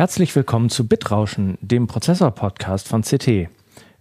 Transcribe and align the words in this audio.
Herzlich 0.00 0.32
willkommen 0.34 0.70
zu 0.70 0.88
Bitrauschen, 0.88 1.58
dem 1.60 1.86
Prozessor-Podcast 1.86 2.88
von 2.88 3.02
CT. 3.02 3.50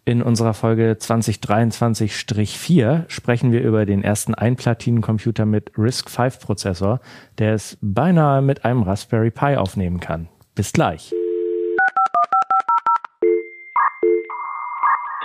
In 0.06 0.22
unserer 0.22 0.54
Folge 0.54 0.96
2023-4 0.98 3.04
sprechen 3.10 3.52
wir 3.52 3.62
über 3.62 3.86
den 3.86 4.02
ersten 4.02 4.34
Einplatinencomputer 4.34 5.46
mit 5.46 5.74
RISC-V-Prozessor, 5.78 7.02
der 7.38 7.54
es 7.54 7.78
beinahe 7.82 8.42
mit 8.42 8.64
einem 8.64 8.84
Raspberry 8.84 9.30
Pi 9.30 9.58
aufnehmen 9.58 10.00
kann. 10.00 10.30
Bis 10.56 10.72
gleich. 10.72 11.14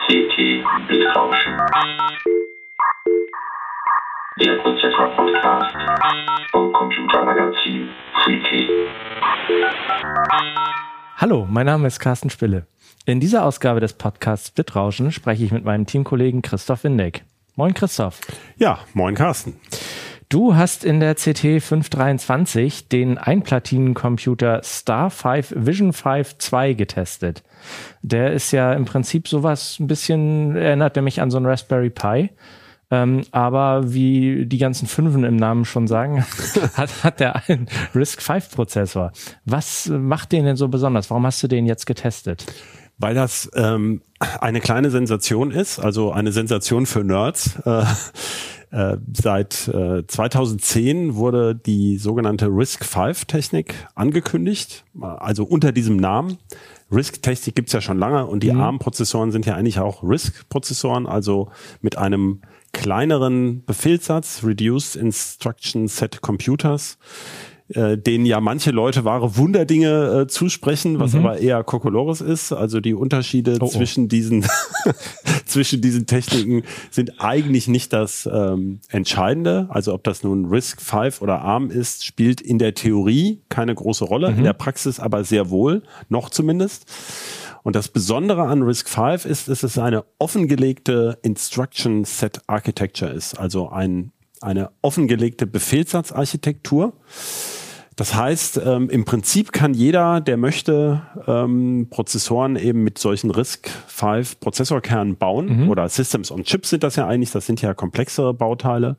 CT 0.08 0.36
Bitrauschen. 0.88 1.54
Der 4.40 4.56
Prozessor-Podcast 4.56 5.76
vom 6.50 6.72
Computermagazin 6.72 7.88
CT. 8.24 8.68
Hallo, 11.18 11.46
mein 11.48 11.66
Name 11.66 11.86
ist 11.86 12.00
Carsten 12.00 12.30
Spille. 12.30 12.66
In 13.06 13.20
dieser 13.20 13.44
Ausgabe 13.44 13.78
des 13.78 13.92
Podcasts 13.92 14.50
Bitrauschen 14.50 15.12
spreche 15.12 15.44
ich 15.44 15.52
mit 15.52 15.64
meinem 15.64 15.86
Teamkollegen 15.86 16.42
Christoph 16.42 16.82
Windeck. 16.82 17.22
Moin 17.54 17.74
Christoph. 17.74 18.22
Ja, 18.56 18.80
moin 18.92 19.14
Carsten. 19.14 19.56
Du 20.28 20.56
hast 20.56 20.84
in 20.84 20.98
der 20.98 21.14
CT 21.14 21.62
523 21.62 22.88
den 22.88 23.18
Einplatinencomputer 23.18 24.62
Star 24.64 25.10
5 25.10 25.54
Vision 25.58 25.92
5 25.92 26.38
2 26.38 26.72
getestet. 26.72 27.44
Der 28.02 28.32
ist 28.32 28.50
ja 28.50 28.72
im 28.72 28.84
Prinzip 28.84 29.28
sowas 29.28 29.78
ein 29.78 29.86
bisschen, 29.86 30.56
erinnert 30.56 30.96
er 30.96 31.04
mich 31.04 31.20
an 31.20 31.30
so 31.30 31.36
einen 31.36 31.46
Raspberry 31.46 31.90
Pi. 31.90 32.30
Ähm, 32.94 33.22
aber 33.32 33.92
wie 33.92 34.46
die 34.46 34.58
ganzen 34.58 34.86
Fünfen 34.86 35.24
im 35.24 35.34
Namen 35.34 35.64
schon 35.64 35.88
sagen, 35.88 36.24
hat, 36.74 37.02
hat 37.02 37.18
der 37.18 37.48
einen 37.48 37.66
RISC-V-Prozessor. 37.94 39.10
Was 39.44 39.88
macht 39.88 40.30
den 40.30 40.44
denn 40.44 40.56
so 40.56 40.68
besonders? 40.68 41.10
Warum 41.10 41.26
hast 41.26 41.42
du 41.42 41.48
den 41.48 41.66
jetzt 41.66 41.86
getestet? 41.86 42.46
Weil 42.96 43.16
das 43.16 43.50
ähm, 43.56 44.02
eine 44.40 44.60
kleine 44.60 44.90
Sensation 44.90 45.50
ist, 45.50 45.80
also 45.80 46.12
eine 46.12 46.30
Sensation 46.30 46.86
für 46.86 47.02
Nerds. 47.02 47.58
Äh, 47.66 47.82
äh, 48.70 48.96
seit 49.12 49.66
äh, 49.68 50.06
2010 50.06 51.16
wurde 51.16 51.56
die 51.56 51.96
sogenannte 51.98 52.46
RISC-V-Technik 52.46 53.74
angekündigt, 53.96 54.84
also 55.00 55.44
unter 55.44 55.72
diesem 55.72 55.96
Namen. 55.96 56.38
RISC-Technik 56.92 57.56
gibt's 57.56 57.72
ja 57.72 57.80
schon 57.80 57.98
lange 57.98 58.26
und 58.26 58.44
die 58.44 58.52
mhm. 58.52 58.60
ARM-Prozessoren 58.60 59.32
sind 59.32 59.46
ja 59.46 59.56
eigentlich 59.56 59.80
auch 59.80 60.04
RISC-Prozessoren, 60.04 61.06
also 61.06 61.50
mit 61.80 61.98
einem 61.98 62.42
kleineren 62.74 63.64
Befehlssatz, 63.64 64.42
Reduced 64.44 64.96
Instruction 64.96 65.88
Set 65.88 66.20
Computers, 66.20 66.98
äh, 67.68 67.96
denen 67.96 68.26
ja 68.26 68.40
manche 68.40 68.72
Leute 68.72 69.06
wahre 69.06 69.38
Wunderdinge 69.38 70.22
äh, 70.22 70.26
zusprechen, 70.26 71.00
was 71.00 71.14
mhm. 71.14 71.20
aber 71.20 71.38
eher 71.38 71.64
Kokolores 71.64 72.20
ist. 72.20 72.52
Also 72.52 72.80
die 72.80 72.92
Unterschiede 72.92 73.56
oh, 73.60 73.64
oh. 73.64 73.68
zwischen 73.68 74.08
diesen 74.08 74.44
zwischen 75.46 75.80
diesen 75.80 76.06
Techniken 76.06 76.62
sind 76.90 77.20
eigentlich 77.22 77.68
nicht 77.68 77.92
das 77.94 78.28
ähm, 78.30 78.80
Entscheidende. 78.90 79.68
Also 79.70 79.94
ob 79.94 80.04
das 80.04 80.22
nun 80.22 80.46
Risk 80.46 80.82
5 80.82 81.22
oder 81.22 81.40
ARM 81.40 81.70
ist, 81.70 82.04
spielt 82.04 82.42
in 82.42 82.58
der 82.58 82.74
Theorie 82.74 83.40
keine 83.48 83.74
große 83.74 84.04
Rolle, 84.04 84.32
mhm. 84.32 84.38
in 84.38 84.44
der 84.44 84.52
Praxis 84.52 85.00
aber 85.00 85.24
sehr 85.24 85.48
wohl, 85.48 85.82
noch 86.10 86.28
zumindest. 86.28 86.84
Und 87.64 87.74
das 87.74 87.88
Besondere 87.88 88.42
an 88.42 88.62
RISC-V 88.62 89.26
ist, 89.26 89.48
dass 89.48 89.62
es 89.62 89.78
eine 89.78 90.04
offengelegte 90.18 91.18
Instruction 91.22 92.04
Set 92.04 92.42
Architecture 92.46 93.10
ist, 93.10 93.40
also 93.40 93.70
ein, 93.70 94.12
eine 94.42 94.70
offengelegte 94.82 95.46
Befehlssatzarchitektur. 95.46 96.92
Das 97.96 98.14
heißt, 98.14 98.60
ähm, 98.64 98.90
im 98.90 99.06
Prinzip 99.06 99.52
kann 99.52 99.72
jeder, 99.72 100.20
der 100.20 100.36
möchte, 100.36 101.02
ähm, 101.26 101.86
Prozessoren 101.88 102.56
eben 102.56 102.84
mit 102.84 102.98
solchen 102.98 103.30
RISC-V 103.30 104.36
Prozessorkernen 104.40 105.16
bauen 105.16 105.62
mhm. 105.62 105.70
oder 105.70 105.88
Systems 105.88 106.30
on 106.30 106.44
Chips 106.44 106.68
sind 106.70 106.82
das 106.82 106.96
ja 106.96 107.06
eigentlich, 107.06 107.30
das 107.30 107.46
sind 107.46 107.62
ja 107.62 107.72
komplexere 107.72 108.34
Bauteile. 108.34 108.96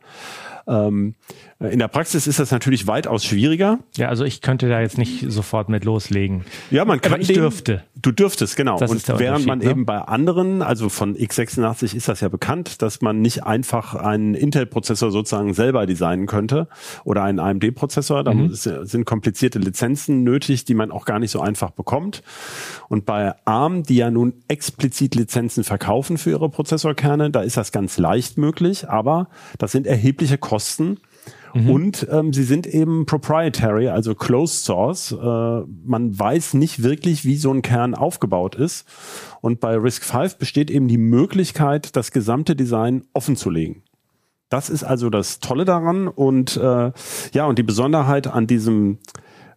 Ähm, 0.67 1.15
in 1.59 1.79
der 1.79 1.87
Praxis 1.87 2.27
ist 2.27 2.39
das 2.39 2.51
natürlich 2.51 2.87
weitaus 2.87 3.23
schwieriger. 3.23 3.79
Ja, 3.95 4.09
also 4.09 4.25
ich 4.25 4.41
könnte 4.41 4.67
da 4.67 4.81
jetzt 4.81 4.97
nicht 4.97 5.25
sofort 5.31 5.69
mit 5.69 5.85
loslegen. 5.85 6.43
Ja, 6.69 6.83
man 6.85 6.99
kann. 6.99 7.13
Aber 7.13 7.21
ich 7.21 7.27
den, 7.27 7.37
dürfte. 7.37 7.83
Du 7.95 8.11
dürftest, 8.11 8.57
genau. 8.57 8.77
Das 8.77 8.91
und 8.91 9.07
während 9.19 9.45
man 9.45 9.59
ne? 9.59 9.69
eben 9.69 9.85
bei 9.85 9.99
anderen, 9.99 10.61
also 10.61 10.89
von 10.89 11.15
x86 11.15 11.95
ist 11.95 12.09
das 12.09 12.19
ja 12.21 12.29
bekannt, 12.29 12.81
dass 12.81 13.01
man 13.01 13.21
nicht 13.21 13.43
einfach 13.43 13.95
einen 13.95 14.33
Intel-Prozessor 14.33 15.11
sozusagen 15.11 15.53
selber 15.53 15.85
designen 15.85 16.25
könnte 16.27 16.67
oder 17.03 17.23
einen 17.23 17.39
AMD-Prozessor. 17.39 18.23
Da 18.23 18.33
mhm. 18.33 18.53
sind 18.53 19.05
komplizierte 19.05 19.59
Lizenzen 19.59 20.23
nötig, 20.23 20.65
die 20.65 20.73
man 20.73 20.91
auch 20.91 21.05
gar 21.05 21.19
nicht 21.19 21.31
so 21.31 21.39
einfach 21.39 21.71
bekommt. 21.71 22.21
Und 22.89 23.05
bei 23.05 23.33
ARM, 23.45 23.83
die 23.83 23.95
ja 23.95 24.11
nun 24.11 24.33
explizit 24.47 25.15
Lizenzen 25.15 25.63
verkaufen 25.63 26.17
für 26.17 26.31
ihre 26.31 26.49
Prozessorkerne, 26.49 27.29
da 27.29 27.41
ist 27.41 27.55
das 27.55 27.71
ganz 27.71 27.97
leicht 27.97 28.37
möglich, 28.37 28.89
aber 28.89 29.29
das 29.57 29.71
sind 29.71 29.87
erhebliche 29.87 30.37
Kosten. 30.37 30.54
Mhm. 31.55 31.69
Und 31.69 32.07
ähm, 32.11 32.33
sie 32.33 32.43
sind 32.43 32.67
eben 32.67 33.05
proprietary, 33.05 33.88
also 33.88 34.13
closed 34.13 34.66
source. 34.66 35.13
Äh, 35.13 35.16
man 35.85 36.19
weiß 36.19 36.53
nicht 36.55 36.83
wirklich, 36.83 37.23
wie 37.23 37.38
so 37.38 37.51
ein 37.51 37.61
Kern 37.61 37.95
aufgebaut 37.95 38.55
ist. 38.55 38.85
Und 39.41 39.61
bei 39.61 39.75
RISC-V 39.75 40.38
besteht 40.38 40.69
eben 40.69 40.89
die 40.89 40.97
Möglichkeit, 40.97 41.95
das 41.95 42.11
gesamte 42.11 42.55
Design 42.55 43.05
offen 43.13 43.38
zu 43.38 43.49
legen. 43.49 43.83
Das 44.49 44.69
ist 44.69 44.83
also 44.83 45.09
das 45.09 45.39
Tolle 45.39 45.63
daran. 45.63 46.09
Und 46.09 46.57
äh, 46.57 46.91
ja, 47.33 47.45
und 47.45 47.57
die 47.57 47.63
Besonderheit 47.63 48.27
an 48.27 48.47
diesem 48.47 48.99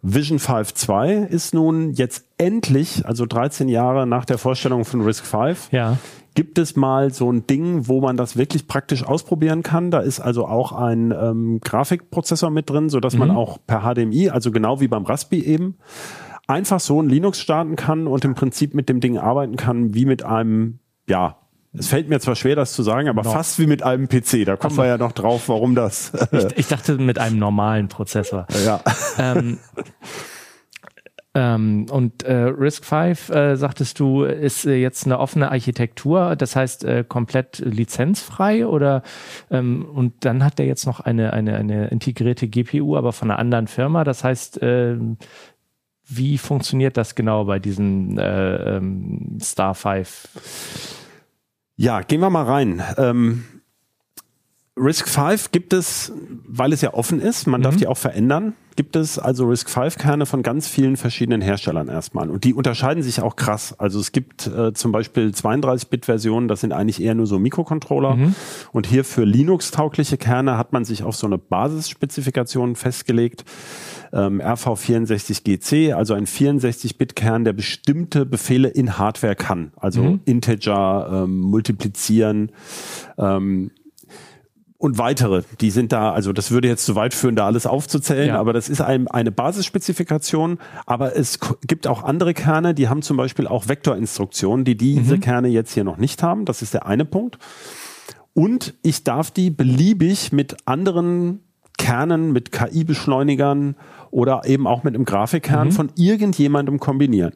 Vision 0.01 0.39
5 0.39 0.75
2 0.75 1.15
ist 1.15 1.53
nun 1.53 1.93
jetzt 1.93 2.28
endlich, 2.39 3.05
also 3.07 3.27
13 3.27 3.69
Jahre 3.69 4.07
nach 4.07 4.25
der 4.25 4.39
Vorstellung 4.39 4.85
von 4.85 5.03
RISC-V, 5.03 5.55
ja 5.73 5.99
gibt 6.39 6.57
es 6.59 6.77
mal 6.77 7.13
so 7.13 7.33
ein 7.33 7.49
Ding, 7.49 7.89
wo 7.89 8.01
man 8.01 8.17
das 8.17 8.37
wirklich 8.37 8.69
praktisch 8.69 9.05
ausprobieren 9.05 9.65
kann. 9.65 9.91
Da 9.91 9.99
ist 9.99 10.21
also 10.21 10.47
auch 10.47 10.71
ein 10.71 11.11
ähm, 11.11 11.59
Grafikprozessor 11.65 12.51
mit 12.51 12.71
drin, 12.71 12.91
so 12.91 13.01
dass 13.01 13.15
mhm. 13.15 13.19
man 13.19 13.31
auch 13.33 13.59
per 13.67 13.81
HDMI, 13.81 14.31
also 14.31 14.53
genau 14.53 14.81
wie 14.81 14.87
beim 14.87 15.05
Raspi 15.05 15.41
eben, 15.43 15.79
einfach 16.47 16.79
so 16.79 17.03
ein 17.03 17.09
Linux 17.09 17.41
starten 17.41 17.75
kann 17.75 18.07
und 18.07 18.25
im 18.25 18.37
Prinzip 18.37 18.73
mit 18.73 18.89
dem 18.89 19.01
Ding 19.01 19.19
arbeiten 19.19 19.57
kann, 19.57 19.95
wie 19.95 20.07
mit 20.07 20.23
einem, 20.23 20.79
ja, 21.09 21.39
es 21.73 21.89
fällt 21.89 22.09
mir 22.09 22.19
zwar 22.19 22.35
schwer, 22.35 22.57
das 22.57 22.73
zu 22.73 22.83
sagen, 22.83 23.09
aber 23.09 23.25
no. 23.25 23.31
fast 23.31 23.59
wie 23.59 23.67
mit 23.67 23.83
einem 23.83 24.09
PC. 24.09 24.47
Da 24.47 24.57
kommen 24.57 24.71
also, 24.71 24.83
wir 24.83 24.87
ja 24.87 24.97
noch 24.97 25.13
drauf, 25.13 25.49
warum 25.49 25.75
das. 25.75 26.13
ich, 26.33 26.57
ich, 26.57 26.69
dachte 26.69 26.99
mit 26.99 27.19
einem 27.19 27.39
normalen 27.39 27.89
Prozessor. 27.89 28.47
Ja. 28.65 28.81
Ähm, 29.19 29.59
ähm, 31.35 31.87
und 31.91 32.23
äh, 32.23 32.35
Risk 32.35 32.85
5, 32.85 33.29
äh, 33.29 33.57
sagtest 33.57 34.01
du, 34.01 34.25
ist 34.25 34.65
äh, 34.65 34.77
jetzt 34.77 35.05
eine 35.05 35.19
offene 35.19 35.51
Architektur, 35.51 36.37
das 36.37 36.57
heißt 36.57 36.85
äh, 36.85 37.05
komplett 37.07 37.59
lizenzfrei 37.59 38.67
oder 38.67 39.03
ähm, 39.51 39.85
und 39.85 40.25
dann 40.25 40.43
hat 40.43 40.59
der 40.59 40.67
jetzt 40.67 40.87
noch 40.87 41.01
eine, 41.01 41.35
eine, 41.35 41.57
eine 41.57 41.89
integrierte 41.89 42.49
GPU, 42.49 42.97
aber 42.97 43.13
von 43.13 43.31
einer 43.31 43.39
anderen 43.39 43.67
Firma. 43.67 44.05
Das 44.05 44.25
heißt, 44.25 44.63
äh, 44.63 44.97
wie 46.07 46.39
funktioniert 46.39 46.97
das 46.97 47.15
genau 47.15 47.45
bei 47.45 47.59
diesem 47.59 48.19
äh, 48.19 48.77
ähm, 48.77 49.39
Star 49.41 49.75
5? 49.75 50.29
Ja, 51.77 52.01
gehen 52.01 52.21
wir 52.21 52.31
mal 52.31 52.45
rein. 52.45 52.83
Ähm, 52.97 53.45
Risk 54.79 55.09
5 55.09 55.53
gibt 55.53 55.75
es, 55.75 56.11
weil 56.47 56.73
es 56.73 56.81
ja 56.81 56.95
offen 56.95 57.21
ist, 57.21 57.47
man 57.47 57.61
mhm. 57.61 57.65
darf 57.65 57.77
die 57.77 57.87
auch 57.87 57.99
verändern 57.99 58.55
gibt 58.79 58.95
es 58.95 59.19
also 59.19 59.49
RISC-V-Kerne 59.49 60.25
von 60.25 60.45
ganz 60.45 60.69
vielen 60.69 60.97
verschiedenen 60.97 61.41
Herstellern 61.41 61.89
erstmal. 61.89 62.31
Und 62.31 62.45
die 62.45 62.55
unterscheiden 62.55 63.03
sich 63.03 63.21
auch 63.21 63.35
krass. 63.35 63.75
Also 63.77 63.99
es 63.99 64.13
gibt 64.13 64.47
äh, 64.47 64.73
zum 64.73 64.93
Beispiel 64.93 65.31
32-Bit-Versionen, 65.31 66.47
das 66.47 66.61
sind 66.61 66.73
eigentlich 66.73 67.03
eher 67.03 67.17
nur 67.17 67.27
so 67.27 67.41
Mikrocontroller. 67.41 68.15
Mhm. 68.15 68.37
Und 68.71 68.87
hier 68.87 69.03
für 69.03 69.25
Linux-taugliche 69.25 70.17
Kerne 70.17 70.57
hat 70.57 70.73
man 70.73 70.85
sich 70.85 71.03
auf 71.03 71.17
so 71.17 71.27
eine 71.27 71.39
Basisspezifikation 71.39 72.77
festgelegt. 72.77 73.45
Ähm, 74.13 74.41
RV64GC, 74.41 75.93
also 75.95 76.15
ein 76.15 76.27
64-Bit-Kern, 76.27 77.43
der 77.43 77.55
bestimmte 77.55 78.27
Befehle 78.27 78.69
in 78.69 78.97
Hardware 78.97 79.35
kann. 79.35 79.73
Also 79.75 80.03
mhm. 80.03 80.21
Integer, 80.25 81.25
ähm, 81.25 81.41
multiplizieren, 81.41 82.53
ähm, 83.19 83.73
und 84.79 84.97
weitere, 84.97 85.43
die 85.61 85.73
sind 85.73 85.91
da, 85.91 86.13
also 86.13 86.33
das 86.33 86.53
würde 86.53 86.69
jetzt 86.69 86.85
zu 86.85 86.95
weit 86.95 87.13
führen, 87.13 87.35
da 87.35 87.47
alles 87.47 87.67
aufzuzählen, 87.67 88.29
ja. 88.29 88.39
aber 88.39 88.53
das 88.53 88.69
ist 88.69 88.81
ein, 88.81 89.09
eine 89.09 89.33
Basisspezifikation, 89.33 90.59
aber 90.87 91.17
es 91.17 91.41
gibt 91.67 91.89
auch 91.89 92.05
andere 92.05 92.33
Kerne, 92.33 92.75
die 92.75 92.89
haben 92.89 93.03
zum 93.03 93.17
Beispiel 93.17 93.49
auch 93.49 93.67
Vektorinstruktionen, 93.67 94.65
die 94.65 94.77
diese 94.77 95.17
mhm. 95.17 95.21
Kerne 95.21 95.49
jetzt 95.49 95.73
hier 95.73 95.83
noch 95.83 95.97
nicht 95.97 96.23
haben, 96.23 96.45
das 96.45 96.63
ist 96.63 96.75
der 96.75 96.87
eine 96.87 97.05
Punkt. 97.05 97.39
Und 98.35 98.75
ich 98.83 99.03
darf 99.03 99.33
die 99.33 99.51
beliebig 99.51 100.31
mit 100.31 100.57
anderen 100.65 101.41
Kernen, 101.77 102.33
mit 102.33 102.53
KI-Beschleunigern 102.53 103.75
oder 104.11 104.43
eben 104.47 104.67
auch 104.67 104.83
mit 104.85 104.95
einem 104.95 105.05
Grafikkern 105.05 105.73
von 105.73 105.91
irgendjemandem 105.97 106.79
kombinieren. 106.81 107.33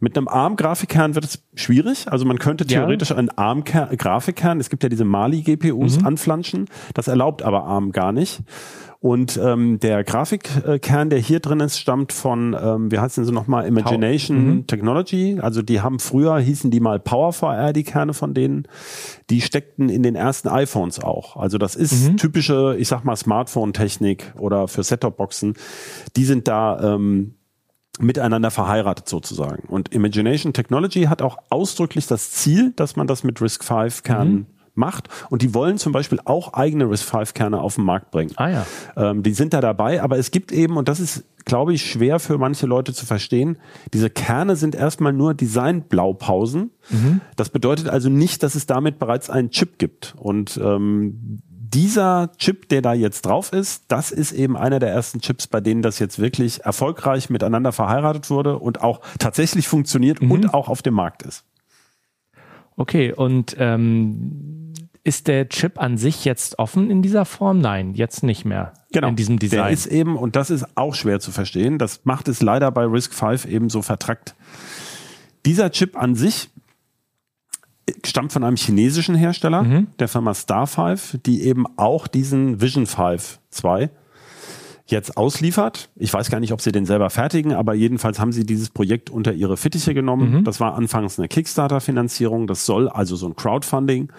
Mit 0.00 0.16
einem 0.16 0.28
ARM-Grafikkern 0.28 1.14
wird 1.14 1.24
es 1.24 1.42
schwierig. 1.54 2.06
Also 2.10 2.24
man 2.24 2.38
könnte 2.38 2.64
Ja. 2.64 2.80
theoretisch 2.80 3.12
einen 3.12 3.30
ARM-Grafikkern, 3.30 4.60
es 4.60 4.70
gibt 4.70 4.82
ja 4.82 4.88
diese 4.88 5.04
Mali-GPUs, 5.04 6.04
anflanschen. 6.04 6.66
Das 6.94 7.08
erlaubt 7.08 7.42
aber 7.42 7.64
ARM 7.64 7.92
gar 7.92 8.12
nicht. 8.12 8.40
Und 9.00 9.38
ähm, 9.40 9.78
der 9.78 10.02
Grafikkern, 10.02 11.08
der 11.08 11.20
hier 11.20 11.38
drin 11.38 11.60
ist, 11.60 11.78
stammt 11.78 12.12
von, 12.12 12.56
ähm, 12.60 12.90
wie 12.90 12.98
heißen 12.98 13.24
sie 13.24 13.30
nochmal, 13.30 13.64
Imagination 13.64 14.64
Technology. 14.66 15.38
Also 15.40 15.62
die 15.62 15.80
haben 15.80 16.00
früher, 16.00 16.36
hießen 16.40 16.72
die 16.72 16.80
mal 16.80 16.98
PowerVR, 16.98 17.72
die 17.72 17.84
Kerne 17.84 18.12
von 18.12 18.34
denen. 18.34 18.66
Die 19.30 19.40
steckten 19.40 19.88
in 19.88 20.02
den 20.02 20.16
ersten 20.16 20.48
iPhones 20.48 20.98
auch. 21.00 21.36
Also 21.36 21.58
das 21.58 21.76
ist 21.76 22.16
typische, 22.16 22.74
ich 22.76 22.88
sag 22.88 23.04
mal, 23.04 23.14
Smartphone-Technik 23.14 24.32
oder 24.36 24.66
für 24.66 24.82
Set-Top-Boxen. 24.82 25.54
Die 26.16 26.24
sind 26.24 26.48
da 26.48 26.94
ähm, 26.94 27.34
miteinander 27.98 28.50
verheiratet 28.50 29.08
sozusagen. 29.08 29.64
Und 29.68 29.92
Imagination 29.92 30.52
Technology 30.52 31.04
hat 31.04 31.22
auch 31.22 31.38
ausdrücklich 31.50 32.06
das 32.06 32.30
Ziel, 32.30 32.72
dass 32.76 32.96
man 32.96 33.06
das 33.06 33.24
mit 33.24 33.40
RISC-V 33.40 34.02
Kernen 34.02 34.46
macht. 34.74 35.08
Und 35.28 35.42
die 35.42 35.52
wollen 35.54 35.76
zum 35.76 35.92
Beispiel 35.92 36.20
auch 36.24 36.54
eigene 36.54 36.88
RISC-V 36.88 37.24
Kerne 37.34 37.60
auf 37.60 37.74
den 37.74 37.84
Markt 37.84 38.10
bringen. 38.10 38.32
Ah 38.36 38.48
ja. 38.48 38.66
Ähm, 38.96 39.22
die 39.22 39.32
sind 39.32 39.52
da 39.52 39.60
dabei, 39.60 40.02
aber 40.02 40.18
es 40.18 40.30
gibt 40.30 40.52
eben, 40.52 40.76
und 40.76 40.88
das 40.88 41.00
ist, 41.00 41.24
glaube 41.44 41.74
ich, 41.74 41.90
schwer 41.90 42.20
für 42.20 42.38
manche 42.38 42.66
Leute 42.66 42.92
zu 42.92 43.04
verstehen, 43.04 43.58
diese 43.92 44.10
Kerne 44.10 44.54
sind 44.54 44.74
erstmal 44.74 45.12
nur 45.12 45.34
Design-Blaupausen. 45.34 46.70
Das 47.36 47.50
bedeutet 47.50 47.88
also 47.88 48.08
nicht, 48.08 48.42
dass 48.42 48.54
es 48.54 48.66
damit 48.66 48.98
bereits 48.98 49.28
einen 49.28 49.50
Chip 49.50 49.78
gibt. 49.78 50.14
Und 50.16 50.58
ähm, 50.62 51.42
dieser 51.74 52.32
Chip, 52.38 52.68
der 52.68 52.82
da 52.82 52.94
jetzt 52.94 53.22
drauf 53.22 53.52
ist, 53.52 53.84
das 53.88 54.10
ist 54.10 54.32
eben 54.32 54.56
einer 54.56 54.78
der 54.78 54.90
ersten 54.90 55.20
Chips, 55.20 55.46
bei 55.46 55.60
denen 55.60 55.82
das 55.82 55.98
jetzt 55.98 56.18
wirklich 56.18 56.64
erfolgreich 56.64 57.30
miteinander 57.30 57.72
verheiratet 57.72 58.30
wurde 58.30 58.58
und 58.58 58.80
auch 58.82 59.00
tatsächlich 59.18 59.68
funktioniert 59.68 60.20
und 60.20 60.54
auch 60.54 60.68
auf 60.68 60.82
dem 60.82 60.94
Markt 60.94 61.22
ist. 61.22 61.44
Okay, 62.76 63.12
und 63.12 63.56
ähm, 63.58 64.72
ist 65.04 65.26
der 65.26 65.48
Chip 65.48 65.80
an 65.80 65.98
sich 65.98 66.24
jetzt 66.24 66.58
offen 66.58 66.90
in 66.90 67.02
dieser 67.02 67.24
Form? 67.24 67.60
Nein, 67.60 67.94
jetzt 67.94 68.22
nicht 68.22 68.44
mehr. 68.44 68.72
In 69.10 69.16
diesem 69.16 69.38
Design. 69.38 69.56
Genau. 69.58 69.64
Der 69.64 69.72
ist 69.72 69.86
eben, 69.86 70.16
und 70.16 70.36
das 70.36 70.50
ist 70.50 70.66
auch 70.76 70.94
schwer 70.94 71.18
zu 71.20 71.32
verstehen, 71.32 71.78
das 71.78 72.04
macht 72.04 72.28
es 72.28 72.40
leider 72.40 72.70
bei 72.70 72.84
RISC-V 72.84 73.48
eben 73.48 73.68
so 73.68 73.82
vertrackt. 73.82 74.34
Dieser 75.44 75.70
Chip 75.70 75.96
an 75.96 76.14
sich 76.14 76.50
stammt 78.04 78.32
von 78.32 78.44
einem 78.44 78.56
chinesischen 78.56 79.14
Hersteller, 79.14 79.84
der 79.98 80.08
Firma 80.08 80.32
Star5, 80.32 81.18
die 81.24 81.42
eben 81.42 81.64
auch 81.76 82.06
diesen 82.06 82.60
Vision 82.60 82.86
5 82.86 83.38
2 83.50 83.90
jetzt 84.90 85.18
ausliefert. 85.18 85.90
Ich 85.96 86.14
weiß 86.14 86.30
gar 86.30 86.40
nicht, 86.40 86.52
ob 86.52 86.62
sie 86.62 86.72
den 86.72 86.86
selber 86.86 87.10
fertigen, 87.10 87.52
aber 87.52 87.74
jedenfalls 87.74 88.18
haben 88.18 88.32
sie 88.32 88.46
dieses 88.46 88.70
Projekt 88.70 89.10
unter 89.10 89.34
ihre 89.34 89.58
Fittiche 89.58 89.92
genommen. 89.92 90.44
Das 90.44 90.60
war 90.60 90.74
anfangs 90.76 91.18
eine 91.18 91.28
Kickstarter-Finanzierung. 91.28 92.46
Das 92.46 92.64
soll 92.64 92.88
also 92.88 93.14
so 93.14 93.26
ein 93.26 93.36
Crowdfunding. 93.36 94.10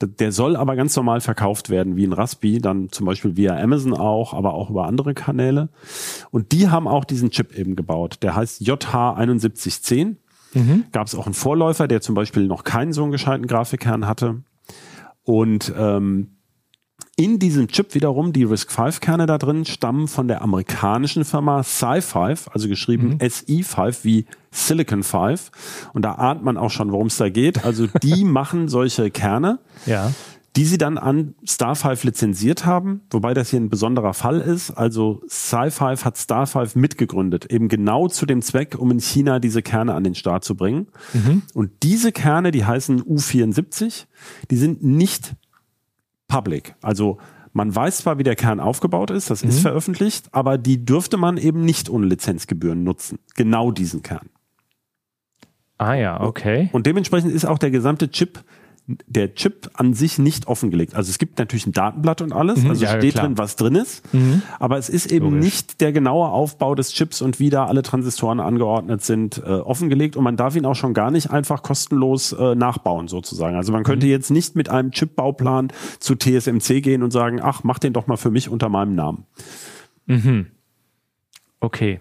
Der 0.00 0.30
soll 0.30 0.54
aber 0.54 0.76
ganz 0.76 0.94
normal 0.94 1.20
verkauft 1.20 1.70
werden 1.70 1.96
wie 1.96 2.06
ein 2.06 2.12
Raspi, 2.12 2.60
dann 2.60 2.88
zum 2.90 3.06
Beispiel 3.06 3.36
via 3.36 3.56
Amazon 3.56 3.94
auch, 3.94 4.32
aber 4.32 4.54
auch 4.54 4.70
über 4.70 4.86
andere 4.86 5.12
Kanäle. 5.12 5.70
Und 6.30 6.52
die 6.52 6.68
haben 6.68 6.86
auch 6.86 7.04
diesen 7.04 7.30
Chip 7.30 7.58
eben 7.58 7.74
gebaut. 7.74 8.18
Der 8.22 8.36
heißt 8.36 8.62
JH7110. 8.62 10.16
Gab 10.92 11.06
es 11.06 11.14
auch 11.14 11.26
einen 11.26 11.34
Vorläufer, 11.34 11.88
der 11.88 12.00
zum 12.00 12.14
Beispiel 12.14 12.46
noch 12.46 12.64
keinen 12.64 12.92
so 12.92 13.02
einen 13.02 13.12
gescheiten 13.12 13.46
Grafikkern 13.46 14.06
hatte. 14.06 14.42
Und 15.24 15.72
ähm, 15.76 16.36
in 17.16 17.38
diesem 17.38 17.68
Chip 17.68 17.94
wiederum, 17.94 18.32
die 18.32 18.44
RISC-V-Kerne 18.44 19.26
da 19.26 19.36
drin, 19.36 19.64
stammen 19.64 20.08
von 20.08 20.28
der 20.28 20.40
amerikanischen 20.42 21.24
Firma 21.24 21.60
Sci5, 21.60 22.48
also 22.50 22.68
geschrieben 22.68 23.18
SI5 23.18 23.98
wie 24.02 24.26
Silicon 24.50 25.02
5. 25.02 25.90
Und 25.92 26.02
da 26.02 26.14
ahnt 26.14 26.42
man 26.42 26.56
auch 26.56 26.70
schon, 26.70 26.90
worum 26.90 27.08
es 27.08 27.18
da 27.18 27.28
geht. 27.28 27.64
Also 27.64 27.86
die 28.02 28.24
machen 28.24 28.68
solche 28.68 29.10
Kerne, 29.10 29.58
ja. 29.84 30.12
Die 30.56 30.64
sie 30.66 30.76
dann 30.76 30.98
an 30.98 31.34
Star5 31.46 32.04
lizenziert 32.04 32.66
haben, 32.66 33.02
wobei 33.10 33.32
das 33.32 33.50
hier 33.50 33.60
ein 33.60 33.70
besonderer 33.70 34.12
Fall 34.12 34.40
ist. 34.40 34.70
Also 34.70 35.22
Sci5 35.26 36.04
hat 36.04 36.16
Star5 36.16 36.78
mitgegründet, 36.78 37.46
eben 37.50 37.68
genau 37.68 38.08
zu 38.08 38.26
dem 38.26 38.42
Zweck, 38.42 38.76
um 38.78 38.90
in 38.90 39.00
China 39.00 39.38
diese 39.38 39.62
Kerne 39.62 39.94
an 39.94 40.04
den 40.04 40.14
Start 40.14 40.44
zu 40.44 40.54
bringen. 40.54 40.88
Und 41.54 41.70
diese 41.82 42.12
Kerne, 42.12 42.50
die 42.50 42.66
heißen 42.66 43.02
U74, 43.02 44.04
die 44.50 44.56
sind 44.56 44.84
nicht 44.84 45.34
public. 46.28 46.74
Also 46.82 47.18
man 47.54 47.74
weiß 47.74 47.98
zwar, 47.98 48.18
wie 48.18 48.22
der 48.22 48.36
Kern 48.36 48.60
aufgebaut 48.60 49.10
ist, 49.10 49.30
das 49.30 49.42
ist 49.42 49.60
veröffentlicht, 49.60 50.28
aber 50.32 50.58
die 50.58 50.84
dürfte 50.84 51.16
man 51.16 51.36
eben 51.36 51.64
nicht 51.64 51.88
ohne 51.88 52.06
Lizenzgebühren 52.06 52.84
nutzen. 52.84 53.18
Genau 53.36 53.70
diesen 53.70 54.02
Kern. 54.02 54.28
Ah 55.78 55.94
ja, 55.94 56.20
okay. 56.20 56.68
Und 56.72 56.86
dementsprechend 56.86 57.32
ist 57.32 57.44
auch 57.44 57.58
der 57.58 57.70
gesamte 57.70 58.10
Chip, 58.10 58.44
der 59.06 59.34
Chip 59.34 59.70
an 59.74 59.94
sich 59.94 60.18
nicht 60.18 60.46
offengelegt. 60.48 60.94
Also 60.94 61.10
es 61.10 61.18
gibt 61.18 61.38
natürlich 61.38 61.66
ein 61.66 61.72
Datenblatt 61.72 62.20
und 62.22 62.32
alles, 62.32 62.58
also 62.64 62.68
Mhm. 62.84 62.90
ja, 62.92 62.98
steht 62.98 63.12
klar. 63.14 63.24
drin, 63.26 63.38
was 63.38 63.56
drin 63.56 63.74
ist, 63.74 64.02
aber 64.58 64.78
es 64.78 64.88
ist 64.88 65.10
eben 65.12 65.26
Logisch. 65.26 65.44
nicht 65.44 65.80
der 65.80 65.92
genaue 65.92 66.28
Aufbau 66.28 66.74
des 66.74 66.92
Chips 66.92 67.22
und 67.22 67.38
wie 67.40 67.50
da 67.50 67.66
alle 67.66 67.82
Transistoren 67.82 68.40
angeordnet 68.40 69.02
sind, 69.02 69.38
äh, 69.38 69.50
offengelegt 69.50 70.16
und 70.16 70.24
man 70.24 70.36
darf 70.36 70.56
ihn 70.56 70.66
auch 70.66 70.74
schon 70.76 70.94
gar 70.94 71.10
nicht 71.10 71.30
einfach 71.30 71.62
kostenlos 71.62 72.32
äh, 72.32 72.54
nachbauen 72.54 73.08
sozusagen. 73.08 73.56
Also 73.56 73.72
man 73.72 73.80
Mhm. 73.82 73.86
könnte 73.86 74.06
jetzt 74.06 74.30
nicht 74.30 74.56
mit 74.56 74.68
einem 74.68 74.90
Chip-Bauplan 74.90 75.68
zu 75.98 76.14
TSMC 76.16 76.80
gehen 76.80 77.02
und 77.02 77.10
sagen, 77.10 77.40
ach, 77.42 77.64
mach 77.64 77.78
den 77.78 77.92
doch 77.92 78.06
mal 78.06 78.16
für 78.16 78.30
mich 78.30 78.48
unter 78.48 78.68
meinem 78.68 78.94
Namen. 78.94 79.24
Okay. 81.60 82.00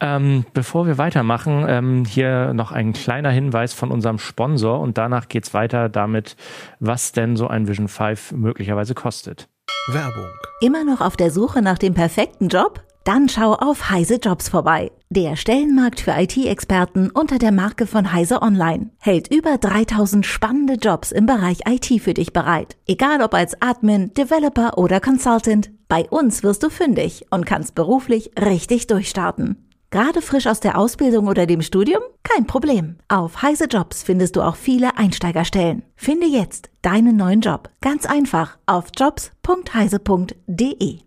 Ähm, 0.00 0.44
bevor 0.54 0.86
wir 0.86 0.96
weitermachen, 0.98 1.64
ähm, 1.68 2.04
hier 2.04 2.54
noch 2.54 2.70
ein 2.70 2.92
kleiner 2.92 3.30
Hinweis 3.30 3.74
von 3.74 3.90
unserem 3.90 4.18
Sponsor 4.18 4.80
und 4.80 4.96
danach 4.96 5.28
geht's 5.28 5.54
weiter 5.54 5.88
damit, 5.88 6.36
was 6.78 7.12
denn 7.12 7.36
so 7.36 7.48
ein 7.48 7.66
Vision 7.66 7.88
5 7.88 8.32
möglicherweise 8.32 8.94
kostet. 8.94 9.48
Werbung. 9.88 10.28
Immer 10.60 10.84
noch 10.84 11.00
auf 11.00 11.16
der 11.16 11.30
Suche 11.30 11.62
nach 11.62 11.78
dem 11.78 11.94
perfekten 11.94 12.48
Job? 12.48 12.84
Dann 13.04 13.28
schau 13.28 13.54
auf 13.54 13.88
Heise 13.88 14.16
Jobs 14.16 14.50
vorbei. 14.50 14.90
Der 15.08 15.36
Stellenmarkt 15.36 16.00
für 16.00 16.10
IT-Experten 16.10 17.10
unter 17.10 17.38
der 17.38 17.52
Marke 17.52 17.86
von 17.86 18.12
Heise 18.12 18.42
Online 18.42 18.90
hält 18.98 19.34
über 19.34 19.56
3000 19.56 20.26
spannende 20.26 20.74
Jobs 20.74 21.10
im 21.10 21.24
Bereich 21.24 21.60
IT 21.66 22.02
für 22.02 22.12
dich 22.12 22.34
bereit. 22.34 22.76
Egal 22.86 23.22
ob 23.22 23.32
als 23.32 23.62
Admin, 23.62 24.12
Developer 24.12 24.76
oder 24.76 25.00
Consultant, 25.00 25.70
bei 25.88 26.06
uns 26.10 26.42
wirst 26.42 26.62
du 26.62 26.68
fündig 26.68 27.24
und 27.30 27.46
kannst 27.46 27.74
beruflich 27.74 28.32
richtig 28.38 28.88
durchstarten. 28.88 29.67
Gerade 29.90 30.20
frisch 30.20 30.46
aus 30.46 30.60
der 30.60 30.76
Ausbildung 30.76 31.28
oder 31.28 31.46
dem 31.46 31.62
Studium? 31.62 32.02
Kein 32.22 32.46
Problem. 32.46 32.96
Auf 33.08 33.40
Heise 33.40 33.64
Jobs 33.64 34.02
findest 34.02 34.36
du 34.36 34.42
auch 34.42 34.56
viele 34.56 34.98
Einsteigerstellen. 34.98 35.82
Finde 35.96 36.26
jetzt 36.26 36.68
deinen 36.82 37.16
neuen 37.16 37.40
Job. 37.40 37.70
Ganz 37.80 38.04
einfach 38.04 38.58
auf 38.66 38.88
jobs.heise.de. 38.94 40.98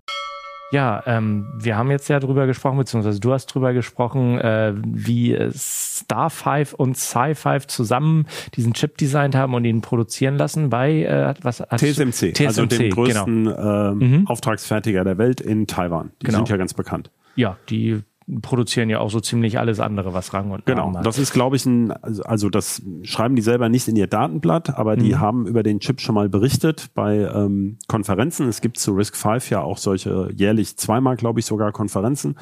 Ja, 0.71 1.03
ähm, 1.05 1.45
wir 1.59 1.77
haben 1.77 1.91
jetzt 1.91 2.07
ja 2.07 2.19
drüber 2.19 2.47
gesprochen, 2.47 2.79
beziehungsweise 2.79 3.19
du 3.19 3.31
hast 3.33 3.45
drüber 3.47 3.73
gesprochen, 3.73 4.39
äh, 4.39 4.73
wie 4.83 5.33
äh, 5.35 5.49
Star5 5.49 6.73
und 6.73 6.97
Sci5 6.97 7.67
zusammen 7.67 8.25
diesen 8.55 8.73
Chip 8.73 8.97
designt 8.97 9.35
haben 9.35 9.53
und 9.53 9.63
ihn 9.65 9.81
produzieren 9.81 10.37
lassen 10.37 10.71
bei 10.71 11.03
äh, 11.03 11.35
was 11.43 11.57
TSMC, 11.57 12.33
TSMC, 12.33 12.47
also 12.47 12.65
dem 12.65 12.79
genau. 12.79 12.95
größten 12.95 13.45
ähm, 13.47 14.25
Auftragsfertiger 14.27 15.03
der 15.03 15.19
Welt 15.19 15.39
in 15.39 15.67
Taiwan. 15.67 16.13
Die 16.21 16.25
Genau. 16.27 16.39
sind 16.39 16.49
ja 16.49 16.57
ganz 16.57 16.73
bekannt. 16.73 17.11
Ja, 17.35 17.57
die 17.69 18.01
produzieren 18.41 18.89
ja 18.89 18.99
auch 18.99 19.09
so 19.09 19.19
ziemlich 19.19 19.59
alles 19.59 19.79
andere, 19.79 20.13
was 20.13 20.33
Rang 20.33 20.51
und 20.51 20.65
Genau, 20.65 20.91
das 21.03 21.17
ist, 21.19 21.33
glaube 21.33 21.55
ich, 21.55 21.65
ein, 21.65 21.91
also- 21.91 22.49
das 22.49 22.81
schreiben 23.03 23.35
die 23.35 23.41
selber 23.41 23.67
nicht 23.69 23.87
in 23.87 23.95
ihr 23.95 24.07
Datenblatt, 24.07 24.77
aber 24.77 24.95
die 24.95 25.15
haben 25.17 25.47
über 25.47 25.63
den 25.63 25.79
Chip 25.79 25.99
schon 26.01 26.15
mal 26.15 26.29
berichtet 26.29 26.89
bei 26.93 27.17
ähm, 27.17 27.77
Konferenzen. 27.87 28.47
Es 28.47 28.61
gibt 28.61 28.77
zu 28.77 28.93
RISC-V 28.93 29.39
ja 29.49 29.61
auch 29.61 29.77
solche 29.77 30.29
jährlich 30.35 30.77
zweimal, 30.77 31.15
glaube 31.17 31.39
ich, 31.39 31.45
sogar 31.45 31.71
Konferenzen. 31.71 32.35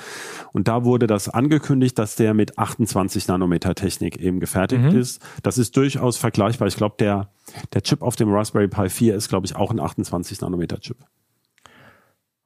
Und 0.54 0.68
da 0.68 0.84
wurde 0.86 1.08
das 1.08 1.30
angekündigt, 1.30 1.98
dass 1.98 2.16
der 2.16 2.34
mit 2.34 2.58
28 2.60 3.28
Nanometer 3.28 3.74
Technik 3.76 4.18
eben 4.20 4.40
gefertigt 4.40 4.84
ist. 4.94 5.22
Das 5.44 5.58
ist 5.58 5.76
durchaus 5.78 6.18
vergleichbar. 6.18 6.68
Ich 6.68 6.76
glaube, 6.76 6.96
der, 7.00 7.30
der 7.74 7.82
Chip 7.82 8.02
auf 8.02 8.16
dem 8.16 8.32
Raspberry 8.32 8.68
Pi 8.68 8.90
4 8.90 9.16
ist, 9.16 9.30
glaube 9.30 9.46
ich, 9.46 9.56
auch 9.56 9.72
ein 9.72 9.80
28 9.80 10.42
Nanometer 10.42 10.80
Chip. 10.80 10.98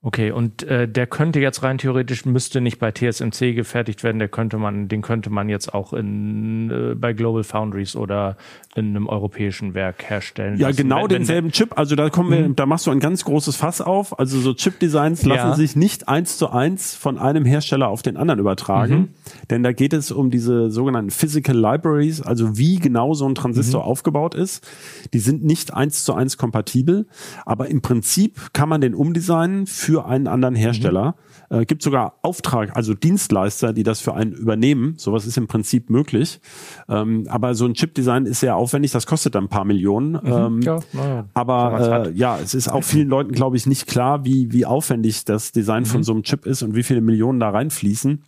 Okay, 0.05 0.31
und 0.31 0.63
äh, 0.63 0.86
der 0.86 1.07
könnte 1.07 1.39
jetzt 1.39 1.63
rein 1.63 1.77
theoretisch 1.77 2.25
müsste 2.25 2.60
nicht 2.60 2.77
bei 2.77 2.91
TSMC 2.91 3.53
gefertigt 3.55 4.03
werden, 4.03 4.19
der 4.19 4.27
könnte 4.27 4.57
man, 4.57 4.89
den 4.89 5.01
könnte 5.01 5.29
man 5.29 5.48
jetzt 5.48 5.74
auch 5.74 5.93
in 5.93 6.69
äh, 6.69 6.93
bei 6.95 7.13
Global 7.13 7.45
Foundries 7.45 7.95
oder 7.95 8.36
in 8.75 8.88
einem 8.89 9.07
europäischen 9.07 9.75
Werk 9.75 10.10
herstellen. 10.10 10.57
Ja, 10.57 10.67
lassen. 10.67 10.77
genau 10.77 10.95
Wenn- 10.98 11.01
wenn- 11.03 11.10
denselben 11.19 11.51
Chip. 11.51 11.77
Also 11.77 11.95
da 11.95 12.10
kommen 12.10 12.31
wir, 12.31 12.50
da 12.50 12.65
machst 12.65 12.86
du 12.86 12.91
ein 12.91 13.00
ganz 13.00 13.24
großes 13.24 13.55
Fass 13.55 13.79
auf. 13.79 14.19
Also 14.19 14.41
so 14.41 14.53
Chip-Designs 14.53 15.24
lassen 15.24 15.48
Ja. 15.51 15.55
sich 15.55 15.77
nicht 15.77 16.10
eins 16.10 16.38
zu 16.38 16.50
eins 16.50 16.95
von 16.95 17.17
einem 17.17 17.45
Hersteller 17.45 17.88
auf 17.88 18.01
den 18.01 18.17
anderen 18.17 18.41
übertragen. 18.41 19.13
Denn 19.51 19.63
da 19.63 19.72
geht 19.72 19.93
es 19.93 20.12
um 20.12 20.29
diese 20.31 20.69
sogenannten 20.69 21.12
Physical 21.12 21.55
Libraries, 21.55 22.22
also 22.22 22.57
wie 22.57 22.75
genau 22.77 23.13
so 23.13 23.25
ein 23.25 23.36
Transistor 23.36 23.86
aufgebaut 23.86 24.36
ist. 24.36 24.67
Die 25.13 25.19
sind 25.19 25.45
nicht 25.45 25.74
eins 25.74 26.03
zu 26.03 26.13
eins 26.13 26.36
kompatibel. 26.38 27.07
Aber 27.45 27.69
im 27.69 27.81
Prinzip 27.81 28.50
kann 28.51 28.67
man 28.67 28.81
den 28.81 28.95
umdesignen 28.95 29.65
für 29.65 29.92
für 29.93 30.05
einen 30.05 30.27
anderen 30.27 30.55
Hersteller. 30.55 31.15
Äh, 31.51 31.65
gibt 31.65 31.83
sogar 31.83 32.15
Auftrag, 32.23 32.75
also 32.75 32.95
Dienstleister, 32.95 33.73
die 33.73 33.83
das 33.83 34.01
für 34.01 34.15
einen 34.15 34.31
übernehmen. 34.31 34.95
Sowas 34.97 35.27
ist 35.27 35.38
im 35.38 35.45
Prinzip 35.45 35.91
möglich. 35.91 36.41
Ähm, 36.89 37.25
aber 37.29 37.53
so 37.53 37.65
ein 37.65 37.75
Chip-Design 37.75 38.25
ist 38.25 38.39
sehr 38.39 38.55
aufwendig, 38.55 38.91
das 38.91 39.05
kostet 39.05 39.35
dann 39.35 39.43
ein 39.43 39.50
paar 39.50 39.65
Millionen. 39.65 40.15
Ähm, 40.15 40.62
Ja, 40.63 40.79
man's 41.69 41.88
aber 41.88 42.07
äh, 42.07 42.12
ja, 42.13 42.39
es 42.39 42.55
ist 42.55 42.69
auch 42.69 42.83
vielen 42.83 43.07
Leuten, 43.07 43.33
glaube 43.33 43.55
ich, 43.55 43.67
nicht 43.67 43.85
klar, 43.85 44.25
wie, 44.25 44.51
wie 44.51 44.65
aufwendig 44.65 45.25
das 45.25 45.51
Design 45.51 45.85
von 45.85 46.01
so 46.01 46.13
einem 46.13 46.23
Chip 46.23 46.47
ist 46.47 46.63
und 46.63 46.73
wie 46.73 46.81
viele 46.81 47.01
Millionen 47.01 47.39
da 47.39 47.51
reinfließen. 47.51 48.23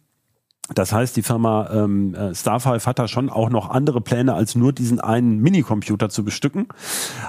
Das 0.74 0.92
heißt, 0.92 1.16
die 1.16 1.22
Firma 1.22 1.70
ähm, 1.72 2.16
äh, 2.16 2.34
Starfive 2.34 2.86
hat 2.86 2.98
da 2.98 3.08
schon 3.08 3.30
auch 3.30 3.50
noch 3.50 3.70
andere 3.70 4.02
Pläne, 4.02 4.34
als 4.34 4.56
nur 4.56 4.74
diesen 4.74 5.00
einen 5.00 5.38
Minicomputer 5.40 6.10
zu 6.10 6.24
bestücken. 6.24 6.68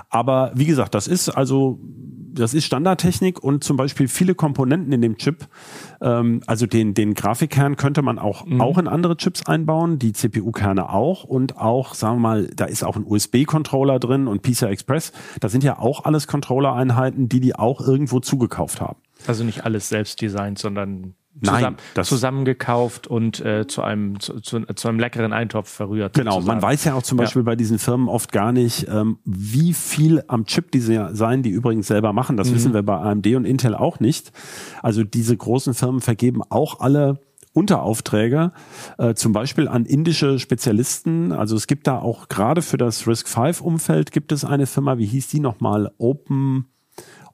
Aber 0.09 0.52
wie 0.55 0.64
gesagt, 0.64 0.95
das 0.95 1.07
ist 1.07 1.28
also 1.28 1.78
das 2.38 2.55
ist 2.55 2.64
Standardtechnik 2.64 3.43
und 3.43 3.64
zum 3.64 3.76
Beispiel 3.76 4.09
viele 4.09 4.35
Komponenten 4.35 4.93
in 4.93 5.00
dem 5.00 5.16
Chip, 5.16 5.49
ähm, 6.00 6.43
also 6.47 6.66
den, 6.66 6.95
den 6.95 7.14
Grafikkern 7.14 7.76
könnte 7.76 8.02
man 8.02 8.19
auch, 8.19 8.47
auch 8.59 8.78
in 8.78 8.88
andere 8.88 9.16
Chips 9.16 9.47
einbauen, 9.47 9.99
die 9.99 10.12
CPU-Kerne 10.12 10.90
auch 10.90 11.25
und 11.25 11.57
auch, 11.57 11.95
sagen 11.95 12.16
wir 12.16 12.21
mal, 12.21 12.47
da 12.55 12.66
ist 12.66 12.85
auch 12.85 12.97
ein 12.97 13.05
USB-Controller 13.07 13.99
drin 13.99 14.28
und 14.28 14.43
PCI 14.43 14.66
Express. 14.66 15.12
Das 15.40 15.52
sind 15.52 15.64
ja 15.64 15.78
auch 15.78 16.05
alles 16.05 16.26
Controller-Einheiten, 16.26 17.28
die 17.28 17.40
die 17.40 17.55
auch 17.55 17.81
irgendwo 17.81 18.21
zugekauft 18.21 18.81
haben. 18.81 19.00
Also 19.26 19.45
nicht 19.45 19.64
alles 19.64 19.88
selbst 19.88 20.21
designt, 20.21 20.59
sondern 20.59 21.14
zusammen, 21.43 21.76
das- 21.95 22.09
zusammengekauft 22.09 23.07
und 23.07 23.40
äh, 23.45 23.66
zu 23.66 23.83
einem 23.83 24.19
zu, 24.21 24.40
zu, 24.40 24.61
zu 24.75 24.88
einem 24.88 24.99
leckeren 24.99 25.33
Eintopf 25.33 25.69
verrührt. 25.69 26.14
Genau, 26.14 26.33
man 26.33 26.40
sozusagen. 26.43 26.62
weiß 26.62 26.85
ja 26.85 26.95
auch 26.95 27.02
zum 27.02 27.19
Beispiel 27.19 27.43
bei 27.43 27.57
diesen 27.57 27.78
Firmen 27.78 28.09
oft 28.09 28.33
gar 28.33 28.52
nicht, 28.52 28.87
ähm, 28.88 29.19
wie 29.25 29.73
viel 29.73 30.23
am 30.28 30.47
Chip 30.47 30.71
diese 30.71 31.14
sein, 31.14 31.43
die 31.43 31.50
übrigens 31.50 31.87
selber 31.87 32.12
machen. 32.12 32.37
Das 32.37 32.52
wissen 32.52 32.75
wir 32.75 32.83
bei 32.83 32.97
AMD 32.97 33.26
und 33.37 33.45
Intel 33.45 33.75
auch 33.75 34.00
nicht. 34.00 34.33
Also 34.83 35.05
diese 35.05 35.37
großen 35.37 35.75
Firmen 35.75 36.00
vergeben 36.00 36.43
auch 36.49 36.81
alle 36.81 37.21
Unteraufträge, 37.52 38.52
äh, 38.99 39.14
zum 39.14 39.33
Beispiel 39.33 39.66
an 39.66 39.87
indische 39.87 40.38
Spezialisten. 40.38 41.33
Also 41.33 41.57
es 41.57 41.66
gibt 41.66 41.87
da 41.87 41.99
auch 41.99 42.28
gerade 42.28 42.61
für 42.61 42.76
das 42.76 43.07
RISC-V-Umfeld 43.07 44.12
gibt 44.12 44.31
es 44.33 44.45
eine 44.45 44.66
Firma, 44.66 44.99
wie 44.99 45.07
hieß 45.07 45.28
die 45.28 45.40
nochmal? 45.40 45.90
Open 45.97 46.66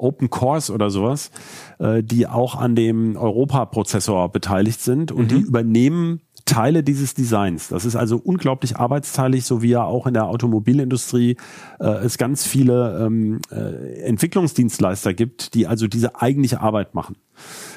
Open 0.02 0.30
Course 0.30 0.72
oder 0.72 0.90
sowas, 0.90 1.30
äh, 1.78 2.02
die 2.02 2.26
auch 2.26 2.56
an 2.56 2.74
dem 2.74 3.16
Europa-Prozessor 3.16 4.30
beteiligt 4.30 4.80
sind 4.80 5.12
und 5.12 5.30
die 5.30 5.40
übernehmen 5.40 6.20
Teile 6.44 6.82
dieses 6.82 7.14
Designs. 7.14 7.68
Das 7.68 7.84
ist 7.84 7.96
also 7.96 8.16
unglaublich 8.16 8.76
arbeitsteilig, 8.76 9.44
so 9.44 9.62
wie 9.62 9.70
ja 9.70 9.84
auch 9.84 10.06
in 10.06 10.14
der 10.14 10.26
Automobilindustrie 10.26 11.36
äh, 11.78 11.86
es 11.86 12.18
ganz 12.18 12.46
viele 12.46 13.06
ähm, 13.06 13.40
äh, 13.50 14.00
Entwicklungsdienstleister 14.02 15.14
gibt, 15.14 15.54
die 15.54 15.66
also 15.66 15.86
diese 15.86 16.20
eigentliche 16.20 16.60
Arbeit 16.60 16.94
machen. 16.94 17.16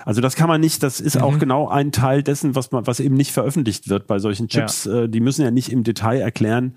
Also 0.06 0.22
das 0.22 0.36
kann 0.36 0.48
man 0.48 0.62
nicht, 0.62 0.84
das 0.84 1.02
ist 1.02 1.20
auch 1.22 1.40
genau 1.40 1.68
ein 1.68 1.92
Teil 1.92 2.24
dessen, 2.24 2.56
was 2.56 2.72
man, 2.72 2.86
was 2.88 3.00
eben 3.00 3.16
nicht 3.16 3.32
veröffentlicht 3.32 3.90
wird 3.90 4.08
bei 4.08 4.20
solchen 4.20 4.48
Chips. 4.48 4.86
Äh, 4.86 5.10
die 5.10 5.20
müssen 5.20 5.42
ja 5.42 5.52
nicht 5.52 5.72
im 5.72 5.84
Detail 5.84 6.22
erklären, 6.22 6.76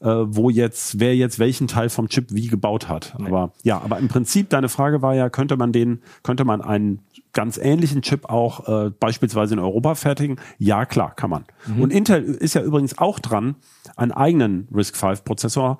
äh, 0.00 0.06
wo 0.06 0.48
jetzt, 0.48 0.98
wer 0.98 1.14
jetzt 1.14 1.38
welchen 1.38 1.68
Teil 1.68 1.90
vom 1.90 2.08
Chip 2.08 2.28
wie 2.30 2.48
gebaut 2.48 2.88
hat. 2.88 3.14
Aber 3.18 3.52
ja, 3.62 3.80
aber 3.80 3.98
im 3.98 4.08
Prinzip, 4.08 4.48
deine 4.48 4.70
Frage 4.70 5.02
war 5.02 5.14
ja, 5.14 5.28
könnte 5.28 5.56
man 5.56 5.72
den, 5.72 6.00
könnte 6.22 6.44
man 6.44 6.62
einen 6.62 7.00
ganz 7.34 7.58
ähnlichen 7.58 8.02
Chip 8.02 8.28
auch 8.30 8.68
äh, 8.68 8.90
beispielsweise 8.90 9.54
in 9.54 9.60
Europa 9.60 9.94
fertigen? 9.94 10.36
Ja, 10.58 10.86
klar, 10.86 11.14
kann 11.14 11.30
man. 11.30 11.44
Und 11.78 11.92
Intel 11.92 12.22
ist 12.22 12.54
ja 12.54 12.62
übrigens 12.62 12.98
auch 12.98 13.18
dran, 13.18 13.56
einen 13.96 14.12
eigenen 14.12 14.68
RISC-V-Prozessor 14.74 15.78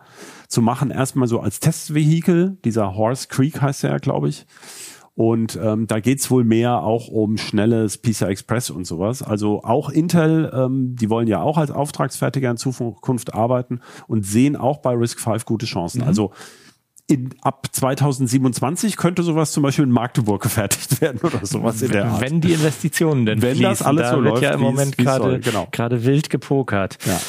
zu 0.49 0.63
machen. 0.63 0.91
Erstmal 0.91 1.29
so 1.29 1.41
als 1.41 1.61
Testvehikel, 1.61 2.59
dieser 2.65 2.95
Horse 2.95 3.29
Creek 3.29 3.61
heißt 3.61 3.85
er 3.85 3.91
ja, 3.91 3.99
glaube 3.99 4.29
ich. 4.29 4.47
Und 5.15 5.59
ähm, 5.63 5.87
da 5.87 6.01
geht's 6.01 6.31
wohl 6.31 6.43
mehr 6.43 6.83
auch 6.83 7.09
um 7.09 7.37
schnelles 7.37 7.99
PCI 7.99 8.25
Express 8.27 8.71
und 8.71 8.87
sowas. 8.87 9.23
Also 9.23 9.63
auch 9.63 9.91
Intel, 9.91 10.51
ähm, 10.55 10.97
die 10.97 11.11
wollen 11.11 11.29
ja 11.29 11.43
auch 11.43 11.59
als 11.59 11.71
Auftragsfertiger 11.71 12.51
in 12.51 12.57
Zukunft 12.57 13.35
arbeiten 13.35 13.81
und 14.09 14.25
sehen 14.25 14.57
auch 14.57 14.79
bei 14.79 14.95
RISC-V 14.95 15.37
gute 15.45 15.67
Chancen. 15.67 16.03
Also 16.03 16.33
in, 17.09 17.35
ab 17.43 17.67
2027 17.71 18.97
könnte 18.97 19.23
sowas 19.23 19.53
zum 19.53 19.63
Beispiel 19.63 19.85
in 19.85 19.91
Magdeburg 19.91 20.43
gefertigt 20.43 21.01
werden 21.03 21.21
oder 21.23 21.45
sowas 21.45 21.83
in 21.83 21.91
der 21.91 22.07
Art. 22.07 22.21
Wenn 22.23 22.41
die 22.41 22.53
Investitionen 22.53 23.27
denn 23.27 23.43
Wenn 23.43 23.61
das 23.61 23.79
fließen. 23.79 23.87
alles 23.87 24.03
da 24.03 24.11
so 24.11 24.23
wird 24.23 24.35
läuft, 24.35 24.43
ja 24.43 24.55
im 24.55 24.61
Moment 24.61 24.97
gerade 24.97 25.41
genau. 25.41 25.69
gerade 25.71 26.05
wild 26.05 26.31
gepokert. 26.31 26.99
Ja. 27.05 27.21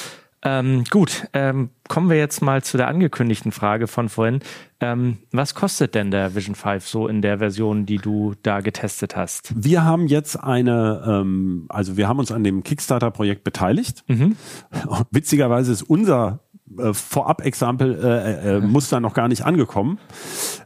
Ähm, 0.43 0.83
gut, 0.89 1.27
ähm, 1.33 1.69
kommen 1.87 2.09
wir 2.09 2.17
jetzt 2.17 2.41
mal 2.41 2.61
zu 2.61 2.77
der 2.77 2.87
angekündigten 2.87 3.51
Frage 3.51 3.87
von 3.87 4.09
vorhin. 4.09 4.39
Ähm, 4.81 5.19
was 5.31 5.55
kostet 5.55 5.95
denn 5.95 6.11
der 6.11 6.35
Vision 6.35 6.55
5 6.55 6.85
so 6.85 7.07
in 7.07 7.21
der 7.21 7.37
Version, 7.37 7.85
die 7.85 7.97
du 7.97 8.33
da 8.43 8.59
getestet 8.59 9.15
hast? 9.15 9.53
Wir 9.55 9.85
haben 9.85 10.07
jetzt 10.07 10.35
eine, 10.35 11.03
ähm, 11.07 11.65
also 11.69 11.95
wir 11.95 12.09
haben 12.09 12.19
uns 12.19 12.31
an 12.31 12.43
dem 12.43 12.63
Kickstarter-Projekt 12.63 13.43
beteiligt. 13.43 14.03
Witzigerweise 15.11 15.71
ist 15.71 15.83
unser 15.83 16.41
äh, 16.77 16.93
Vorab-Exempel 16.93 17.99
äh, 18.03 18.57
äh, 18.57 18.59
Muster 18.59 18.99
noch 18.99 19.13
gar 19.13 19.27
nicht 19.27 19.45
angekommen, 19.45 19.99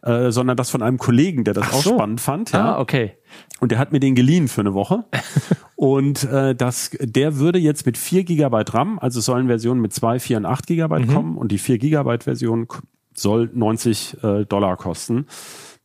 äh, 0.03 0.31
sondern 0.31 0.57
das 0.57 0.69
von 0.69 0.81
einem 0.81 0.97
Kollegen, 0.97 1.43
der 1.43 1.53
das 1.53 1.71
auch 1.73 1.81
so. 1.81 1.93
spannend 1.95 2.21
fand. 2.21 2.53
Ah, 2.55 2.79
okay. 2.79 3.16
Und 3.59 3.71
der 3.71 3.79
hat 3.79 3.91
mir 3.91 3.99
den 3.99 4.15
geliehen 4.15 4.47
für 4.47 4.61
eine 4.61 4.73
Woche. 4.73 5.05
Und 5.75 6.23
äh, 6.23 6.55
das, 6.55 6.91
der 6.99 7.37
würde 7.37 7.59
jetzt 7.59 7.85
mit 7.85 7.97
4 7.97 8.23
Gigabyte 8.23 8.73
RAM, 8.73 8.97
also 8.99 9.21
sollen 9.21 9.47
Versionen 9.47 9.79
mit 9.79 9.93
2, 9.93 10.19
4 10.19 10.37
und 10.37 10.45
8 10.45 10.65
Gigabyte 10.65 11.07
kommen 11.07 11.37
und 11.37 11.51
die 11.51 11.59
4 11.59 11.77
Gigabyte 11.77 12.23
Version 12.23 12.67
soll 13.13 13.51
90 13.53 14.23
äh, 14.23 14.45
Dollar 14.45 14.75
kosten. 14.75 15.27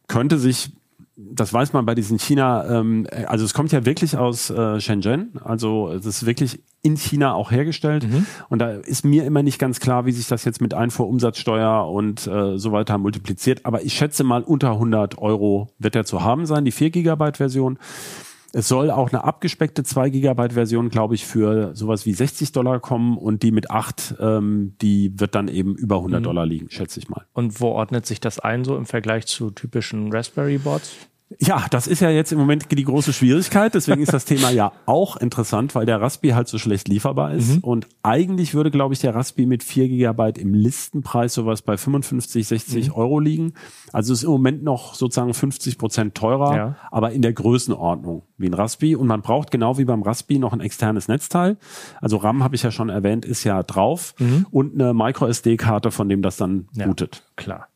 Könnte 0.09 0.39
sich, 0.39 0.73
das 1.17 1.53
weiß 1.53 1.73
man 1.73 1.85
bei 1.85 1.95
diesen 1.95 2.19
China, 2.19 2.67
ähm, 2.69 3.07
äh, 3.11 3.25
also 3.25 3.45
es 3.45 3.55
kommt 3.55 3.73
ja 3.73 3.85
wirklich 3.85 4.17
aus 4.17 4.51
äh, 4.51 4.81
Shenzhen, 4.81 5.39
also 5.43 5.91
es 5.93 6.07
ist 6.07 6.27
wirklich 6.27 6.61
in 6.83 6.97
China 6.97 7.35
auch 7.35 7.53
hergestellt. 7.53 8.05
Und 8.49 8.59
da 8.59 8.73
ist 8.73 9.05
mir 9.05 9.25
immer 9.25 9.45
nicht 9.45 9.61
ganz 9.61 9.79
klar, 9.79 10.05
wie 10.05 10.13
sich 10.13 10.27
das 10.27 10.45
jetzt 10.45 10.61
mit 10.61 10.75
Einfuhrumsatzsteuer 10.75 11.89
und 11.89 12.27
äh, 12.27 12.59
so 12.59 12.73
weiter 12.73 12.99
multipliziert. 12.99 13.65
Aber 13.65 13.85
ich 13.85 13.95
schätze 13.95 14.25
mal, 14.25 14.43
unter 14.43 14.73
100 14.73 15.19
Euro 15.19 15.71
wird 15.79 15.95
er 15.95 16.05
zu 16.05 16.23
haben 16.23 16.45
sein, 16.45 16.65
die 16.65 16.73
4 16.73 16.91
Gigabyte 16.91 17.37
Version. 17.37 17.79
Es 18.55 18.69
soll 18.69 18.91
auch 18.91 19.11
eine 19.11 19.25
abgespeckte 19.25 19.83
2 19.83 20.11
Gigabyte 20.11 20.53
Version, 20.53 20.91
glaube 20.91 21.15
ich, 21.15 21.25
für 21.25 21.75
sowas 21.75 22.05
wie 22.05 22.13
60 22.13 22.53
Dollar 22.53 22.81
kommen 22.81 23.17
und 23.17 23.43
die 23.43 23.51
mit 23.51 23.71
8, 23.71 24.17
ähm, 24.21 24.77
die 24.83 25.19
wird 25.19 25.35
dann 25.35 25.49
eben 25.49 25.75
über 25.75 25.97
100 25.97 26.25
Dollar 26.25 26.45
liegen, 26.45 26.69
schätze 26.71 27.01
ich 27.01 27.09
mal. 27.09 27.27
Und 27.33 27.61
wo 27.61 27.69
ordnet 27.69 28.05
sich 28.05 28.21
das 28.21 28.39
ein 28.39 28.65
so 28.65 28.77
im 28.77 28.85
Vergleich 28.85 29.27
zu 29.27 29.51
typischen 29.51 30.13
Raspberry 30.13 30.59
Boards? 30.59 30.95
Ja, 31.41 31.67
das 31.71 31.87
ist 31.87 32.01
ja 32.01 32.11
jetzt 32.11 32.33
im 32.33 32.39
Moment 32.39 32.67
die 32.71 32.85
große 32.85 33.13
Schwierigkeit. 33.13 33.75
Deswegen 33.75 34.03
ist 34.03 34.13
das 34.13 34.25
Thema 34.25 34.51
ja 34.51 34.73
auch 34.87 35.17
interessant, 35.17 35.75
weil 35.75 35.87
der 35.87 36.01
Raspi 36.01 36.31
halt 36.31 36.49
so 36.49 36.59
schlecht 36.59 36.89
lieferbar 36.89 37.33
ist. 37.33 37.63
Und 37.63 37.87
eigentlich 38.03 38.55
würde, 38.55 38.71
glaube 38.71 38.95
ich, 38.95 39.01
der 39.01 39.15
Raspi 39.15 39.47
mit 39.47 39.63
4 39.63 39.89
Gigabyte 39.89 40.39
im 40.39 40.55
Listenpreis 40.55 41.35
sowas 41.35 41.63
bei 41.63 41.77
55, 41.77 42.47
60 42.47 42.93
Euro 42.93 43.19
liegen. 43.21 43.55
Also 43.93 44.13
ist 44.13 44.23
im 44.25 44.31
Moment 44.31 44.63
noch 44.63 44.95
sozusagen 44.95 45.33
50 45.35 45.79
Prozent 45.79 46.15
teurer, 46.15 46.57
Ja. 46.57 46.77
aber 46.91 47.13
in 47.13 47.23
der 47.23 47.33
Größenordnung 47.33 48.23
wie 48.39 48.47
ein 48.47 48.55
Raspi. 48.55 48.97
Und 48.97 49.07
man 49.07 49.23
braucht 49.23 49.51
genau 49.51 49.79
wie 49.79 49.85
beim 49.85 50.03
Raspi 50.03 50.39
noch 50.39 50.53
ein 50.53 50.61
externes 50.61 51.09
Netzteil. 51.09 51.57
Also 52.01 52.17
RAM 52.17 52.43
habe 52.43 52.55
ich 52.57 52.63
ja 52.63 52.71
schon 52.71 52.89
erwähnt, 52.89 53.25
ist 53.25 53.45
ja 53.45 53.63
drauf. 53.63 54.15
Und 54.51 54.75
eine 54.81 54.95
Micro-SD-Karte, 54.95 55.91
von 55.91 56.09
dem 56.09 56.23
das 56.23 56.37
dann 56.37 56.69
Ja. 56.75 56.87
bootet. 56.87 57.23
Klar. 57.37 57.69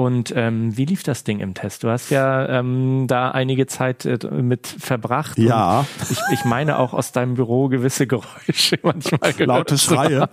Und 0.00 0.32
ähm, 0.34 0.74
wie 0.78 0.86
lief 0.86 1.02
das 1.02 1.24
Ding 1.24 1.40
im 1.40 1.52
Test? 1.52 1.84
Du 1.84 1.90
hast 1.90 2.08
ja 2.08 2.48
ähm, 2.48 3.04
da 3.06 3.32
einige 3.32 3.66
Zeit 3.66 4.06
äh, 4.06 4.16
mit 4.30 4.66
verbracht. 4.66 5.36
Ja. 5.36 5.84
Ich, 6.08 6.18
ich 6.32 6.46
meine 6.46 6.78
auch 6.78 6.94
aus 6.94 7.12
deinem 7.12 7.34
Büro 7.34 7.68
gewisse 7.68 8.06
Geräusche 8.06 8.78
manchmal 8.82 9.34
gehört 9.34 9.46
Laute 9.46 9.76
Schreie. 9.76 10.26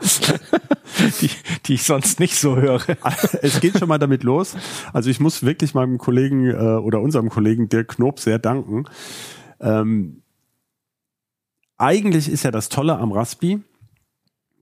die, 1.19 1.29
die 1.65 1.73
ich 1.73 1.83
sonst 1.83 2.21
nicht 2.21 2.37
so 2.37 2.55
höre. 2.55 2.79
es 3.41 3.59
geht 3.59 3.77
schon 3.77 3.89
mal 3.89 3.97
damit 3.97 4.23
los. 4.23 4.55
Also 4.93 5.09
ich 5.09 5.19
muss 5.19 5.43
wirklich 5.43 5.73
meinem 5.73 5.97
Kollegen 5.97 6.49
äh, 6.49 6.53
oder 6.53 7.01
unserem 7.01 7.27
Kollegen 7.27 7.67
Dirk 7.67 7.89
Knob 7.89 8.21
sehr 8.21 8.39
danken. 8.39 8.85
Ähm, 9.59 10.21
eigentlich 11.77 12.31
ist 12.31 12.43
ja 12.43 12.51
das 12.51 12.69
Tolle 12.69 12.97
am 12.99 13.11
Raspi, 13.11 13.59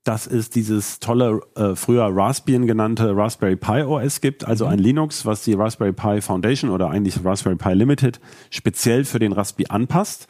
dass 0.06 0.28
es 0.28 0.52
dieses 0.52 1.00
tolle, 1.00 1.42
äh, 1.56 1.76
früher 1.76 2.06
Raspbian 2.06 2.68
genannte 2.68 3.18
Raspberry 3.18 3.56
Pi 3.56 3.82
OS 3.82 4.22
gibt, 4.22 4.48
also 4.48 4.66
ein 4.66 4.78
Linux, 4.78 5.26
was 5.26 5.44
die 5.44 5.54
Raspberry 5.54 5.94
Pi 5.94 6.22
Foundation 6.22 6.70
oder 6.70 6.92
eigentlich 6.92 7.26
Raspberry 7.26 7.56
Pi 7.56 7.74
Limited 7.74 8.20
speziell 8.52 9.04
für 9.04 9.18
den 9.18 9.34
Raspi 9.34 9.66
anpasst. 9.68 10.28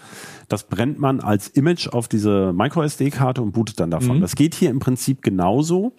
Das 0.48 0.64
brennt 0.64 0.98
man 1.00 1.20
als 1.20 1.50
Image 1.50 1.90
auf 1.90 2.08
diese 2.08 2.54
MicroSD-Karte 2.54 3.42
und 3.42 3.52
bootet 3.52 3.80
dann 3.80 3.92
davon. 3.92 4.22
Das 4.22 4.36
geht 4.36 4.56
hier 4.56 4.70
im 4.70 4.80
Prinzip 4.80 5.22
genauso. 5.22 5.94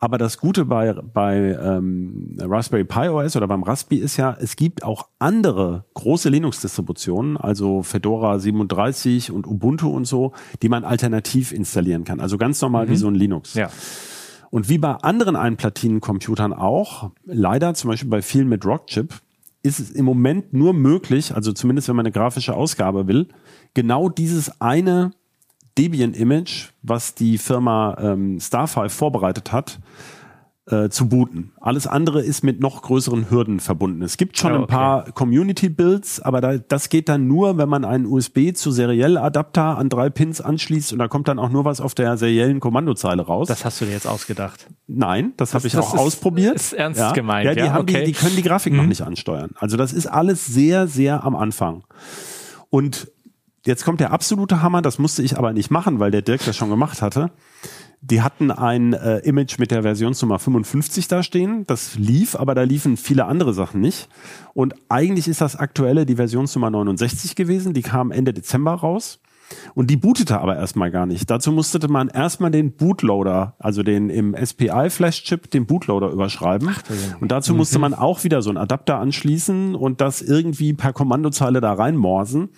Aber 0.00 0.16
das 0.16 0.38
Gute 0.38 0.64
bei, 0.64 0.92
bei 0.92 1.58
ähm, 1.60 2.36
Raspberry 2.40 2.84
Pi 2.84 3.08
OS 3.08 3.34
oder 3.36 3.48
beim 3.48 3.64
Raspi 3.64 3.96
ist 3.96 4.16
ja, 4.16 4.36
es 4.38 4.54
gibt 4.54 4.84
auch 4.84 5.08
andere 5.18 5.86
große 5.94 6.28
Linux-Distributionen, 6.28 7.36
also 7.36 7.82
Fedora 7.82 8.38
37 8.38 9.32
und 9.32 9.46
Ubuntu 9.46 9.88
und 9.90 10.04
so, 10.04 10.32
die 10.62 10.68
man 10.68 10.84
alternativ 10.84 11.50
installieren 11.52 12.04
kann. 12.04 12.20
Also 12.20 12.38
ganz 12.38 12.60
normal 12.60 12.88
wie 12.88 12.96
so 12.96 13.08
ein 13.08 13.16
Linux. 13.16 13.54
Ja. 13.54 13.70
Und 14.50 14.68
wie 14.68 14.78
bei 14.78 14.94
anderen 14.94 15.34
Einplatinecomputern 15.34 16.52
auch, 16.52 17.10
leider 17.24 17.74
zum 17.74 17.90
Beispiel 17.90 18.08
bei 18.08 18.22
vielen 18.22 18.48
mit 18.48 18.64
Rockchip, 18.64 19.14
ist 19.62 19.80
es 19.80 19.90
im 19.90 20.04
Moment 20.04 20.52
nur 20.52 20.72
möglich, 20.72 21.34
also 21.34 21.52
zumindest 21.52 21.88
wenn 21.88 21.96
man 21.96 22.06
eine 22.06 22.12
grafische 22.12 22.54
Ausgabe 22.54 23.08
will, 23.08 23.28
genau 23.74 24.08
dieses 24.08 24.60
eine 24.60 25.10
Debian-Image, 25.78 26.70
was 26.82 27.14
die 27.14 27.38
Firma 27.38 27.96
ähm, 28.00 28.40
Starfile 28.40 28.88
vorbereitet 28.90 29.52
hat, 29.52 29.78
äh, 30.66 30.90
zu 30.90 31.08
booten. 31.08 31.52
Alles 31.60 31.86
andere 31.86 32.20
ist 32.20 32.44
mit 32.44 32.60
noch 32.60 32.82
größeren 32.82 33.30
Hürden 33.30 33.58
verbunden. 33.58 34.02
Es 34.02 34.18
gibt 34.18 34.36
schon 34.36 34.52
Ja, 34.52 34.58
ein 34.60 34.66
paar 34.66 35.10
Community-Builds, 35.12 36.20
aber 36.20 36.42
da, 36.42 36.58
das 36.58 36.90
geht 36.90 37.08
dann 37.08 37.26
nur, 37.26 37.56
wenn 37.56 37.70
man 37.70 37.86
einen 37.86 38.04
USB 38.04 38.52
zu 38.54 38.70
Seriell-Adapter 38.70 39.78
an 39.78 39.88
drei 39.88 40.10
Pins 40.10 40.42
anschließt 40.42 40.92
und 40.92 40.98
da 40.98 41.08
kommt 41.08 41.26
dann 41.28 41.38
auch 41.38 41.48
nur 41.48 41.64
was 41.64 41.80
auf 41.80 41.94
der 41.94 42.18
seriellen 42.18 42.60
Kommandozeile 42.60 43.22
raus. 43.22 43.48
Das 43.48 43.64
hast 43.64 43.80
du 43.80 43.86
dir 43.86 43.92
jetzt 43.92 44.06
ausgedacht. 44.06 44.66
Nein, 44.86 45.32
das, 45.38 45.54
habe 45.54 45.66
ich 45.66 45.72
das 45.72 45.86
auch 45.86 45.94
ist- 45.94 46.00
ausprobiert. 46.00 46.56
ist 46.56 46.74
ernst 46.74 47.00
ja. 47.00 47.12
gemeint, 47.12 47.46
Ja, 47.46 47.54
die, 47.54 47.60
ja, 47.60 47.72
haben 47.72 47.82
okay. 47.84 48.02
Mhm. 48.02 48.04
die, 48.04 48.12
die 48.12 48.18
können 48.18 48.36
die 48.36 48.42
Grafik 48.42 48.74
noch 48.74 48.84
nicht 48.84 49.00
ansteuern. 49.00 49.52
Also 49.58 49.78
das 49.78 49.94
ist 49.94 50.06
alles 50.06 50.44
sehr, 50.44 50.86
sehr 50.86 51.24
am 51.24 51.34
Anfang. 51.34 51.84
Und 52.70 53.10
jetzt 53.68 53.84
kommt 53.84 54.00
der 54.00 54.10
absolute 54.10 54.62
Hammer, 54.62 54.82
das 54.82 54.98
musste 54.98 55.22
ich 55.22 55.38
aber 55.38 55.52
nicht 55.52 55.70
machen, 55.70 56.00
weil 56.00 56.10
der 56.10 56.22
Dirk 56.22 56.44
das 56.44 56.56
schon 56.56 56.70
gemacht 56.70 57.02
hatte. 57.02 57.30
Die 58.00 58.22
hatten 58.22 58.50
ein 58.50 58.92
äh, 58.92 59.18
Image 59.18 59.58
mit 59.58 59.70
der 59.70 59.82
Versionsnummer 59.82 60.38
55 60.38 61.08
da 61.08 61.22
stehen. 61.22 61.64
Das 61.66 61.96
lief, 61.96 62.36
aber 62.36 62.54
da 62.54 62.62
liefen 62.62 62.96
viele 62.96 63.26
andere 63.26 63.52
Sachen 63.52 63.80
nicht. 63.80 64.08
Und 64.54 64.74
eigentlich 64.88 65.28
ist 65.28 65.40
das 65.40 65.56
aktuelle 65.56 66.06
die 66.06 66.16
Versionsnummer 66.16 66.70
69 66.70 67.34
gewesen. 67.34 67.74
Die 67.74 67.82
kam 67.82 68.10
Ende 68.10 68.32
Dezember 68.32 68.74
raus. 68.74 69.20
Und 69.74 69.90
die 69.90 69.96
bootete 69.96 70.40
aber 70.40 70.56
erstmal 70.56 70.90
gar 70.90 71.06
nicht. 71.06 71.28
Dazu 71.30 71.52
musste 71.52 71.86
man 71.88 72.08
erstmal 72.08 72.50
den 72.50 72.72
Bootloader, 72.72 73.54
also 73.58 73.82
den 73.82 74.10
im 74.10 74.34
SPI 74.34 74.90
Flash 74.90 75.24
Chip, 75.24 75.50
den 75.50 75.66
Bootloader 75.66 76.10
überschreiben. 76.10 76.70
und 77.20 77.32
dazu 77.32 77.54
musste 77.54 77.78
man 77.78 77.94
auch 77.94 78.24
wieder 78.24 78.42
so 78.42 78.50
einen 78.50 78.58
Adapter 78.58 78.98
anschließen 78.98 79.74
und 79.74 80.00
das 80.00 80.22
irgendwie 80.22 80.74
per 80.74 80.92
Kommandozeile 80.92 81.60
da 81.60 81.72
reinmorsen. 81.72 82.50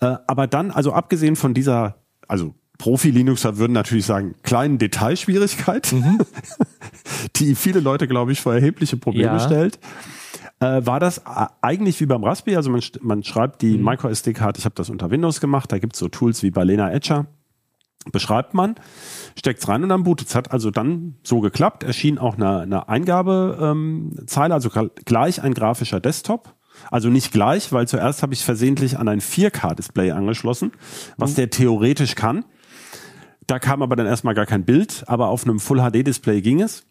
Äh, 0.00 0.16
aber 0.26 0.46
dann, 0.46 0.70
also 0.70 0.92
abgesehen 0.92 1.36
von 1.36 1.54
dieser, 1.54 1.96
also 2.28 2.54
Profi-Linuxer 2.78 3.56
würden 3.56 3.72
natürlich 3.72 4.06
sagen, 4.06 4.34
kleinen 4.42 4.78
Detailschwierigkeit, 4.78 5.94
die 7.36 7.54
viele 7.54 7.80
Leute, 7.80 8.06
glaube 8.06 8.32
ich, 8.32 8.40
vor 8.40 8.54
erhebliche 8.54 8.96
Probleme 8.96 9.26
Ja. 9.36 9.40
stellt. 9.40 9.78
Äh, 10.60 10.86
war 10.86 11.00
das 11.00 11.22
eigentlich 11.60 12.00
wie 12.00 12.06
beim 12.06 12.24
Raspberry? 12.24 12.56
Also 12.56 12.70
man, 12.70 12.80
man 13.00 13.22
schreibt 13.22 13.60
die 13.62 13.76
MicroSD-Karte, 13.76 14.58
ich 14.58 14.64
habe 14.64 14.74
das 14.74 14.88
unter 14.88 15.10
Windows 15.10 15.40
gemacht, 15.40 15.70
da 15.70 15.78
gibt's 15.78 15.98
so 15.98 16.08
Tools 16.08 16.42
wie 16.42 16.50
Balena 16.50 16.90
Etcher, 16.90 17.26
beschreibt 18.10 18.54
man, 18.54 18.76
steckt's 19.38 19.68
rein 19.68 19.82
und 19.82 19.90
dann 19.90 20.04
bootet's. 20.04 20.34
Hat 20.34 20.52
also 20.52 20.70
dann 20.70 21.16
so 21.22 21.40
geklappt, 21.40 21.82
erschien 21.82 22.18
auch 22.18 22.36
eine, 22.36 22.60
eine 22.60 22.88
Eingabezeile, 22.88 23.70
ähm, 23.70 24.52
also 24.52 24.70
gleich 25.04 25.42
ein 25.42 25.52
grafischer 25.54 26.00
Desktop. 26.00 26.54
Also 26.90 27.08
nicht 27.08 27.32
gleich, 27.32 27.72
weil 27.72 27.88
zuerst 27.88 28.22
habe 28.22 28.34
ich 28.34 28.44
versehentlich 28.44 28.98
an 28.98 29.08
ein 29.08 29.20
4K-Display 29.20 30.12
angeschlossen, 30.12 30.72
was 31.16 31.34
der 31.34 31.50
theoretisch 31.50 32.14
kann. 32.14 32.44
Da 33.46 33.58
kam 33.58 33.82
aber 33.82 33.96
dann 33.96 34.06
erstmal 34.06 34.34
gar 34.34 34.46
kein 34.46 34.64
Bild, 34.64 35.04
aber 35.06 35.28
auf 35.28 35.44
einem 35.44 35.60
Full-HD-Display 35.60 36.40
ging 36.40 36.60
es. 36.60 36.84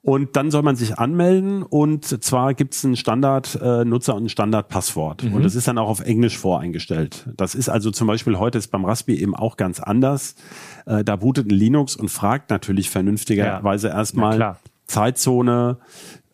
Und 0.00 0.36
dann 0.36 0.50
soll 0.50 0.62
man 0.62 0.76
sich 0.76 0.98
anmelden 0.98 1.62
und 1.62 2.04
zwar 2.24 2.54
gibt's 2.54 2.84
einen 2.84 2.96
Standard-Nutzer 2.96 4.14
und 4.14 4.24
ein 4.24 4.28
Standard-Passwort. 4.28 5.24
Und 5.24 5.42
das 5.42 5.54
ist 5.54 5.68
dann 5.68 5.76
auch 5.76 5.88
auf 5.88 6.00
Englisch 6.00 6.38
voreingestellt. 6.38 7.28
Das 7.36 7.54
ist 7.54 7.68
also 7.68 7.90
zum 7.90 8.06
Beispiel 8.06 8.38
heute 8.38 8.58
ist 8.58 8.68
beim 8.68 8.84
Raspberry 8.84 9.18
eben 9.18 9.34
auch 9.34 9.56
ganz 9.56 9.80
anders. 9.80 10.36
Äh, 10.86 11.04
da 11.04 11.16
bootet 11.16 11.48
ein 11.48 11.54
Linux 11.54 11.96
und 11.96 12.10
fragt 12.10 12.48
natürlich 12.50 12.90
vernünftigerweise 12.90 13.88
Na 13.88 13.94
erstmal 13.94 14.36
klar. 14.36 14.58
Zeitzone, 14.86 15.78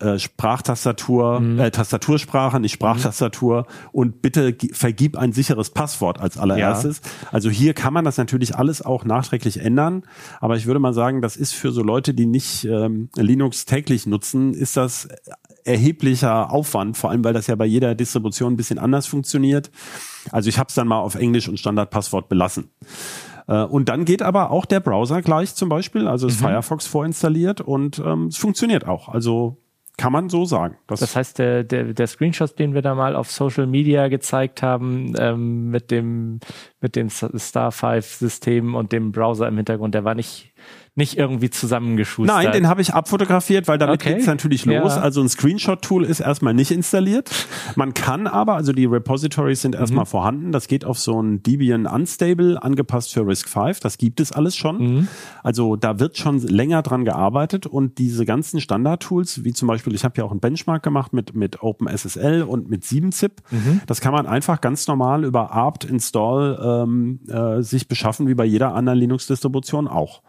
äh, 0.00 0.18
Sprachtastatur, 0.18 1.42
äh, 1.58 1.70
Tastatursprache, 1.70 2.60
nicht 2.60 2.72
Sprachtastatur 2.72 3.66
und 3.92 4.22
bitte 4.22 4.52
gi- 4.52 4.72
vergib 4.72 5.16
ein 5.16 5.32
sicheres 5.32 5.70
Passwort 5.70 6.20
als 6.20 6.36
allererstes. 6.38 7.00
Also 7.32 7.50
hier 7.50 7.74
kann 7.74 7.92
man 7.92 8.04
das 8.04 8.16
natürlich 8.18 8.56
alles 8.56 8.82
auch 8.82 9.04
nachträglich 9.04 9.60
ändern, 9.60 10.02
aber 10.40 10.56
ich 10.56 10.66
würde 10.66 10.80
mal 10.80 10.94
sagen, 10.94 11.22
das 11.22 11.36
ist 11.36 11.54
für 11.54 11.70
so 11.72 11.82
Leute, 11.82 12.14
die 12.14 12.26
nicht 12.26 12.64
ähm, 12.64 13.08
Linux 13.16 13.66
täglich 13.66 14.06
nutzen, 14.06 14.54
ist 14.54 14.76
das 14.76 15.08
erheblicher 15.64 16.52
Aufwand, 16.52 16.96
vor 16.96 17.10
allem 17.10 17.24
weil 17.24 17.32
das 17.32 17.46
ja 17.46 17.54
bei 17.54 17.64
jeder 17.66 17.94
Distribution 17.94 18.52
ein 18.52 18.56
bisschen 18.56 18.78
anders 18.78 19.06
funktioniert. 19.06 19.70
Also 20.30 20.48
ich 20.48 20.58
habe 20.58 20.68
es 20.68 20.74
dann 20.74 20.88
mal 20.88 20.98
auf 20.98 21.14
Englisch 21.14 21.48
und 21.48 21.58
Standardpasswort 21.58 22.28
belassen. 22.28 22.70
Äh, 23.46 23.62
Und 23.64 23.88
dann 23.88 24.04
geht 24.04 24.22
aber 24.22 24.50
auch 24.50 24.64
der 24.66 24.80
Browser 24.80 25.22
gleich 25.22 25.54
zum 25.54 25.68
Beispiel, 25.68 26.06
also 26.08 26.26
Mhm. 26.26 26.32
ist 26.32 26.40
Firefox 26.40 26.86
vorinstalliert 26.86 27.60
und 27.60 27.98
ähm, 27.98 28.26
es 28.26 28.36
funktioniert 28.36 28.86
auch. 28.86 29.09
Also 29.09 29.59
kann 29.96 30.12
man 30.12 30.28
so 30.28 30.44
sagen. 30.44 30.76
Das, 30.87 31.00
Das 31.00 31.14
heißt, 31.14 31.38
der, 31.38 31.64
der, 31.64 31.94
der 31.94 32.07
Screenshot, 32.07 32.59
den 32.59 32.74
wir 32.74 32.83
da 32.83 32.94
mal 32.94 33.14
auf 33.14 33.30
Social 33.30 33.66
Media 33.66 34.09
gezeigt 34.09 34.62
haben, 34.62 35.14
ähm, 35.18 35.70
mit 35.70 35.90
dem, 35.90 36.40
mit 36.80 36.96
dem 36.96 37.11
Star 37.11 37.70
5 37.70 38.04
System 38.04 38.74
und 38.74 38.92
dem 38.92 39.12
Browser 39.12 39.46
im 39.46 39.57
Hintergrund, 39.57 39.94
der 39.94 40.04
war 40.04 40.14
nicht, 40.14 40.53
nicht 40.96 41.18
irgendwie 41.18 41.50
zusammengeschustert. 41.50 42.37
Nein, 42.37 42.52
den 42.52 42.68
habe 42.68 42.80
ich 42.80 42.94
abfotografiert, 42.94 43.66
weil 43.66 43.78
damit 43.78 44.00
Okay. 44.00 44.14
geht's 44.14 44.26
natürlich 44.26 44.64
los. 44.64 44.94
Ja. 44.94 45.02
Also 45.02 45.20
ein 45.22 45.28
Screenshot-Tool 45.28 46.04
ist 46.04 46.20
erstmal 46.20 46.54
nicht 46.54 46.70
installiert. 46.70 47.30
Man 47.74 47.94
kann 47.94 48.28
aber, 48.28 48.54
also 48.54 48.72
die 48.72 48.85
Repositories 48.85 49.61
sind 49.62 49.74
Mhm. 49.74 49.80
erstmal 49.80 50.07
vorhanden. 50.07 50.52
Das 50.52 50.68
geht 50.68 50.85
auf 50.85 51.00
so 51.00 51.20
ein 51.20 51.42
Debian 51.42 51.87
Unstable, 51.87 52.62
angepasst 52.62 53.12
für 53.12 53.26
RISC-V. 53.26 53.72
Das 53.83 53.98
gibt 53.98 54.20
es 54.20 54.30
alles 54.30 54.54
schon. 54.54 54.76
Mhm. 54.78 55.09
Also 55.42 55.74
da 55.74 55.98
wird 55.98 56.16
schon 56.16 56.38
länger 56.38 56.83
dran 56.83 57.04
gearbeitet 57.04 57.66
und 57.66 57.98
diese 57.98 58.24
ganzen 58.24 58.61
Standard-Tools, 58.61 59.42
wie 59.42 59.52
zum 59.52 59.66
Beispiel, 59.66 59.94
ich 59.96 60.04
habe 60.04 60.14
ja 60.18 60.24
auch 60.24 60.30
einen 60.30 60.38
Benchmark 60.40 60.85
gemacht 60.85 61.12
mit, 61.12 61.35
mit 61.35 61.61
OpenSSL 61.61 62.42
und 62.42 62.70
mit 62.70 62.85
7-Zip. 62.85 63.42
Mhm. 63.50 63.80
Das 63.88 64.00
kann 64.00 64.12
man 64.12 64.26
einfach 64.28 64.61
ganz 64.61 64.87
normal 64.87 65.24
über 65.24 65.52
apt 65.52 65.83
install 65.83 66.85
ähm, 66.85 67.18
äh, 67.28 67.62
sich 67.62 67.88
beschaffen, 67.88 68.28
wie 68.28 68.35
bei 68.35 68.44
jeder 68.44 68.74
anderen 68.76 69.00
Linux-Distribution 69.00 69.88
auch. 69.88 70.22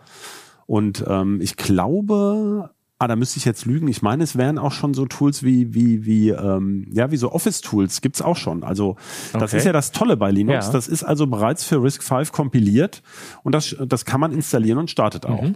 Und 0.68 1.04
ähm, 1.08 1.40
ich 1.42 1.58
glaube, 1.58 2.72
ah, 2.98 3.08
da 3.08 3.16
müsste 3.16 3.38
ich 3.38 3.46
jetzt 3.46 3.66
lügen. 3.66 3.88
Ich 3.88 4.02
meine, 4.02 4.24
es 4.24 4.36
wären 4.38 4.58
auch 4.58 4.72
schon 4.72 4.94
so 4.94 5.06
Tools 5.06 5.44
wie 5.44 5.74
wie 5.74 6.06
wie 6.06 6.30
ähm, 6.30 6.88
ja 6.92 7.12
wie 7.12 7.18
so 7.18 7.32
Office-Tools 7.32 8.02
gibt's 8.02 8.22
auch 8.22 8.38
schon. 8.38 8.64
Also 8.64 8.96
das 9.34 9.44
Okay. 9.44 9.58
ist 9.58 9.66
ja 9.66 9.74
das 9.74 9.92
Tolle 9.92 10.18
bei 10.18 10.32
Linux. 10.32 10.68
Ja. 10.68 10.72
Das 10.72 10.88
ist 10.88 11.04
also 11.04 11.28
bereits 11.28 11.64
für 11.66 11.82
RISC-V 11.84 12.24
kompiliert 12.32 13.04
und 13.44 13.54
das 13.54 13.76
das 13.86 14.06
kann 14.06 14.20
man 14.22 14.32
installieren 14.32 14.78
und 14.80 14.90
startet 14.90 15.26
auch. 15.26 15.42
Mhm. 15.44 15.56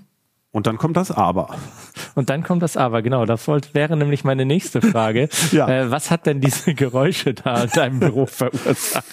Und 0.52 0.66
dann 0.66 0.78
kommt 0.80 0.98
das 0.98 1.12
Aber. 1.12 1.56
Und 2.16 2.32
dann 2.32 2.42
kommt 2.42 2.64
das 2.64 2.76
Aber, 2.76 3.04
genau. 3.04 3.26
Das 3.26 3.48
wollte, 3.48 3.74
wäre 3.76 3.96
nämlich 3.96 4.24
meine 4.24 4.46
nächste 4.46 4.82
Frage. 4.82 5.30
Ja. 5.52 5.68
äh, 5.70 5.92
was 5.92 6.10
hat 6.10 6.26
denn 6.26 6.42
diese 6.42 6.74
Geräusche 6.74 7.34
da 7.36 7.64
in 7.66 7.70
deinem 7.70 8.00
Büro 8.00 8.26
verursacht? 8.26 9.06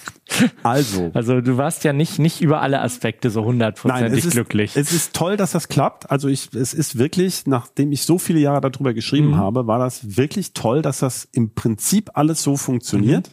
Also 0.63 1.11
Also 1.13 1.41
du 1.41 1.57
warst 1.57 1.83
ja 1.83 1.93
nicht, 1.93 2.17
nicht 2.19 2.41
über 2.41 2.61
alle 2.61 2.81
Aspekte 2.81 3.29
so 3.29 3.43
hundertprozentig 3.45 4.19
es 4.19 4.25
ist, 4.25 4.31
glücklich. 4.33 4.75
es 4.75 4.91
ist 4.91 5.13
toll, 5.15 5.37
dass 5.37 5.51
das 5.51 5.67
klappt. 5.67 6.09
Also 6.11 6.27
ich, 6.27 6.53
es 6.55 6.73
ist 6.73 6.97
wirklich, 6.97 7.45
nachdem 7.45 7.91
ich 7.91 8.03
so 8.03 8.17
viele 8.17 8.39
Jahre 8.39 8.61
darüber 8.61 8.93
geschrieben 8.95 9.29
Mhm. 9.29 9.37
habe, 9.37 9.67
war 9.67 9.79
das 9.79 10.17
wirklich 10.17 10.53
toll, 10.53 10.81
dass 10.81 10.99
das 10.99 11.27
im 11.33 11.53
Prinzip 11.53 12.09
alles 12.15 12.41
so 12.43 12.57
funktioniert. 12.57 13.29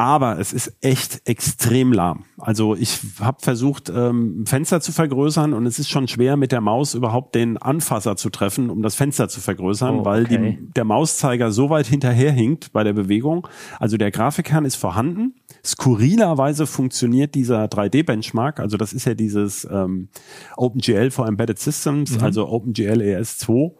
Aber 0.00 0.38
es 0.38 0.54
ist 0.54 0.72
echt 0.80 1.20
extrem 1.28 1.92
lahm. 1.92 2.24
Also 2.38 2.74
ich 2.74 3.00
habe 3.20 3.36
versucht, 3.42 3.90
ähm, 3.94 4.44
Fenster 4.46 4.80
zu 4.80 4.92
vergrößern 4.92 5.52
und 5.52 5.66
es 5.66 5.78
ist 5.78 5.90
schon 5.90 6.08
schwer, 6.08 6.38
mit 6.38 6.52
der 6.52 6.62
Maus 6.62 6.94
überhaupt 6.94 7.34
den 7.34 7.58
Anfasser 7.58 8.16
zu 8.16 8.30
treffen, 8.30 8.70
um 8.70 8.80
das 8.80 8.94
Fenster 8.94 9.28
zu 9.28 9.40
vergrößern, 9.42 9.98
Oh, 10.00 10.04
weil 10.06 10.24
okay. 10.24 10.56
die, 10.58 10.72
der 10.72 10.84
Mauszeiger 10.84 11.52
so 11.52 11.68
weit 11.68 11.86
hinterherhinkt 11.86 12.72
bei 12.72 12.82
der 12.82 12.94
Bewegung. 12.94 13.46
Also 13.78 13.98
der 13.98 14.10
Grafikkern 14.10 14.64
ist 14.64 14.76
vorhanden. 14.76 15.34
Skurrilerweise 15.62 16.66
funktioniert 16.66 17.34
dieser 17.34 17.64
3D-Benchmark, 17.66 18.58
also 18.58 18.78
das 18.78 18.94
ist 18.94 19.04
ja 19.04 19.12
dieses 19.12 19.68
ähm, 19.70 20.08
OpenGL 20.56 21.10
for 21.10 21.26
Embedded 21.28 21.58
Systems, 21.58 22.16
Mhm. 22.16 22.24
also 22.24 22.48
OpenGL 22.48 23.02
ES2. 23.02 23.72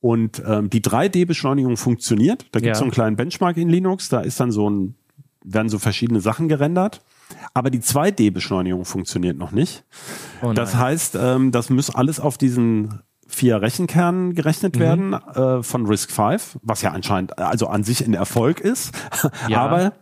Und 0.00 0.40
ähm, 0.46 0.70
die 0.70 0.80
3D-Beschleunigung 0.80 1.76
funktioniert. 1.76 2.46
Da 2.52 2.60
gibt 2.60 2.66
es 2.72 2.76
Ja. 2.78 2.80
so 2.80 2.84
einen 2.84 2.92
kleinen 2.92 3.16
Benchmark 3.16 3.56
in 3.56 3.68
Linux, 3.68 4.08
da 4.08 4.20
ist 4.20 4.38
dann 4.38 4.52
so 4.52 4.70
ein, 4.70 4.94
werden 5.46 5.68
so 5.68 5.78
verschiedene 5.78 6.20
Sachen 6.20 6.48
gerendert. 6.48 7.00
Aber 7.54 7.70
die 7.70 7.80
2D-Beschleunigung 7.80 8.84
funktioniert 8.84 9.38
noch 9.38 9.52
nicht. 9.52 9.84
Oh 10.42 10.52
das 10.52 10.74
heißt, 10.76 11.16
ähm, 11.20 11.52
das 11.52 11.70
muss 11.70 11.94
alles 11.94 12.20
auf 12.20 12.36
diesen 12.38 13.00
vier 13.28 13.60
Rechenkernen 13.60 14.34
gerechnet 14.34 14.76
Mhm. 14.76 14.80
werden 14.80 15.12
äh, 15.12 15.62
von 15.62 15.86
RISC-V, 15.86 16.36
was 16.62 16.82
ja 16.82 16.92
anscheinend 16.92 17.38
also 17.38 17.66
an 17.66 17.82
sich 17.82 18.04
ein 18.06 18.14
Erfolg 18.14 18.60
ist. 18.60 18.92
Ja. 19.48 19.62
Aber 19.62 19.92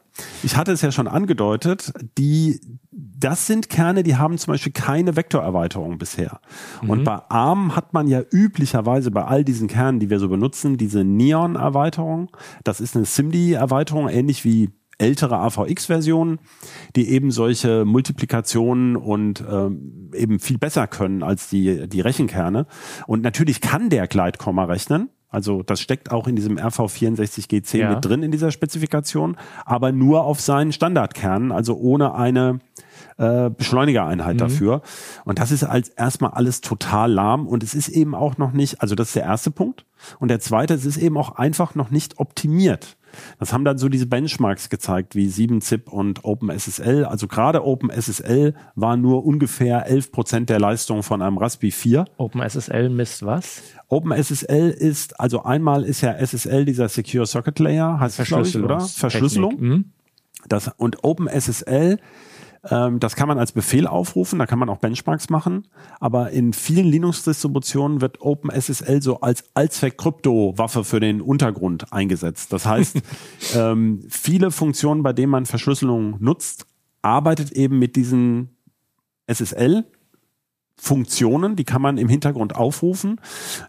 ich 0.44 0.56
hatte 0.56 0.70
es 0.72 0.80
ja 0.80 0.92
schon 0.92 1.08
angedeutet, 1.08 1.92
die, 2.18 2.60
das 2.92 3.46
sind 3.48 3.68
Kerne, 3.68 4.04
die 4.04 4.16
haben 4.16 4.38
zum 4.38 4.52
Beispiel 4.52 4.72
keine 4.72 5.16
Vektorerweiterung 5.16 5.98
bisher. 5.98 6.40
Mhm. 6.82 6.90
Und 6.90 7.04
bei 7.04 7.18
ARM 7.28 7.74
hat 7.74 7.94
man 7.94 8.06
ja 8.06 8.22
üblicherweise 8.30 9.10
bei 9.10 9.24
all 9.24 9.44
diesen 9.44 9.66
Kernen, 9.66 9.98
die 9.98 10.10
wir 10.10 10.20
so 10.20 10.28
benutzen, 10.28 10.76
diese 10.76 11.02
Neon-Erweiterung. 11.02 12.30
Das 12.62 12.80
ist 12.80 12.94
eine 12.94 13.06
SIMD-Erweiterung, 13.06 14.08
ähnlich 14.08 14.44
wie 14.44 14.70
ältere 14.98 15.38
AVX-Versionen, 15.38 16.38
die 16.96 17.10
eben 17.10 17.30
solche 17.30 17.84
Multiplikationen 17.84 18.96
und 18.96 19.42
ähm, 19.50 20.10
eben 20.14 20.38
viel 20.38 20.58
besser 20.58 20.86
können 20.86 21.22
als 21.22 21.48
die, 21.48 21.88
die 21.88 22.00
Rechenkerne. 22.00 22.66
Und 23.06 23.22
natürlich 23.22 23.60
kann 23.60 23.90
der 23.90 24.06
Gleitkomma 24.06 24.64
rechnen. 24.64 25.10
Also 25.28 25.64
das 25.64 25.80
steckt 25.80 26.12
auch 26.12 26.28
in 26.28 26.36
diesem 26.36 26.58
RV64GC 26.58 27.78
Ja. 27.78 27.90
mit 27.90 28.04
drin 28.04 28.22
in 28.22 28.30
dieser 28.30 28.52
Spezifikation, 28.52 29.36
aber 29.64 29.90
nur 29.90 30.24
auf 30.24 30.40
seinen 30.40 30.70
Standardkernen, 30.70 31.50
also 31.50 31.76
ohne 31.76 32.14
eine 32.14 32.60
äh, 33.16 33.50
Beschleunigereinheit 33.50 34.40
dafür. 34.40 34.82
Und 35.24 35.40
das 35.40 35.50
ist 35.50 35.64
als 35.64 35.88
erstmal 35.88 36.30
alles 36.30 36.60
total 36.60 37.10
lahm 37.10 37.48
und 37.48 37.64
es 37.64 37.74
ist 37.74 37.88
eben 37.88 38.14
auch 38.14 38.38
noch 38.38 38.52
nicht, 38.52 38.80
also 38.80 38.94
das 38.94 39.08
ist 39.08 39.16
der 39.16 39.24
erste 39.24 39.50
Punkt. 39.50 39.84
Und 40.20 40.28
der 40.28 40.38
zweite, 40.38 40.74
es 40.74 40.84
ist 40.84 40.98
eben 40.98 41.16
auch 41.16 41.34
einfach 41.34 41.74
noch 41.74 41.90
nicht 41.90 42.20
optimiert. 42.20 42.96
Das 43.38 43.52
haben 43.52 43.64
dann 43.64 43.78
so 43.78 43.88
diese 43.88 44.06
Benchmarks 44.06 44.68
gezeigt, 44.68 45.14
wie 45.14 45.28
7-Zip 45.28 45.92
und 45.92 46.24
OpenSSL. 46.24 47.04
Also 47.04 47.26
gerade 47.26 47.64
OpenSSL 47.64 48.54
war 48.74 48.96
nur 48.96 49.24
ungefähr 49.24 49.86
11 49.86 50.12
Prozent 50.12 50.50
der 50.50 50.60
Leistung 50.60 51.02
von 51.02 51.22
einem 51.22 51.38
Raspberry 51.38 51.70
4. 51.70 52.04
OpenSSL 52.16 52.88
misst 52.90 53.24
was? 53.24 53.62
OpenSSL 53.88 54.70
ist, 54.70 55.18
also 55.20 55.42
einmal 55.44 55.84
ist 55.84 56.00
ja 56.00 56.12
SSL 56.14 56.64
dieser 56.64 56.88
Secure 56.88 57.26
Socket 57.26 57.58
Layer, 57.58 58.00
heißt 58.00 58.20
ich, 58.20 58.56
oder? 58.56 58.80
Verschlüsselung. 58.80 59.60
Mhm. 59.60 59.84
Das, 60.48 60.70
und 60.76 61.04
OpenSSL, 61.04 61.98
ähm, 62.70 63.00
das 63.00 63.16
kann 63.16 63.28
man 63.28 63.38
als 63.38 63.52
Befehl 63.52 63.86
aufrufen, 63.86 64.38
da 64.38 64.46
kann 64.46 64.58
man 64.58 64.68
auch 64.68 64.78
Benchmarks 64.78 65.30
machen, 65.30 65.66
aber 66.00 66.30
in 66.30 66.52
vielen 66.52 66.86
Linux-Distributionen 66.86 68.00
wird 68.00 68.20
OpenSSL 68.20 69.02
so 69.02 69.20
als 69.20 69.44
Allzweck-Krypto-Waffe 69.54 70.84
für 70.84 71.00
den 71.00 71.20
Untergrund 71.20 71.92
eingesetzt. 71.92 72.52
Das 72.52 72.66
heißt, 72.66 73.00
ähm, 73.56 74.04
viele 74.08 74.50
Funktionen, 74.50 75.02
bei 75.02 75.12
denen 75.12 75.30
man 75.30 75.46
Verschlüsselung 75.46 76.16
nutzt, 76.20 76.66
arbeitet 77.02 77.52
eben 77.52 77.78
mit 77.78 77.96
diesen 77.96 78.56
SSL 79.26 79.84
Funktionen, 80.76 81.54
die 81.54 81.64
kann 81.64 81.80
man 81.80 81.98
im 81.98 82.08
Hintergrund 82.08 82.56
aufrufen. 82.56 83.20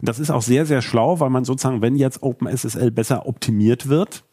Das 0.01 0.19
ist 0.19 0.31
auch 0.31 0.41
sehr, 0.41 0.65
sehr 0.65 0.81
schlau, 0.81 1.19
weil 1.19 1.29
man 1.29 1.45
sozusagen, 1.45 1.81
wenn 1.81 1.95
jetzt 1.95 2.23
OpenSSL 2.23 2.91
besser 2.91 3.27
optimiert 3.27 3.87
wird, 3.87 4.25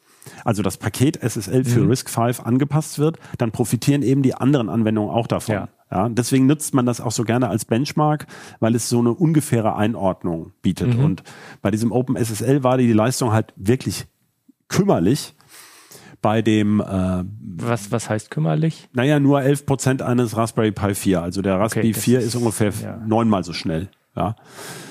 also 0.45 0.63
das 0.63 0.77
Paket 0.77 1.17
SSL 1.23 1.65
für 1.65 1.89
RISC-V 1.89 2.43
angepasst 2.45 2.99
wird, 2.99 3.19
dann 3.39 3.51
profitieren 3.53 4.03
eben 4.03 4.23
die 4.23 4.35
anderen 4.35 4.69
Anwendungen 4.69 5.11
auch 5.11 5.27
davon. 5.27 5.55
Ja. 5.55 5.69
Ja. 5.91 6.09
deswegen 6.09 6.47
nutzt 6.47 6.73
man 6.73 6.87
das 6.87 7.01
auch 7.03 7.13
so 7.13 7.23
gerne 7.25 7.49
als 7.49 7.65
Benchmark, 7.67 8.27
weil 8.61 8.75
es 8.75 8.89
so 8.89 9.01
eine 9.01 9.13
ungefähre 9.13 9.77
Einordnung 9.77 10.53
bietet. 10.63 10.95
Und 10.95 11.23
bei 11.61 11.71
diesem 11.71 11.93
OpenSSL 11.93 12.63
war 12.65 12.79
die 12.79 12.93
Leistung 12.95 13.33
halt 13.33 13.53
wirklich 13.57 14.07
kümmerlich. 14.69 15.35
Bei 16.23 16.41
dem, 16.41 16.81
äh, 16.81 17.25
Was, 17.57 17.91
was 17.91 18.09
heißt 18.09 18.31
kümmerlich? 18.31 18.89
naja, 18.93 19.19
nur 19.19 19.43
11 19.43 19.67
Prozent 19.67 20.03
eines 20.03 20.37
Raspberry 20.37 20.71
Pi 20.71 20.95
4. 20.95 21.21
Also 21.21 21.43
der 21.43 21.59
Raspberry 21.59 21.91
das 21.93 22.03
4 22.05 22.21
ist- 22.21 22.27
ist, 22.27 22.35
ungefähr 22.37 22.73
ja. 22.81 22.97
neunmal 23.05 23.43
so 23.43 23.53
schnell. 23.53 23.89
Ja. 24.15 24.37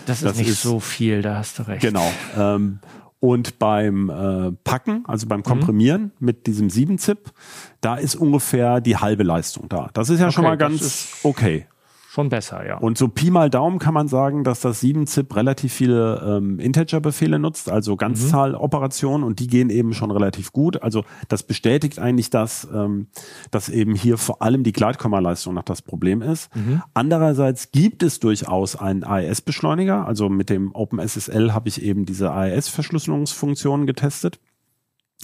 Das 0.07 0.17
ist 0.17 0.25
Das 0.25 0.37
nicht 0.37 0.49
ist- 0.49 0.61
so 0.61 0.79
viel, 0.81 1.21
da 1.21 1.37
hast 1.37 1.57
du 1.59 1.63
recht. 1.63 1.81
Genau. 1.81 2.11
Ähm, 2.37 2.79
und 3.21 3.59
beim 3.59 4.09
äh, 4.09 4.51
Packen, 4.63 5.05
also 5.07 5.27
beim 5.27 5.43
Komprimieren 5.43 6.11
mit 6.19 6.47
diesem 6.47 6.67
7-Zip, 6.67 7.31
da 7.79 7.95
ist 7.95 8.15
ungefähr 8.15 8.81
die 8.81 8.97
halbe 8.97 9.21
Leistung 9.23 9.69
da. 9.69 9.89
Das 9.93 10.09
ist 10.09 10.19
ja 10.19 10.31
schon 10.31 10.43
Okay, 10.43 10.49
mal 10.51 10.57
das 10.57 10.69
ganz 10.69 11.19
okay. 11.23 11.67
Schon 12.13 12.27
besser, 12.27 12.67
ja. 12.67 12.77
Und 12.77 12.97
so 12.97 13.07
Pi 13.07 13.31
mal 13.31 13.49
Daumen 13.49 13.79
kann 13.79 13.93
man 13.93 14.09
sagen, 14.09 14.43
dass 14.43 14.59
das 14.59 14.83
7-Zip 14.83 15.33
relativ 15.33 15.71
viele 15.71 16.21
ähm, 16.39 16.59
Integer-Befehle 16.59 17.39
nutzt, 17.39 17.69
also 17.69 17.95
Ganzzahloperationen 17.95 19.25
und 19.25 19.39
die 19.39 19.47
gehen 19.47 19.69
eben 19.69 19.93
schon 19.93 20.11
relativ 20.11 20.51
gut. 20.51 20.83
Also 20.83 21.05
das 21.29 21.43
bestätigt 21.43 21.99
eigentlich 21.99 22.29
das, 22.29 22.67
ähm, 22.73 23.07
dass 23.49 23.69
eben 23.69 23.95
hier 23.95 24.17
vor 24.17 24.41
allem 24.41 24.63
die 24.65 24.73
Gleitkomma-Leistung 24.73 25.53
noch 25.53 25.63
das 25.63 25.81
Problem 25.81 26.21
ist. 26.21 26.49
Andererseits 26.93 27.71
gibt 27.71 28.03
es 28.03 28.19
durchaus 28.19 28.75
einen 28.75 29.05
AES-Beschleuniger. 29.05 30.05
Also 30.05 30.27
mit 30.27 30.49
dem 30.49 30.75
OpenSSL 30.75 31.53
habe 31.53 31.69
ich 31.69 31.81
eben 31.81 32.05
diese 32.05 32.33
AES-Verschlüsselungsfunktionen 32.33 33.87
getestet. 33.87 34.41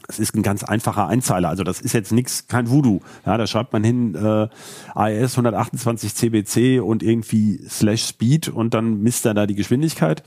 Es 0.08 0.20
ist 0.20 0.36
ein 0.36 0.44
ganz 0.44 0.64
einfacher 0.64 1.08
Einzeiler, 1.08 1.50
also 1.50 1.64
das 1.64 1.82
ist 1.82 1.94
jetzt 1.94 2.12
nichts, 2.12 2.48
kein 2.48 2.70
Voodoo. 2.70 3.02
Ja, 3.26 3.38
da 3.38 3.48
schreibt 3.48 3.74
man 3.74 3.84
hin 3.84 4.16
äh, 4.16 4.48
AES 4.96 5.34
128 5.34 6.16
CBC 6.16 6.82
und 6.82 7.04
irgendwie 7.04 7.60
slash 7.68 8.04
Speed 8.06 8.48
und 8.50 8.74
dann 8.74 9.02
misst 9.02 9.26
er 9.26 9.34
da 9.34 9.46
die 9.48 9.56
Geschwindigkeit. 9.56 10.24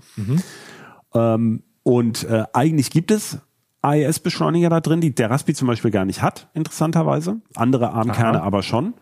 Ähm, 1.14 1.62
und 1.82 2.24
äh, 2.24 2.44
eigentlich 2.52 2.90
gibt 2.90 3.10
es 3.10 3.38
AES-Beschleuniger 3.82 4.68
da 4.68 4.80
drin, 4.80 5.00
die 5.00 5.14
der 5.14 5.30
Raspi 5.30 5.54
zum 5.54 5.68
Beispiel 5.68 5.90
gar 5.90 6.04
nicht 6.04 6.22
hat, 6.22 6.50
interessanterweise. 6.54 7.40
Andere 7.54 7.92
ARM-Kerne 7.92 8.40
Aha. 8.40 8.46
aber 8.46 8.62
schon. 8.62 8.94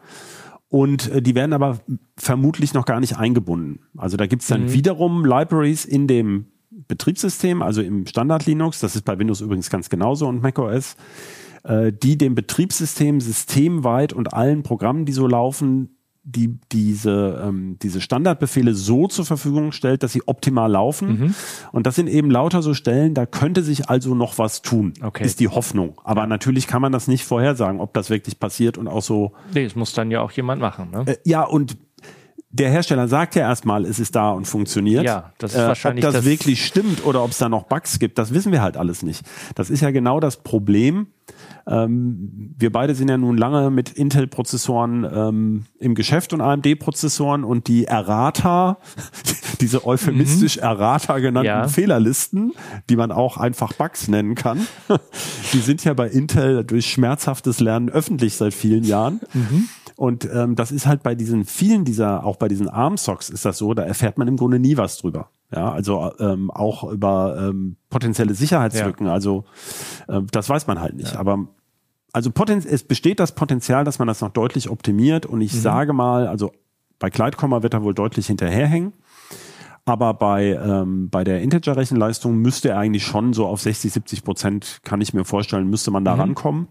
Und 0.68 1.10
äh, 1.10 1.22
die 1.22 1.34
werden 1.34 1.52
aber 1.52 1.78
vermutlich 2.16 2.74
noch 2.74 2.84
gar 2.84 3.00
nicht 3.00 3.16
eingebunden. 3.16 3.80
Also 3.96 4.16
da 4.16 4.26
gibt's 4.26 4.46
dann 4.46 4.72
wiederum 4.72 5.24
Libraries 5.24 5.84
in 5.84 6.06
dem 6.06 6.46
Betriebssystem, 6.70 7.62
also 7.62 7.80
im 7.82 8.06
Standard 8.06 8.46
Linux, 8.46 8.80
das 8.80 8.94
ist 8.96 9.04
bei 9.04 9.18
Windows 9.18 9.40
übrigens 9.40 9.70
ganz 9.70 9.88
genauso 9.88 10.26
und 10.28 10.42
macOS, 10.42 10.96
äh, 11.64 11.92
die 11.92 12.18
dem 12.18 12.34
Betriebssystem 12.34 13.20
systemweit 13.20 14.12
und 14.12 14.34
allen 14.34 14.62
Programmen, 14.62 15.04
die 15.06 15.12
so 15.12 15.26
laufen, 15.26 15.94
die 16.24 16.58
diese, 16.72 17.42
ähm, 17.42 17.78
diese 17.80 18.02
Standardbefehle 18.02 18.74
so 18.74 19.06
zur 19.06 19.24
Verfügung 19.24 19.72
stellt, 19.72 20.02
dass 20.02 20.12
sie 20.12 20.28
optimal 20.28 20.70
laufen. 20.70 21.34
Und 21.72 21.86
das 21.86 21.94
sind 21.94 22.06
eben 22.06 22.30
lauter 22.30 22.60
so 22.60 22.74
Stellen, 22.74 23.14
da 23.14 23.24
könnte 23.24 23.62
sich 23.62 23.88
also 23.88 24.14
noch 24.14 24.36
was 24.36 24.60
tun, 24.60 24.92
Okay. 25.02 25.24
ist 25.24 25.40
die 25.40 25.48
Hoffnung. 25.48 25.98
Aber 26.04 26.26
natürlich 26.26 26.66
kann 26.66 26.82
man 26.82 26.92
das 26.92 27.08
nicht 27.08 27.24
vorhersagen, 27.24 27.80
ob 27.80 27.94
das 27.94 28.10
wirklich 28.10 28.38
passiert 28.38 28.76
und 28.76 28.88
auch 28.88 29.00
so 29.02 29.32
Nee, 29.54 29.64
das 29.64 29.74
muss 29.74 29.94
dann 29.94 30.10
ja 30.10 30.20
auch 30.20 30.30
jemand 30.32 30.60
machen, 30.60 30.90
ne? 30.90 31.04
äh, 31.06 31.16
ja, 31.24 31.44
und 31.44 31.78
der 32.50 32.70
Hersteller 32.70 33.08
sagt 33.08 33.34
ja 33.34 33.42
erstmal, 33.42 33.84
es 33.84 33.98
ist 33.98 34.16
da 34.16 34.30
und 34.30 34.46
funktioniert. 34.46 35.04
Ja, 35.04 35.32
das 35.38 35.52
ist 35.54 35.60
äh, 35.60 35.66
wahrscheinlich 35.68 36.04
Ob 36.04 36.12
das, 36.12 36.22
das- 36.22 36.30
wirklich 36.30 36.64
stimmt 36.64 37.04
oder 37.04 37.22
ob 37.22 37.30
es 37.32 37.38
da 37.38 37.48
noch 37.48 37.64
Bugs 37.64 37.98
gibt, 37.98 38.16
das 38.18 38.32
wissen 38.32 38.52
wir 38.52 38.62
halt 38.62 38.76
alles 38.76 39.02
nicht. 39.02 39.22
Das 39.54 39.68
ist 39.70 39.80
ja 39.82 39.90
genau 39.90 40.18
das 40.18 40.38
Problem. 40.38 41.08
Ähm, 41.66 42.54
wir 42.58 42.72
beide 42.72 42.94
sind 42.94 43.08
ja 43.10 43.18
nun 43.18 43.36
lange 43.36 43.70
mit 43.70 43.90
Intel-Prozessoren 43.90 45.04
ähm, 45.12 45.66
im 45.78 45.94
Geschäft 45.94 46.32
und 46.32 46.40
AMD-Prozessoren 46.40 47.44
und 47.44 47.68
die 47.68 47.84
Errata, 47.84 48.78
diese 49.60 49.84
euphemistisch 49.86 50.56
Errata 50.56 51.18
genannten 51.18 51.46
Ja. 51.48 51.68
Fehlerlisten, 51.68 52.52
die 52.88 52.96
man 52.96 53.12
auch 53.12 53.36
einfach 53.36 53.74
Bugs 53.74 54.08
nennen 54.08 54.34
kann, 54.34 54.66
die 55.52 55.58
sind 55.58 55.84
ja 55.84 55.92
bei 55.92 56.08
Intel 56.08 56.64
durch 56.64 56.86
schmerzhaftes 56.86 57.60
Lernen 57.60 57.90
öffentlich 57.90 58.36
seit 58.36 58.54
vielen 58.54 58.84
Jahren. 58.84 59.20
Und 59.98 60.28
ähm, 60.32 60.54
das 60.54 60.70
ist 60.70 60.86
halt 60.86 61.02
bei 61.02 61.16
diesen 61.16 61.44
vielen 61.44 61.84
dieser, 61.84 62.22
auch 62.22 62.36
bei 62.36 62.46
diesen 62.46 62.68
ARM-Socks 62.68 63.30
ist 63.30 63.44
das 63.44 63.58
so, 63.58 63.74
da 63.74 63.82
erfährt 63.82 64.16
man 64.16 64.28
im 64.28 64.36
Grunde 64.36 64.60
nie 64.60 64.76
was 64.76 64.98
drüber. 64.98 65.30
Ja, 65.52 65.72
also 65.72 66.12
ähm, 66.20 66.52
auch 66.52 66.84
über 66.88 67.36
ähm, 67.36 67.74
potenzielle 67.90 68.34
Sicherheitslücken. 68.34 69.08
Also 69.08 69.44
ähm, 70.08 70.28
das 70.30 70.48
weiß 70.48 70.68
man 70.68 70.80
halt 70.80 70.94
nicht. 70.94 71.16
Aber 71.16 71.48
also 72.12 72.30
poten 72.30 72.58
es 72.64 72.84
besteht 72.84 73.18
das 73.18 73.34
Potenzial, 73.34 73.82
dass 73.82 73.98
man 73.98 74.06
das 74.06 74.20
noch 74.20 74.30
deutlich 74.30 74.70
optimiert. 74.70 75.26
Und 75.26 75.40
ich 75.40 75.60
sage 75.60 75.92
mal, 75.92 76.28
also 76.28 76.52
bei 77.00 77.10
Gleitkomma 77.10 77.64
wird 77.64 77.74
er 77.74 77.82
wohl 77.82 77.94
deutlich 77.94 78.28
hinterherhängen. 78.28 78.92
Aber 79.84 80.14
bei, 80.14 80.60
ähm, 80.64 81.10
bei 81.10 81.24
der 81.24 81.42
Integer-Rechenleistung 81.42 82.36
müsste 82.36 82.68
er 82.68 82.78
eigentlich 82.78 83.04
schon 83.04 83.32
so 83.32 83.46
auf 83.46 83.62
60, 83.62 83.92
70 83.92 84.22
Prozent, 84.22 84.78
kann 84.84 85.00
ich 85.00 85.12
mir 85.12 85.24
vorstellen, 85.24 85.68
müsste 85.68 85.90
man 85.90 86.04
da 86.04 86.14
rankommen. 86.14 86.68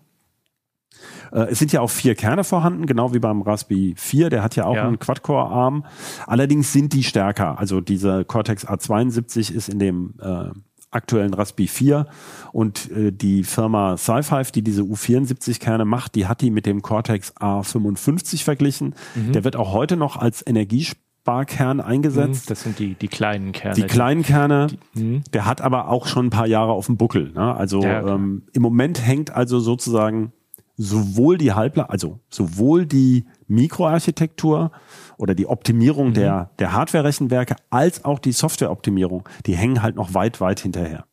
Äh, 1.31 1.47
es 1.51 1.59
sind 1.59 1.71
ja 1.71 1.81
auch 1.81 1.89
vier 1.89 2.15
Kerne 2.15 2.43
vorhanden, 2.43 2.85
genau 2.85 3.13
wie 3.13 3.19
beim 3.19 3.41
Raspberry 3.41 3.93
4. 3.97 4.29
Der 4.29 4.43
hat 4.43 4.55
ja 4.55 4.65
auch 4.65 4.75
Ja. 4.75 4.87
einen 4.87 4.99
Quad-Core-Arm. 4.99 5.85
Allerdings 6.25 6.73
sind 6.73 6.93
die 6.93 7.03
stärker. 7.03 7.59
Also 7.59 7.81
dieser 7.81 8.23
Cortex 8.23 8.67
A72 8.67 9.51
ist 9.53 9.69
in 9.69 9.79
dem 9.79 10.13
äh, 10.21 10.49
aktuellen 10.89 11.33
Raspberry 11.33 11.67
4 11.67 12.05
und 12.53 12.89
äh, 12.91 13.11
die 13.11 13.43
Firma 13.43 13.97
Sci-Fi, 13.97 14.43
die 14.55 14.61
diese 14.63 14.83
U74-Kerne 14.83 15.83
macht, 15.83 16.15
die 16.15 16.27
hat 16.27 16.39
die 16.41 16.49
mit 16.49 16.65
dem 16.65 16.81
Cortex 16.81 17.35
A55 17.35 18.43
verglichen. 18.43 18.95
Der 19.15 19.43
wird 19.43 19.57
auch 19.57 19.73
heute 19.73 19.97
noch 19.97 20.15
als 20.15 20.45
Energiesparkern 20.47 21.81
eingesetzt. 21.81 22.49
Das 22.49 22.61
sind 22.63 22.79
die, 22.79 22.93
die 22.95 23.09
kleinen 23.09 23.51
Kerne. 23.51 23.75
Die 23.75 23.83
kleinen 23.83 24.23
Kerne, 24.23 24.67
der 24.95 25.45
hat 25.45 25.59
aber 25.61 25.89
auch 25.89 26.07
schon 26.07 26.27
ein 26.27 26.29
paar 26.31 26.47
Jahre 26.47 26.71
auf 26.71 26.85
dem 26.85 26.95
Buckel. 26.97 27.31
Ne? 27.33 27.55
Also 27.55 27.81
Ja, 27.83 28.07
ähm, 28.15 28.43
im 28.53 28.61
Moment 28.61 29.05
hängt 29.05 29.31
also 29.35 29.59
sozusagen 29.59 30.31
sowohl 30.77 31.37
die 31.37 31.53
Halbler, 31.53 31.89
also 31.89 32.19
sowohl 32.29 32.85
die 32.85 33.25
Mikroarchitektur 33.47 34.71
oder 35.17 35.33
die 35.33 35.47
Optimierung 35.47 36.13
der, 36.13 36.51
der 36.59 36.71
Hardware-Rechenwerke 36.73 37.55
als 37.71 38.05
auch 38.05 38.19
die 38.19 38.31
Software-Optimierung, 38.31 39.27
die 39.47 39.55
hängen 39.55 39.81
halt 39.81 39.95
noch 39.95 40.13
weit, 40.13 40.39
weit 40.39 40.59
hinterher. 40.59 41.05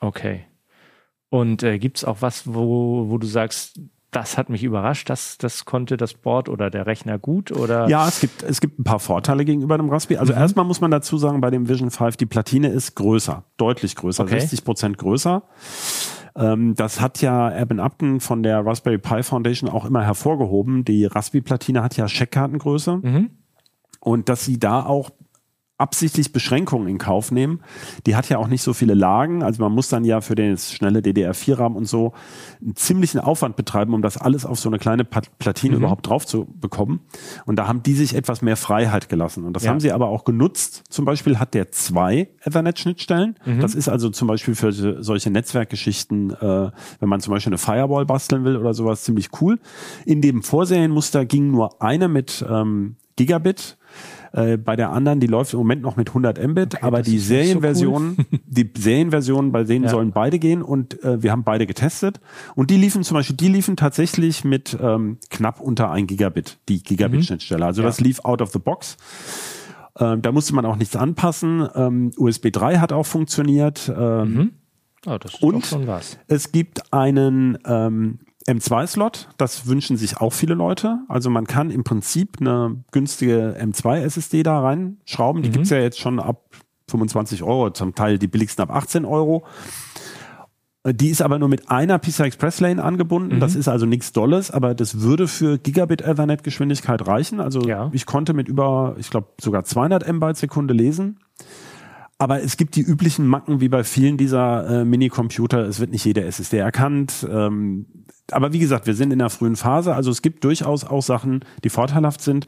Okay. 0.00 0.46
Und 1.28 1.62
äh, 1.62 1.78
gibt 1.78 1.98
es 1.98 2.04
auch 2.04 2.18
was, 2.20 2.52
wo, 2.52 3.08
wo 3.08 3.18
du 3.18 3.26
sagst, 3.26 3.80
das 4.12 4.38
hat 4.38 4.50
mich 4.50 4.62
überrascht, 4.62 5.10
das, 5.10 5.38
das 5.38 5.64
konnte 5.64 5.96
das 5.96 6.14
Board 6.14 6.48
oder 6.48 6.70
der 6.70 6.86
Rechner 6.86 7.18
gut? 7.18 7.50
Oder? 7.50 7.88
Ja, 7.88 8.06
es 8.06 8.20
gibt, 8.20 8.42
es 8.42 8.60
gibt 8.60 8.78
ein 8.78 8.84
paar 8.84 9.00
Vorteile 9.00 9.44
gegenüber 9.44 9.76
dem 9.78 9.88
Raspberry. 9.88 10.20
Also 10.20 10.34
erstmal 10.34 10.64
muss 10.66 10.80
man 10.80 10.90
dazu 10.90 11.16
sagen, 11.16 11.40
bei 11.40 11.50
dem 11.50 11.68
Vision 11.68 11.90
5, 11.90 12.16
die 12.18 12.26
Platine 12.26 12.68
ist 12.68 12.94
größer, 12.94 13.44
deutlich 13.56 13.96
größer, 13.96 14.22
Okay. 14.24 14.38
60 14.38 14.64
Prozent 14.64 14.98
größer. 14.98 15.42
Ähm, 16.36 16.74
das 16.74 17.00
hat 17.00 17.20
ja 17.22 17.58
Eben 17.60 17.80
Upton 17.80 18.20
von 18.20 18.42
der 18.42 18.64
Raspberry 18.64 18.98
Pi 18.98 19.22
Foundation 19.22 19.68
auch 19.68 19.84
immer 19.84 20.02
hervorgehoben. 20.04 20.84
Die 20.84 21.06
Raspberry-Platine 21.06 21.82
hat 21.82 21.96
ja 21.96 22.06
Scheckkartengröße. 22.06 23.00
Und 24.00 24.28
dass 24.28 24.44
sie 24.44 24.58
da 24.58 24.84
auch 24.84 25.10
absichtlich 25.82 26.32
Beschränkungen 26.32 26.88
in 26.88 26.96
Kauf 26.98 27.30
nehmen. 27.32 27.60
Die 28.06 28.16
hat 28.16 28.28
ja 28.28 28.38
auch 28.38 28.46
nicht 28.48 28.62
so 28.62 28.72
viele 28.72 28.94
Lagen. 28.94 29.42
Also 29.42 29.62
man 29.62 29.72
muss 29.72 29.88
dann 29.88 30.04
ja 30.04 30.20
für 30.20 30.34
den 30.34 30.56
schnelle 30.56 31.00
DDR4-RAM 31.00 31.76
und 31.76 31.84
so 31.86 32.12
einen 32.62 32.76
ziemlichen 32.76 33.18
Aufwand 33.20 33.56
betreiben, 33.56 33.92
um 33.92 34.00
das 34.00 34.16
alles 34.16 34.46
auf 34.46 34.58
so 34.58 34.68
eine 34.68 34.78
kleine 34.78 35.04
Platine 35.04 35.74
Mhm. 35.76 35.82
überhaupt 35.82 36.06
drauf 36.06 36.24
zu 36.26 36.46
bekommen. 36.60 37.00
Und 37.44 37.56
da 37.56 37.66
haben 37.66 37.82
die 37.82 37.94
sich 37.94 38.14
etwas 38.14 38.40
mehr 38.40 38.56
Freiheit 38.56 39.08
gelassen. 39.08 39.44
Und 39.44 39.54
das 39.54 39.64
Ja. 39.64 39.70
haben 39.70 39.80
sie 39.80 39.92
aber 39.92 40.08
auch 40.08 40.24
genutzt. 40.24 40.84
Zum 40.88 41.04
Beispiel 41.04 41.38
hat 41.38 41.52
der 41.54 41.70
zwei 41.72 42.28
Ethernet-Schnittstellen. 42.44 43.36
Mhm. 43.44 43.60
Das 43.60 43.74
ist 43.74 43.88
also 43.88 44.08
zum 44.10 44.28
Beispiel 44.28 44.54
für 44.54 44.72
so- 44.72 45.02
solche 45.02 45.30
Netzwerkgeschichten, 45.30 46.30
äh, 46.30 46.70
wenn 47.00 47.08
man 47.08 47.20
zum 47.20 47.32
Beispiel 47.34 47.50
eine 47.50 47.58
Firewall 47.58 48.06
basteln 48.06 48.44
will 48.44 48.56
oder 48.56 48.72
sowas, 48.74 49.02
ziemlich 49.04 49.28
cool. 49.40 49.58
In 50.06 50.20
dem 50.22 50.42
Vorserienmuster 50.42 51.24
ging 51.26 51.50
nur 51.50 51.82
eine 51.82 52.08
mit 52.08 52.44
ähm, 52.48 52.96
Gigabit. 53.16 53.76
Äh, 54.32 54.56
bei 54.56 54.76
der 54.76 54.90
anderen, 54.92 55.20
die 55.20 55.26
läuft 55.26 55.52
im 55.52 55.58
Moment 55.58 55.82
noch 55.82 55.96
mit 55.96 56.08
100 56.08 56.42
Mbit, 56.48 56.82
aber 56.82 56.98
das 56.98 57.06
die 57.06 57.12
nicht 57.14 57.22
so 57.26 57.34
Serienversion, 57.34 58.16
die 58.46 58.70
Serienversionen, 58.76 59.52
bei 59.52 59.64
denen 59.64 59.84
Ja. 59.84 59.90
sollen 59.90 60.12
beide 60.12 60.38
gehen 60.38 60.62
und 60.62 61.02
äh, 61.04 61.22
wir 61.22 61.30
haben 61.32 61.44
beide 61.44 61.66
getestet. 61.66 62.20
Und 62.54 62.70
die 62.70 62.76
liefen 62.78 63.02
zum 63.02 63.16
Beispiel, 63.16 63.36
die 63.36 63.48
liefen 63.48 63.76
tatsächlich 63.76 64.44
mit 64.44 64.76
ähm, 64.80 65.18
knapp 65.30 65.60
unter 65.60 65.90
1 65.90 66.06
Gigabit, 66.08 66.58
die 66.68 66.82
Gigabit-Schnittstelle. 66.82 67.64
Also 67.66 67.82
Mhm. 67.82 67.84
Ja. 67.84 67.88
das 67.90 68.00
lief 68.00 68.20
out 68.24 68.40
of 68.40 68.50
the 68.52 68.58
box. 68.58 68.96
Ähm, 69.98 70.22
da 70.22 70.32
musste 70.32 70.54
man 70.54 70.64
auch 70.64 70.76
nichts 70.76 70.96
anpassen. 70.96 71.68
Ähm, 71.74 72.10
USB 72.16 72.50
3 72.50 72.78
hat 72.78 72.92
auch 72.92 73.06
funktioniert. 73.06 73.92
Ähm, 73.94 74.52
Oh, 75.04 75.18
das 75.18 75.34
ist 75.34 75.42
Und- 75.42 75.76
es 76.28 76.52
gibt 76.52 76.92
einen 76.92 77.58
ähm, 77.66 78.20
M2-Slot, 78.48 79.28
das 79.36 79.66
wünschen 79.66 79.96
sich 79.96 80.18
auch 80.20 80.32
viele 80.32 80.54
Leute. 80.54 80.98
Also 81.08 81.30
man 81.30 81.46
kann 81.46 81.70
im 81.70 81.84
Prinzip 81.84 82.38
eine 82.40 82.82
günstige 82.90 83.56
M2-SSD 83.60 84.42
da 84.42 84.60
reinschrauben. 84.60 85.42
Die 85.42 85.50
gibt's 85.50 85.70
ja 85.70 85.78
jetzt 85.78 85.98
schon 86.00 86.18
ab 86.18 86.42
25 86.90 87.42
Euro, 87.42 87.70
zum 87.70 87.94
Teil 87.94 88.18
die 88.18 88.26
billigsten 88.28 88.62
ab 88.62 88.70
18 88.74 89.04
Euro. 89.04 89.44
Die 90.84 91.10
ist 91.10 91.22
aber 91.22 91.38
nur 91.38 91.48
mit 91.48 91.70
einer 91.70 92.00
PCI 92.00 92.24
Express 92.24 92.58
Lane 92.58 92.82
angebunden. 92.82 93.38
Das 93.38 93.54
ist 93.54 93.68
also 93.68 93.86
nichts 93.86 94.12
Dolles, 94.12 94.50
aber 94.50 94.74
das 94.74 95.00
würde 95.00 95.28
für 95.28 95.56
Gigabit 95.58 96.02
Ethernet 96.02 96.42
Geschwindigkeit 96.42 97.06
reichen. 97.06 97.38
Also 97.38 97.60
Ja. 97.62 97.88
ich 97.92 98.04
konnte 98.04 98.34
mit 98.34 98.48
über, 98.48 98.96
ich 98.98 99.08
glaube, 99.08 99.28
sogar 99.40 99.62
200 99.62 100.02
MB 100.08 100.34
Sekunde 100.34 100.74
lesen. 100.74 101.20
Aber 102.18 102.42
es 102.42 102.56
gibt 102.56 102.74
die 102.76 102.82
üblichen 102.82 103.26
Macken 103.26 103.60
wie 103.60 103.68
bei 103.68 103.84
vielen 103.84 104.16
dieser 104.16 104.80
äh, 104.80 104.84
Minicomputer. 104.84 105.60
Es 105.66 105.78
wird 105.78 105.90
nicht 105.92 106.04
jede 106.04 106.24
SSD 106.24 106.58
erkannt. 106.58 107.26
Ähm, 107.30 107.86
aber 108.30 108.52
wie 108.52 108.58
gesagt, 108.58 108.86
wir 108.86 108.94
sind 108.94 109.12
in 109.12 109.18
der 109.18 109.30
frühen 109.30 109.56
Phase. 109.56 109.94
Also 109.94 110.10
es 110.10 110.22
gibt 110.22 110.44
durchaus 110.44 110.84
auch 110.84 111.02
Sachen, 111.02 111.44
die 111.64 111.70
vorteilhaft 111.70 112.20
sind. 112.20 112.46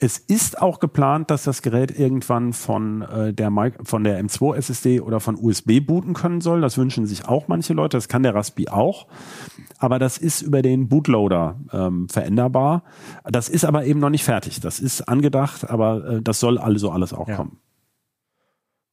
Es 0.00 0.16
ist 0.16 0.62
auch 0.62 0.78
geplant, 0.78 1.28
dass 1.28 1.42
das 1.42 1.60
Gerät 1.60 1.90
irgendwann 1.98 2.52
von, 2.52 3.02
äh, 3.02 3.34
der, 3.34 3.50
von 3.82 4.04
der 4.04 4.22
M2 4.24 4.54
SSD 4.54 5.00
oder 5.00 5.18
von 5.18 5.34
USB 5.36 5.80
booten 5.80 6.14
können 6.14 6.40
soll. 6.40 6.60
Das 6.60 6.78
wünschen 6.78 7.04
sich 7.04 7.26
auch 7.26 7.48
manche 7.48 7.72
Leute. 7.74 7.96
Das 7.96 8.06
kann 8.06 8.22
der 8.22 8.32
Raspi 8.32 8.68
auch. 8.68 9.08
Aber 9.78 9.98
das 9.98 10.16
ist 10.16 10.40
über 10.42 10.62
den 10.62 10.88
Bootloader 10.88 11.58
ähm, 11.72 12.08
veränderbar. 12.08 12.84
Das 13.24 13.48
ist 13.48 13.64
aber 13.64 13.86
eben 13.86 13.98
noch 13.98 14.10
nicht 14.10 14.22
fertig. 14.24 14.60
Das 14.60 14.78
ist 14.78 15.08
angedacht, 15.08 15.68
aber 15.68 16.04
äh, 16.08 16.22
das 16.22 16.38
soll 16.38 16.58
also 16.58 16.90
alles 16.90 17.12
auch 17.12 17.26
Ja. 17.26 17.34
kommen. 17.34 17.58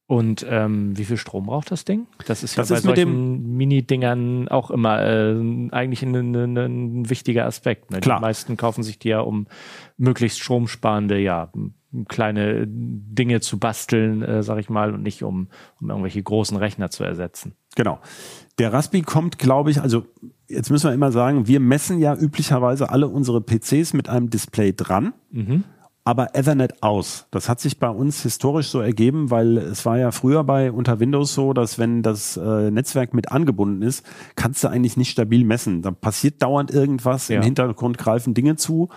Und 0.08 0.46
ähm, 0.48 0.96
wie 0.96 1.04
viel 1.04 1.16
Strom 1.16 1.46
braucht 1.46 1.72
das 1.72 1.84
Ding? 1.84 2.06
Das 2.26 2.44
ist 2.44 2.54
ja 2.54 2.62
Das 2.62 2.68
bei 2.68 2.76
ist 2.76 2.84
mit 2.84 2.96
solchen 2.96 3.56
Mini-Dingern 3.56 4.46
auch 4.48 4.70
immer 4.70 5.02
äh, 5.02 5.34
eigentlich 5.72 6.02
ein, 6.04 6.14
ein, 6.14 6.56
ein 6.56 7.10
wichtiger 7.10 7.44
Aspekt. 7.44 7.90
Ne? 7.90 7.98
Klar. 7.98 8.18
Die 8.18 8.22
meisten 8.22 8.56
kaufen 8.56 8.84
sich 8.84 9.00
die 9.00 9.08
ja, 9.08 9.20
um 9.20 9.48
möglichst 9.96 10.38
stromsparende, 10.38 11.18
ja, 11.18 11.50
kleine 12.08 12.66
Dinge 12.68 13.40
zu 13.40 13.58
basteln, 13.58 14.22
äh, 14.22 14.42
sag 14.44 14.58
ich 14.58 14.68
mal, 14.68 14.94
und 14.94 15.02
nicht 15.02 15.24
um, 15.24 15.48
um 15.80 15.90
irgendwelche 15.90 16.22
großen 16.22 16.56
Rechner 16.56 16.90
zu 16.90 17.02
ersetzen. 17.02 17.54
Genau. 17.74 17.98
Der 18.58 18.72
Raspi 18.72 19.02
kommt, 19.02 19.38
glaube 19.38 19.70
ich, 19.70 19.80
also 19.80 20.06
jetzt 20.48 20.70
müssen 20.70 20.88
wir 20.88 20.94
immer 20.94 21.10
sagen, 21.10 21.48
wir 21.48 21.58
messen 21.58 21.98
ja 21.98 22.14
üblicherweise 22.14 22.90
alle 22.90 23.08
unsere 23.08 23.40
PCs 23.40 23.92
mit 23.92 24.08
einem 24.08 24.30
Display 24.30 24.72
dran, 24.72 25.14
aber 26.06 26.34
Ethernet 26.34 26.82
aus. 26.82 27.26
Das 27.32 27.48
hat 27.48 27.60
sich 27.60 27.78
bei 27.78 27.88
uns 27.90 28.22
historisch 28.22 28.68
so 28.68 28.80
ergeben, 28.80 29.30
weil 29.30 29.58
es 29.58 29.84
war 29.84 29.98
ja 29.98 30.12
früher 30.12 30.44
bei 30.44 30.70
unter 30.72 31.00
Windows 31.00 31.34
so, 31.34 31.52
dass 31.52 31.78
wenn 31.78 32.02
das 32.02 32.36
äh, 32.36 32.70
Netzwerk 32.70 33.12
mit 33.12 33.32
angebunden 33.32 33.82
ist, 33.82 34.06
kannst 34.36 34.62
du 34.64 34.68
eigentlich 34.68 34.96
nicht 34.96 35.10
stabil 35.10 35.44
messen. 35.44 35.82
Da 35.82 35.90
passiert 35.90 36.40
dauernd 36.42 36.70
irgendwas, 36.70 37.28
Ja. 37.28 37.36
im 37.38 37.42
Hintergrund 37.42 37.98
greifen 37.98 38.34
Dinge 38.34 38.56
zu. 38.56 38.88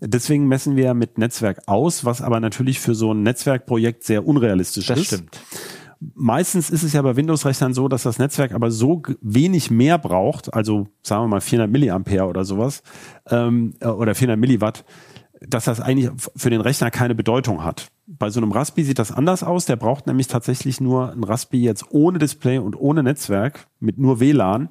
Deswegen 0.00 0.48
messen 0.48 0.76
wir 0.76 0.92
mit 0.94 1.18
Netzwerk 1.18 1.62
aus, 1.66 2.04
was 2.04 2.20
aber 2.22 2.40
natürlich 2.40 2.80
für 2.80 2.94
so 2.94 3.12
ein 3.12 3.22
Netzwerkprojekt 3.22 4.02
sehr 4.02 4.26
unrealistisch 4.26 4.86
Das 4.86 4.98
ist. 4.98 5.06
stimmt. 5.06 5.40
Meistens 6.14 6.70
ist 6.70 6.82
es 6.82 6.94
ja 6.94 7.02
bei 7.02 7.14
Windows-Rechnern 7.14 7.74
so, 7.74 7.86
dass 7.86 8.04
das 8.04 8.18
Netzwerk 8.18 8.52
aber 8.52 8.70
so 8.70 9.02
wenig 9.20 9.70
mehr 9.70 9.98
braucht, 9.98 10.52
also 10.54 10.88
sagen 11.02 11.24
wir 11.24 11.28
mal 11.28 11.40
400 11.42 11.70
Milliampere 11.70 12.24
oder 12.24 12.44
sowas, 12.46 12.82
ähm, 13.28 13.74
äh, 13.80 13.86
oder 13.88 14.14
400 14.14 14.38
Milliwatt, 14.40 14.84
dass 15.40 15.64
das 15.64 15.80
eigentlich 15.80 16.10
für 16.36 16.50
den 16.50 16.60
Rechner 16.60 16.90
keine 16.90 17.14
Bedeutung 17.14 17.64
hat. 17.64 17.88
Bei 18.06 18.28
so 18.30 18.40
einem 18.40 18.52
Raspi 18.52 18.84
sieht 18.84 18.98
das 18.98 19.10
anders 19.12 19.42
aus. 19.42 19.64
Der 19.64 19.76
braucht 19.76 20.06
nämlich 20.06 20.26
tatsächlich 20.26 20.80
nur 20.80 21.12
ein 21.12 21.24
Raspi 21.24 21.62
jetzt 21.62 21.86
ohne 21.90 22.18
Display 22.18 22.58
und 22.58 22.76
ohne 22.78 23.02
Netzwerk, 23.02 23.66
mit 23.78 23.98
nur 23.98 24.20
WLAN, 24.20 24.68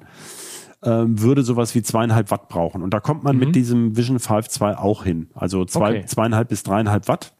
ähm, 0.82 1.20
würde 1.20 1.42
sowas 1.42 1.74
wie 1.74 1.82
zweieinhalb 1.82 2.30
Watt 2.30 2.48
brauchen. 2.48 2.82
Und 2.82 2.94
da 2.94 3.00
kommt 3.00 3.24
man 3.24 3.36
mit 3.36 3.54
diesem 3.56 3.96
Vision 3.96 4.18
5 4.20 4.48
2 4.48 4.78
auch 4.78 5.04
hin. 5.04 5.28
Also 5.34 5.64
zwei, 5.64 5.90
Okay. 5.90 6.04
zweieinhalb 6.06 6.48
bis 6.48 6.62
dreieinhalb 6.62 7.08
Watt. 7.08 7.32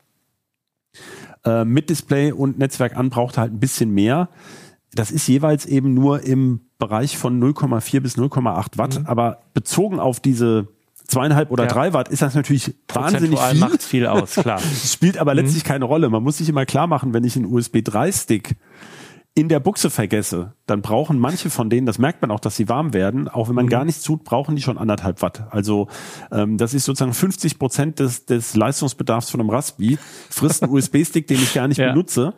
Äh, 1.45 1.65
mit 1.65 1.89
Display 1.89 2.33
und 2.33 2.59
Netzwerk 2.59 2.97
an 2.97 3.11
braucht 3.11 3.39
er 3.39 3.43
halt 3.43 3.53
ein 3.53 3.61
bisschen 3.61 3.91
mehr. 3.93 4.29
Das 4.93 5.11
ist 5.11 5.27
jeweils 5.29 5.67
eben 5.67 5.95
nur 5.95 6.23
im 6.23 6.63
Bereich 6.79 7.17
von 7.17 7.39
0,4 7.41 8.01
bis 8.01 8.17
0,8 8.19 8.77
Watt, 8.77 9.03
aber 9.07 9.39
bezogen 9.55 10.01
auf 10.01 10.19
diese 10.21 10.67
zweieinhalb 11.11 11.51
oder 11.51 11.65
Ja. 11.65 11.71
drei 11.71 11.93
Watt 11.93 12.09
ist 12.09 12.23
das 12.23 12.35
natürlich 12.35 12.75
wahnsinnig 12.89 13.39
viel. 13.39 13.59
macht 13.61 13.83
viel 13.83 14.07
aus, 14.07 14.35
klar. 14.35 14.61
Spielt 14.87 15.19
aber 15.19 15.35
letztlich 15.35 15.65
keine 15.65 15.85
Rolle. 15.85 16.09
Man 16.09 16.23
muss 16.23 16.39
sich 16.39 16.49
immer 16.49 16.65
klar 16.67 16.87
machen, 16.87 17.13
wenn 17.13 17.25
ich 17.25 17.37
einen 17.37 17.47
USB 17.47 17.77
3-Stick 17.79 18.57
in 19.33 19.49
der 19.49 19.61
Buchse 19.61 19.91
vergesse, 19.91 20.55
dann 20.67 20.83
brauchen 20.83 21.17
manche 21.21 21.51
von 21.51 21.71
denen, 21.71 21.87
das 21.87 21.99
merkt 21.99 22.21
man 22.21 22.33
auch, 22.33 22.41
dass 22.41 22.57
sie 22.57 22.69
warm 22.69 22.93
werden, 22.93 23.29
auch 23.29 23.49
wenn 23.49 23.55
man 23.55 23.69
gar 23.69 23.85
nichts 23.85 24.03
tut, 24.03 24.25
brauchen 24.25 24.57
die 24.57 24.61
schon 24.63 24.77
anderthalb 24.77 25.23
Watt. 25.23 25.45
Also 25.51 25.87
ähm, 26.33 26.59
das 26.59 26.75
ist 26.75 26.85
sozusagen 26.85 27.15
50 27.15 27.57
Prozent 27.61 28.01
des, 28.01 28.27
des 28.27 28.57
Leistungsbedarfs 28.57 29.31
von 29.31 29.39
einem 29.41 29.49
Raspi. 29.51 29.99
Frisst 30.31 30.65
ein 30.65 30.71
USB-Stick, 30.73 31.29
den 31.29 31.37
ich 31.39 31.55
gar 31.55 31.69
nicht 31.69 31.79
Ja. 31.79 31.93
benutze. 31.93 32.35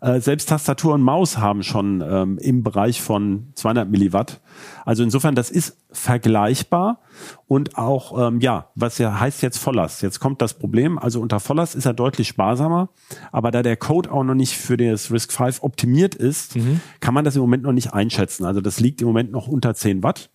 Äh, 0.00 0.20
selbst 0.20 0.48
Tastatur 0.48 0.94
und 0.94 1.02
Maus 1.02 1.36
haben 1.38 1.64
schon 1.64 2.00
ähm, 2.08 2.38
im 2.38 2.62
Bereich 2.62 3.02
von 3.02 3.48
200 3.56 3.90
Milliwatt. 3.90 4.40
Also 4.86 5.02
insofern, 5.02 5.34
das 5.34 5.50
ist 5.50 5.78
vergleichbar 5.90 7.00
und 7.46 7.76
auch, 7.76 8.28
ähm, 8.28 8.40
ja, 8.40 8.70
was 8.74 8.98
ja 8.98 9.18
heißt 9.18 9.42
jetzt 9.42 9.58
Volllast. 9.58 10.02
Jetzt 10.02 10.20
kommt 10.20 10.42
das 10.42 10.54
Problem, 10.54 10.98
also 10.98 11.20
unter 11.20 11.40
Volllast 11.40 11.74
ist 11.74 11.86
er 11.86 11.94
deutlich 11.94 12.28
sparsamer, 12.28 12.90
aber 13.32 13.50
da 13.50 13.62
der 13.62 13.76
Code 13.76 14.10
auch 14.12 14.24
noch 14.24 14.34
nicht 14.34 14.56
für 14.56 14.76
das 14.76 15.10
Risk 15.10 15.32
5 15.32 15.62
optimiert 15.62 16.14
ist, 16.14 16.56
kann 17.00 17.14
man 17.14 17.24
das 17.24 17.36
im 17.36 17.42
Moment 17.42 17.62
noch 17.62 17.72
nicht 17.72 17.92
einschätzen. 17.92 18.44
Also 18.44 18.60
das 18.60 18.80
liegt 18.80 19.00
im 19.00 19.08
Moment 19.08 19.32
noch 19.32 19.48
unter 19.48 19.74
10 19.74 20.02
Watt. 20.02 20.30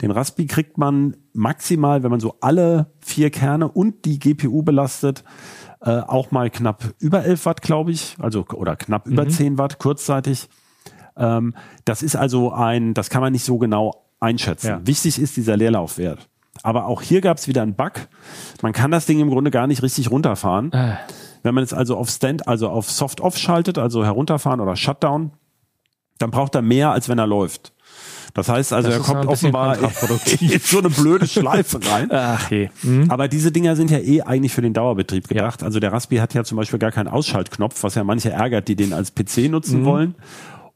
Den 0.00 0.10
Raspi 0.10 0.46
kriegt 0.46 0.78
man 0.78 1.16
maximal, 1.32 2.02
wenn 2.02 2.10
man 2.10 2.20
so 2.20 2.36
alle 2.40 2.92
vier 3.00 3.30
Kerne 3.30 3.68
und 3.68 4.04
die 4.04 4.18
GPU 4.18 4.62
belastet, 4.62 5.24
äh, 5.82 6.00
auch 6.00 6.30
mal 6.30 6.50
knapp 6.50 6.94
über 6.98 7.24
11 7.24 7.46
Watt, 7.46 7.62
glaube 7.62 7.92
ich, 7.92 8.16
also 8.18 8.44
oder 8.52 8.76
knapp 8.76 9.06
über 9.06 9.28
10 9.28 9.58
Watt 9.58 9.78
kurzzeitig. 9.78 10.48
Ähm, 11.16 11.54
das 11.84 12.02
ist 12.02 12.16
also 12.16 12.52
ein, 12.52 12.94
das 12.94 13.10
kann 13.10 13.20
man 13.20 13.32
nicht 13.32 13.44
so 13.44 13.58
genau 13.58 14.06
einschätzen. 14.20 14.68
Ja. 14.68 14.80
Wichtig 14.86 15.18
ist 15.18 15.36
dieser 15.36 15.56
Leerlaufwert. 15.56 16.28
Aber 16.62 16.86
auch 16.86 17.02
hier 17.02 17.20
gab 17.20 17.38
es 17.38 17.48
wieder 17.48 17.62
einen 17.62 17.74
Bug. 17.74 17.92
Man 18.62 18.72
kann 18.72 18.90
das 18.90 19.06
Ding 19.06 19.18
im 19.20 19.30
Grunde 19.30 19.50
gar 19.50 19.66
nicht 19.66 19.82
richtig 19.82 20.10
runterfahren. 20.10 20.72
Äh. 20.72 20.96
Wenn 21.42 21.54
man 21.54 21.64
es 21.64 21.72
also 21.72 21.96
auf 21.96 22.10
Stand, 22.10 22.46
also 22.46 22.68
auf 22.68 22.90
Soft 22.90 23.20
Off 23.20 23.38
schaltet, 23.38 23.78
also 23.78 24.04
herunterfahren 24.04 24.60
oder 24.60 24.76
Shutdown, 24.76 25.32
dann 26.18 26.30
braucht 26.30 26.54
er 26.54 26.60
mehr, 26.62 26.90
als 26.90 27.08
wenn 27.08 27.18
er 27.18 27.26
läuft. 27.26 27.72
Das 28.34 28.48
heißt 28.48 28.72
also, 28.72 28.90
Das 28.90 28.98
er 28.98 29.02
kommt 29.02 29.26
offenbar 29.26 29.76
in 30.40 30.60
so 30.60 30.78
eine 30.78 30.90
blöde 30.90 31.26
Schleife 31.26 31.80
rein. 31.90 32.08
Ach 32.12 32.50
je. 32.50 32.68
Hm? 32.82 33.10
Aber 33.10 33.26
diese 33.26 33.50
Dinger 33.50 33.74
sind 33.74 33.90
ja 33.90 33.98
eh 33.98 34.22
eigentlich 34.22 34.52
für 34.52 34.62
den 34.62 34.72
Dauerbetrieb 34.72 35.28
gedacht. 35.28 35.62
Also 35.62 35.80
der 35.80 35.92
Raspi 35.92 36.16
hat 36.16 36.34
ja 36.34 36.44
zum 36.44 36.56
Beispiel 36.56 36.78
gar 36.78 36.92
keinen 36.92 37.08
Ausschaltknopf, 37.08 37.82
was 37.82 37.94
ja 37.94 38.04
manche 38.04 38.30
ärgert, 38.30 38.68
die 38.68 38.76
den 38.76 38.92
als 38.92 39.12
PC 39.14 39.48
nutzen 39.50 39.84
wollen. 39.84 40.14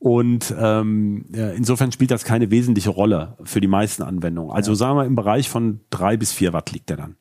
Und 0.05 0.55
ähm, 0.61 1.25
ja, 1.35 1.49
insofern 1.53 1.91
spielt 1.91 2.11
das 2.11 2.25
keine 2.25 2.51
wesentliche 2.51 2.91
Rolle 2.91 3.39
für 3.45 3.63
die 3.63 3.67
meisten 3.67 4.03
Anwendungen. 4.03 4.55
Also 4.55 4.75
sagen 4.75 4.99
wir 4.99 5.07
im 5.07 5.15
Bereich 5.15 5.49
von 5.49 5.81
drei 5.89 6.19
bis 6.19 6.31
vier 6.31 6.53
Watt 6.53 6.73
liegt 6.73 6.91
der 6.91 6.99
dann. 6.99 7.17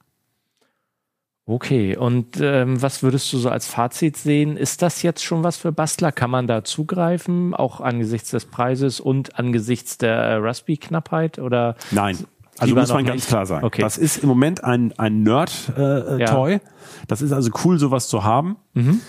Okay, 1.45 1.95
und 1.95 2.41
ähm, 2.41 2.81
was 2.81 3.01
würdest 3.01 3.31
du 3.31 3.37
so 3.37 3.49
als 3.49 3.67
Fazit 3.67 4.17
sehen? 4.17 4.57
Ist 4.57 4.81
das 4.81 5.01
jetzt 5.01 5.23
schon 5.23 5.45
was 5.45 5.55
für 5.55 5.71
Bastler? 5.71 6.11
Kann 6.11 6.29
man 6.29 6.45
da 6.45 6.65
zugreifen, 6.65 7.53
auch 7.53 7.79
angesichts 7.79 8.31
des 8.31 8.43
Preises 8.43 8.99
und 8.99 9.39
angesichts 9.39 9.97
der 9.97 10.15
äh, 10.17 10.33
Raspi-Knappheit? 10.35 11.39
Oder 11.39 11.77
Nein. 11.91 12.17
Also 12.57 12.75
muss 12.75 12.91
man 12.91 13.05
ganz 13.05 13.15
nicht? 13.21 13.27
klar 13.29 13.45
sagen. 13.45 13.65
Okay. 13.65 13.81
Das 13.81 13.97
ist 13.97 14.17
im 14.17 14.27
Moment 14.27 14.61
ein, 14.65 14.91
ein 14.97 15.23
Nerd-Toy. 15.23 16.51
Äh, 16.51 16.53
Ja. 16.55 16.59
Das 17.07 17.21
ist 17.21 17.31
also 17.31 17.49
cool, 17.63 17.79
sowas 17.79 18.09
zu 18.09 18.25
haben. 18.25 18.57
Mhm. 18.73 18.99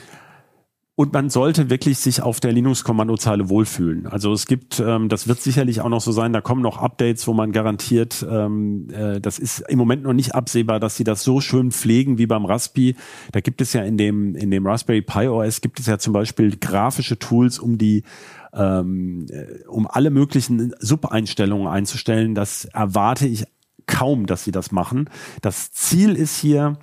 Und 0.97 1.13
man 1.13 1.29
sollte 1.29 1.71
wirklich 1.71 1.99
sich 1.99 2.23
auf 2.23 2.39
der 2.39 2.53
Linux-Kommandozeile 2.53 3.49
wohlfühlen. 3.49 4.07
Also 4.07 4.33
es 4.33 4.47
gibt, 4.47 4.79
ähm, 4.79 5.09
das 5.09 5.27
wird 5.27 5.41
sicherlich 5.41 5.81
auch 5.81 5.89
noch 5.89 6.01
so 6.01 6.13
sein, 6.13 6.33
da 6.33 6.41
kommen 6.41 6.63
noch 6.63 6.79
Updates, 6.79 7.27
wo 7.27 7.33
man 7.33 7.51
garantiert, 7.51 8.25
ähm, 8.31 8.89
äh, 8.93 9.21
das 9.21 9.41
ist 9.41 9.65
im 9.69 9.79
Moment 9.79 10.05
noch 10.05 10.13
nicht 10.13 10.37
absehbar, 10.37 10.79
dass 10.79 10.97
sie 10.97 11.03
das 11.03 11.25
so 11.25 11.41
schön 11.41 11.73
pflegen 11.73 12.19
wie 12.19 12.27
beim 12.27 12.45
Raspi. 12.45 12.95
Da 13.33 13.41
gibt 13.41 13.61
es 13.61 13.73
ja 13.73 13.83
in 13.83 13.97
dem, 13.97 14.37
in 14.37 14.53
dem 14.53 14.65
Raspberry 14.65 15.03
Pi 15.03 15.27
OS 15.27 15.61
gibt 15.61 15.81
es 15.81 15.87
ja 15.87 15.99
zum 15.99 16.13
Beispiel 16.13 16.57
grafische 16.57 17.19
Tools, 17.19 17.59
um 17.59 17.77
die 17.77 18.05
ähm, 18.53 19.27
äh, 19.31 19.67
um 19.67 19.89
alle 19.89 20.11
möglichen 20.11 20.75
Sub-Einstellungen 20.79 21.67
einzustellen. 21.67 22.37
Das 22.37 22.67
erwarte 22.67 23.27
ich 23.27 23.47
kaum, 23.87 24.27
dass 24.27 24.45
sie 24.45 24.53
das 24.53 24.71
machen. 24.71 25.11
Das 25.43 25.73
Ziel 25.73 26.15
ist 26.15 26.39
hier, 26.39 26.79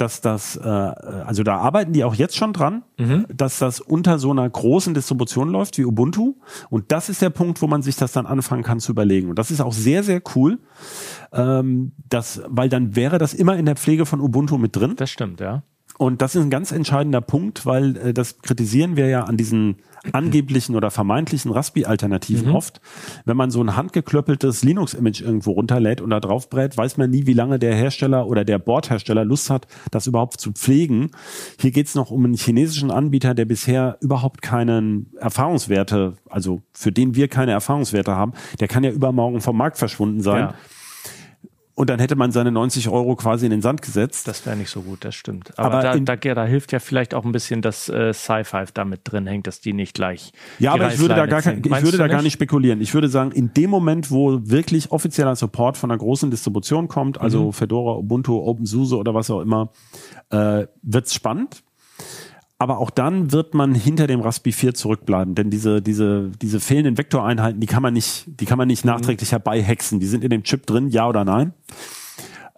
dass 0.00 0.20
das, 0.20 0.56
äh, 0.56 0.68
also 0.68 1.42
da 1.42 1.56
arbeiten 1.56 1.92
die 1.92 2.04
auch 2.04 2.14
jetzt 2.14 2.36
schon 2.36 2.52
dran, 2.52 2.82
mhm. 2.98 3.26
dass 3.34 3.58
das 3.58 3.80
unter 3.80 4.18
so 4.18 4.30
einer 4.30 4.48
großen 4.48 4.94
Distribution 4.94 5.50
läuft 5.50 5.76
wie 5.78 5.84
Ubuntu. 5.84 6.36
Und 6.70 6.90
das 6.92 7.08
ist 7.08 7.20
der 7.20 7.30
Punkt, 7.30 7.60
wo 7.60 7.66
man 7.66 7.82
sich 7.82 7.96
das 7.96 8.12
dann 8.12 8.26
anfangen 8.26 8.62
kann 8.62 8.80
zu 8.80 8.92
überlegen. 8.92 9.28
Und 9.28 9.38
das 9.38 9.50
ist 9.50 9.60
auch 9.60 9.72
sehr, 9.72 10.02
sehr 10.02 10.22
cool, 10.34 10.58
ähm, 11.32 11.92
dass, 12.08 12.42
weil 12.46 12.68
dann 12.68 12.96
wäre 12.96 13.18
das 13.18 13.34
immer 13.34 13.56
in 13.56 13.66
der 13.66 13.76
Pflege 13.76 14.06
von 14.06 14.20
Ubuntu 14.20 14.56
mit 14.58 14.74
drin. 14.74 14.94
Das 14.96 15.10
stimmt, 15.10 15.40
ja. 15.40 15.62
Und 15.98 16.22
das 16.22 16.36
ist 16.36 16.42
ein 16.42 16.50
ganz 16.50 16.70
entscheidender 16.70 17.20
Punkt, 17.20 17.66
weil 17.66 17.96
äh, 17.96 18.14
das 18.14 18.40
kritisieren 18.40 18.96
wir 18.96 19.08
ja 19.08 19.24
an 19.24 19.36
diesen 19.36 19.76
angeblichen 20.12 20.76
oder 20.76 20.92
vermeintlichen 20.92 21.50
Raspi-Alternativen 21.50 22.50
mhm. 22.50 22.54
oft. 22.54 22.80
Wenn 23.24 23.36
man 23.36 23.50
so 23.50 23.60
ein 23.60 23.74
handgeklöppeltes 23.74 24.62
Linux-Image 24.62 25.20
irgendwo 25.20 25.52
runterlädt 25.52 26.00
und 26.00 26.10
da 26.10 26.20
drauf 26.20 26.48
brät, 26.48 26.76
weiß 26.76 26.98
man 26.98 27.10
nie, 27.10 27.26
wie 27.26 27.32
lange 27.32 27.58
der 27.58 27.74
Hersteller 27.74 28.28
oder 28.28 28.44
der 28.44 28.60
Bordhersteller 28.60 29.24
Lust 29.24 29.50
hat, 29.50 29.66
das 29.90 30.06
überhaupt 30.06 30.40
zu 30.40 30.52
pflegen. 30.52 31.10
Hier 31.60 31.72
geht's 31.72 31.96
noch 31.96 32.12
um 32.12 32.24
einen 32.24 32.34
chinesischen 32.34 32.92
Anbieter, 32.92 33.34
der 33.34 33.44
bisher 33.44 33.98
überhaupt 34.00 34.40
keinen 34.40 35.12
Erfahrungswerte, 35.18 36.14
also 36.30 36.62
für 36.72 36.92
den 36.92 37.16
wir 37.16 37.26
keine 37.26 37.50
Erfahrungswerte 37.50 38.14
haben, 38.14 38.32
der 38.60 38.68
kann 38.68 38.84
ja 38.84 38.90
übermorgen 38.90 39.40
vom 39.40 39.56
Markt 39.56 39.78
verschwunden 39.78 40.20
sein. 40.20 40.40
Ja. 40.42 40.54
Und 41.78 41.88
dann 41.90 42.00
hätte 42.00 42.16
man 42.16 42.32
seine 42.32 42.50
90 42.50 42.88
Euro 42.88 43.14
quasi 43.14 43.46
in 43.46 43.52
den 43.52 43.62
Sand 43.62 43.82
gesetzt. 43.82 44.26
Das 44.26 44.44
wäre 44.44 44.56
nicht 44.56 44.68
so 44.68 44.82
gut, 44.82 45.04
das 45.04 45.14
stimmt. 45.14 45.56
Aber, 45.56 45.74
aber 45.74 45.82
da, 45.84 45.92
in, 45.92 46.04
da, 46.06 46.16
da, 46.16 46.44
hilft 46.44 46.72
ja 46.72 46.80
vielleicht 46.80 47.14
auch 47.14 47.24
ein 47.24 47.30
bisschen, 47.30 47.62
dass 47.62 47.88
äh, 47.88 48.12
Sci-Fi 48.12 48.64
damit 48.74 49.02
drin 49.04 49.28
hängt, 49.28 49.46
dass 49.46 49.60
die 49.60 49.72
nicht 49.72 49.94
gleich. 49.94 50.32
Ja, 50.58 50.72
aber 50.72 50.92
ich 50.92 50.98
würde 50.98 51.14
da 51.14 51.26
gar, 51.26 51.40
kein, 51.40 51.62
ich 51.64 51.82
würde 51.82 51.96
da 51.96 52.08
gar 52.08 52.22
nicht 52.22 52.32
spekulieren. 52.32 52.80
Ich 52.80 52.94
würde 52.94 53.08
sagen, 53.08 53.30
in 53.30 53.54
dem 53.54 53.70
Moment, 53.70 54.10
wo 54.10 54.40
wirklich 54.42 54.90
offizieller 54.90 55.36
Support 55.36 55.76
von 55.76 55.92
einer 55.92 55.98
großen 55.98 56.32
Distribution 56.32 56.88
kommt, 56.88 57.20
also 57.20 57.46
mhm. 57.46 57.52
Fedora, 57.52 57.96
Ubuntu, 57.96 58.38
OpenSUSE 58.38 58.96
oder 58.96 59.14
was 59.14 59.30
auch 59.30 59.40
immer, 59.40 59.70
äh, 60.30 60.66
wird's 60.82 61.14
spannend. 61.14 61.62
Aber 62.60 62.78
auch 62.78 62.90
dann 62.90 63.30
wird 63.30 63.54
man 63.54 63.72
hinter 63.74 64.08
dem 64.08 64.20
Raspi 64.20 64.50
4 64.50 64.74
zurückbleiben, 64.74 65.36
denn 65.36 65.48
diese, 65.48 65.80
diese, 65.80 66.30
diese 66.42 66.58
fehlenden 66.58 66.98
Vektoreinheiten, 66.98 67.60
die 67.60 67.68
kann 67.68 67.82
man 67.82 67.94
nicht, 67.94 68.24
die 68.26 68.46
kann 68.46 68.58
man 68.58 68.66
nicht 68.66 68.84
mhm. 68.84 68.90
nachträglich 68.90 69.30
herbeihexen. 69.30 70.00
Die 70.00 70.06
sind 70.06 70.24
in 70.24 70.30
dem 70.30 70.42
Chip 70.42 70.66
drin, 70.66 70.88
ja 70.88 71.08
oder 71.08 71.24
nein. 71.24 71.54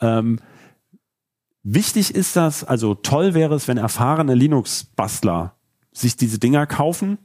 Ähm, 0.01 0.39
wichtig 1.63 2.15
ist 2.15 2.35
das, 2.35 2.65
also 2.65 2.95
toll 2.95 3.35
wäre 3.35 3.55
es, 3.55 3.69
wenn 3.69 3.77
erfahrene 3.77 4.35
Linux-Bastler 4.35 5.55
sich 5.93 6.17
diese 6.17 6.39
Dinger 6.39 6.67
kaufen 6.67 7.19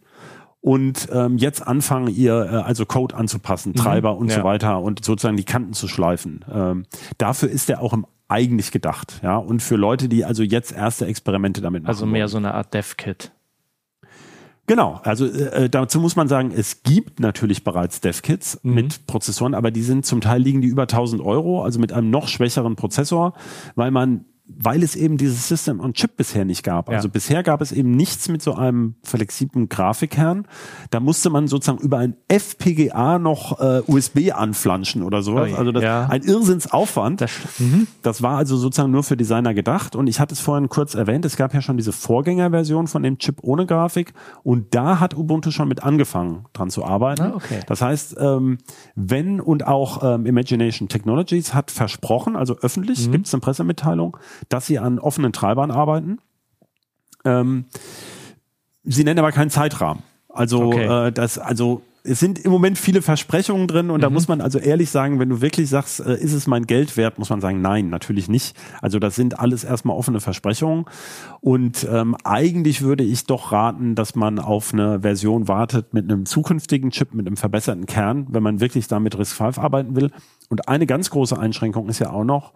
und 0.60 1.08
ähm, 1.14 1.38
jetzt 1.38 1.66
anfangen, 1.66 2.08
ihr 2.08 2.34
äh, 2.34 2.56
also 2.58 2.86
Code 2.86 3.16
anzupassen, 3.16 3.70
mhm. 3.70 3.76
Treiber 3.76 4.18
und 4.18 4.32
ja. 4.32 4.38
so 4.38 4.44
weiter 4.44 4.82
und 4.82 5.06
sozusagen 5.06 5.38
die 5.38 5.46
Kanten 5.46 5.72
zu 5.72 5.88
schleifen. 5.88 6.44
Ähm, 6.52 6.86
dafür 7.18 7.50
ist 7.50 7.70
er 7.70 7.82
auch 7.82 7.94
im 7.94 8.06
eigentlich 8.28 8.72
gedacht, 8.72 9.20
ja. 9.24 9.38
Und 9.38 9.62
für 9.62 9.76
Leute, 9.76 10.10
die 10.10 10.26
also 10.26 10.44
jetzt 10.44 10.72
erste 10.72 11.06
Experimente 11.06 11.62
damit 11.62 11.84
machen. 11.84 11.90
Also 11.90 12.06
mehr 12.06 12.22
wollen. 12.22 12.30
so 12.30 12.38
eine 12.38 12.54
Art 12.54 12.74
Dev-Kit. 12.74 13.32
Genau, 14.68 15.00
also 15.04 15.28
äh, 15.28 15.70
dazu 15.70 16.00
muss 16.00 16.16
man 16.16 16.28
sagen, 16.28 16.52
es 16.56 16.82
gibt 16.82 17.20
natürlich 17.20 17.64
bereits 17.64 18.02
Dev-Kits 18.02 18.60
mhm. 18.64 18.74
mit 18.74 19.06
Prozessoren, 19.06 19.54
aber 19.54 19.70
die 19.70 19.84
sind 19.84 20.08
zum 20.08 20.22
Teil 20.22 20.42
liegen 20.42 20.62
die 20.62 20.68
über 20.68 20.84
1000 20.84 21.22
Euro, 21.22 21.64
also 21.64 21.80
mit 21.80 21.94
einem 21.94 22.10
noch 22.10 22.28
schwächeren 22.28 22.76
Prozessor, 22.76 23.34
weil 23.76 23.92
man 23.92 24.26
weil 24.48 24.84
es 24.84 24.96
eben 24.96 25.18
dieses 25.18 25.48
System 25.48 25.80
on 25.80 25.94
Chip 25.94 26.18
bisher 26.18 26.46
nicht 26.46 26.64
gab. 26.64 26.90
Ja. 26.90 26.98
Also 26.98 27.10
bisher 27.10 27.42
gab 27.42 27.62
es 27.62 27.72
eben 27.72 27.92
nichts 27.92 28.30
mit 28.30 28.44
so 28.44 28.54
einem 28.54 28.96
flexiblen 29.04 29.70
Grafikkern. 29.70 30.48
Da 30.92 31.00
musste 31.00 31.32
man 31.32 31.48
sozusagen 31.48 31.80
über 31.80 31.98
ein 31.98 32.16
FPGA 32.28 33.18
noch 33.18 33.60
äh, 33.60 33.82
USB 33.88 34.32
anflanschen 34.34 35.02
oder 35.02 35.24
sowas. 35.24 35.50
Oh, 35.54 35.58
also 35.58 35.72
das, 35.72 35.84
ja. 35.84 36.08
ein 36.08 36.22
Irrsinnsaufwand. 36.22 37.22
Das, 37.22 37.32
mhm. 37.58 37.88
das 38.04 38.22
war 38.22 38.38
also 38.38 38.56
sozusagen 38.56 38.92
nur 38.92 39.04
für 39.04 39.18
Designer 39.18 39.56
gedacht. 39.56 39.96
Und 39.96 40.08
ich 40.08 40.20
hatte 40.20 40.34
es 40.34 40.40
vorhin 40.40 40.70
kurz 40.70 40.94
erwähnt, 40.94 41.26
es 41.26 41.38
gab 41.38 41.54
ja 41.56 41.62
schon 41.62 41.78
diese 41.78 41.92
Vorgängerversion 41.92 42.88
von 42.88 43.02
dem 43.02 43.18
Chip 43.18 43.38
ohne 43.42 43.66
Grafik. 43.66 44.14
Und 44.44 44.76
da 44.76 45.00
hat 45.00 45.18
Ubuntu 45.18 45.50
schon 45.50 45.68
mit 45.68 45.84
angefangen, 45.84 46.46
dran 46.54 46.70
zu 46.70 46.86
arbeiten. 46.86 47.24
Ah, 47.24 47.34
okay. 47.36 47.62
Das 47.66 47.82
heißt, 47.82 48.18
ähm, 48.20 48.60
wenn 48.94 49.42
und 49.42 49.66
auch 49.66 50.04
ähm, 50.04 50.28
Imagination 50.28 50.88
Technologies 50.88 51.56
hat 51.56 51.72
versprochen, 51.72 52.36
also 52.36 52.58
öffentlich, 52.60 53.08
mhm. 53.08 53.12
gibt 53.12 53.28
es 53.28 53.34
eine 53.34 53.42
Pressemitteilung, 53.42 54.18
dass 54.50 54.66
sie 54.66 54.80
an 54.80 55.00
offenen 55.00 55.34
Treibern 55.34 55.72
arbeiten. 55.72 56.20
Ähm, 57.24 57.66
sie 58.84 59.04
nennen 59.04 59.20
aber 59.20 59.32
keinen 59.32 59.50
Zeitrahmen. 59.50 60.04
Also 60.30 60.68
okay. 60.68 61.08
äh, 61.08 61.12
das, 61.12 61.38
also 61.38 61.82
es 62.06 62.20
sind 62.20 62.40
im 62.40 62.52
Moment 62.52 62.78
viele 62.78 63.02
Versprechungen 63.02 63.68
drin 63.68 63.90
und 63.90 63.98
mhm. 63.98 64.02
da 64.02 64.10
muss 64.10 64.28
man 64.28 64.42
also 64.42 64.60
ehrlich 64.60 64.90
sagen, 64.90 65.20
wenn 65.20 65.30
du 65.30 65.42
wirklich 65.42 65.70
sagst, 65.70 66.00
äh, 66.00 66.16
ist 66.16 66.34
es 66.34 66.48
mein 66.48 66.68
Geld 66.68 66.98
wert, 66.98 67.18
muss 67.18 67.30
man 67.30 67.42
sagen, 67.42 67.62
nein, 67.62 67.90
natürlich 67.90 68.30
nicht. 68.30 68.56
Also 68.82 69.00
das 69.00 69.16
sind 69.16 69.40
alles 69.40 69.64
erstmal 69.64 69.98
offene 69.98 70.20
Versprechungen 70.20 70.86
und 71.42 71.88
ähm, 71.90 72.16
eigentlich 72.24 72.82
würde 72.82 73.04
ich 73.04 73.26
doch 73.26 73.52
raten, 73.52 73.96
dass 73.96 74.16
man 74.16 74.40
auf 74.40 74.74
eine 74.74 75.02
Version 75.02 75.48
wartet 75.48 75.94
mit 75.94 76.04
einem 76.06 76.26
zukünftigen 76.26 76.92
Chip, 76.92 77.14
mit 77.14 77.28
einem 77.28 77.38
verbesserten 77.38 77.86
Kern, 77.86 78.28
wenn 78.30 78.44
man 78.44 78.60
wirklich 78.60 78.88
da 78.88 79.00
mit 79.00 79.18
RISC-V 79.18 79.60
arbeiten 79.62 79.96
will. 79.96 80.12
Und 80.50 80.68
eine 80.68 80.86
ganz 80.86 81.10
große 81.10 81.38
Einschränkung 81.38 81.90
ist 81.90 82.00
ja 82.00 82.12
auch 82.12 82.24
noch, 82.24 82.54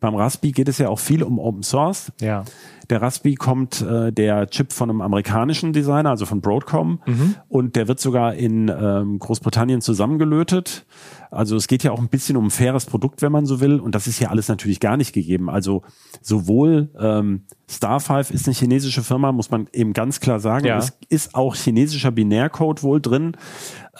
beim 0.00 0.14
Raspi 0.14 0.52
geht 0.52 0.68
es 0.68 0.78
ja 0.78 0.88
auch 0.88 0.98
viel 0.98 1.22
um 1.22 1.38
Open 1.38 1.62
Source. 1.62 2.12
Ja. 2.20 2.44
Der 2.90 3.02
Raspi 3.02 3.34
kommt 3.34 3.80
äh, 3.80 4.12
der 4.12 4.48
Chip 4.48 4.72
von 4.72 4.90
einem 4.90 5.00
amerikanischen 5.00 5.72
Designer, 5.72 6.10
also 6.10 6.26
von 6.26 6.40
Broadcom, 6.40 7.00
mhm. 7.06 7.34
und 7.48 7.76
der 7.76 7.88
wird 7.88 8.00
sogar 8.00 8.34
in 8.34 8.68
ähm, 8.68 9.18
Großbritannien 9.18 9.80
zusammengelötet. 9.80 10.84
Also 11.32 11.56
es 11.56 11.66
geht 11.66 11.82
ja 11.82 11.92
auch 11.92 11.98
ein 11.98 12.08
bisschen 12.08 12.36
um 12.36 12.46
ein 12.46 12.50
faires 12.50 12.84
Produkt, 12.84 13.22
wenn 13.22 13.32
man 13.32 13.46
so 13.46 13.60
will. 13.60 13.80
Und 13.80 13.94
das 13.94 14.06
ist 14.06 14.20
ja 14.20 14.28
alles 14.28 14.48
natürlich 14.48 14.80
gar 14.80 14.98
nicht 14.98 15.12
gegeben. 15.12 15.48
Also 15.48 15.82
sowohl 16.20 16.90
ähm, 17.00 17.44
Star5 17.70 18.30
ist 18.32 18.46
eine 18.46 18.54
chinesische 18.54 19.02
Firma, 19.02 19.32
muss 19.32 19.50
man 19.50 19.66
eben 19.72 19.94
ganz 19.94 20.20
klar 20.20 20.40
sagen. 20.40 20.66
Ja. 20.66 20.76
Es 20.76 20.92
ist 21.08 21.34
auch 21.34 21.56
chinesischer 21.56 22.10
Binärcode 22.10 22.82
wohl 22.82 23.00
drin. 23.00 23.36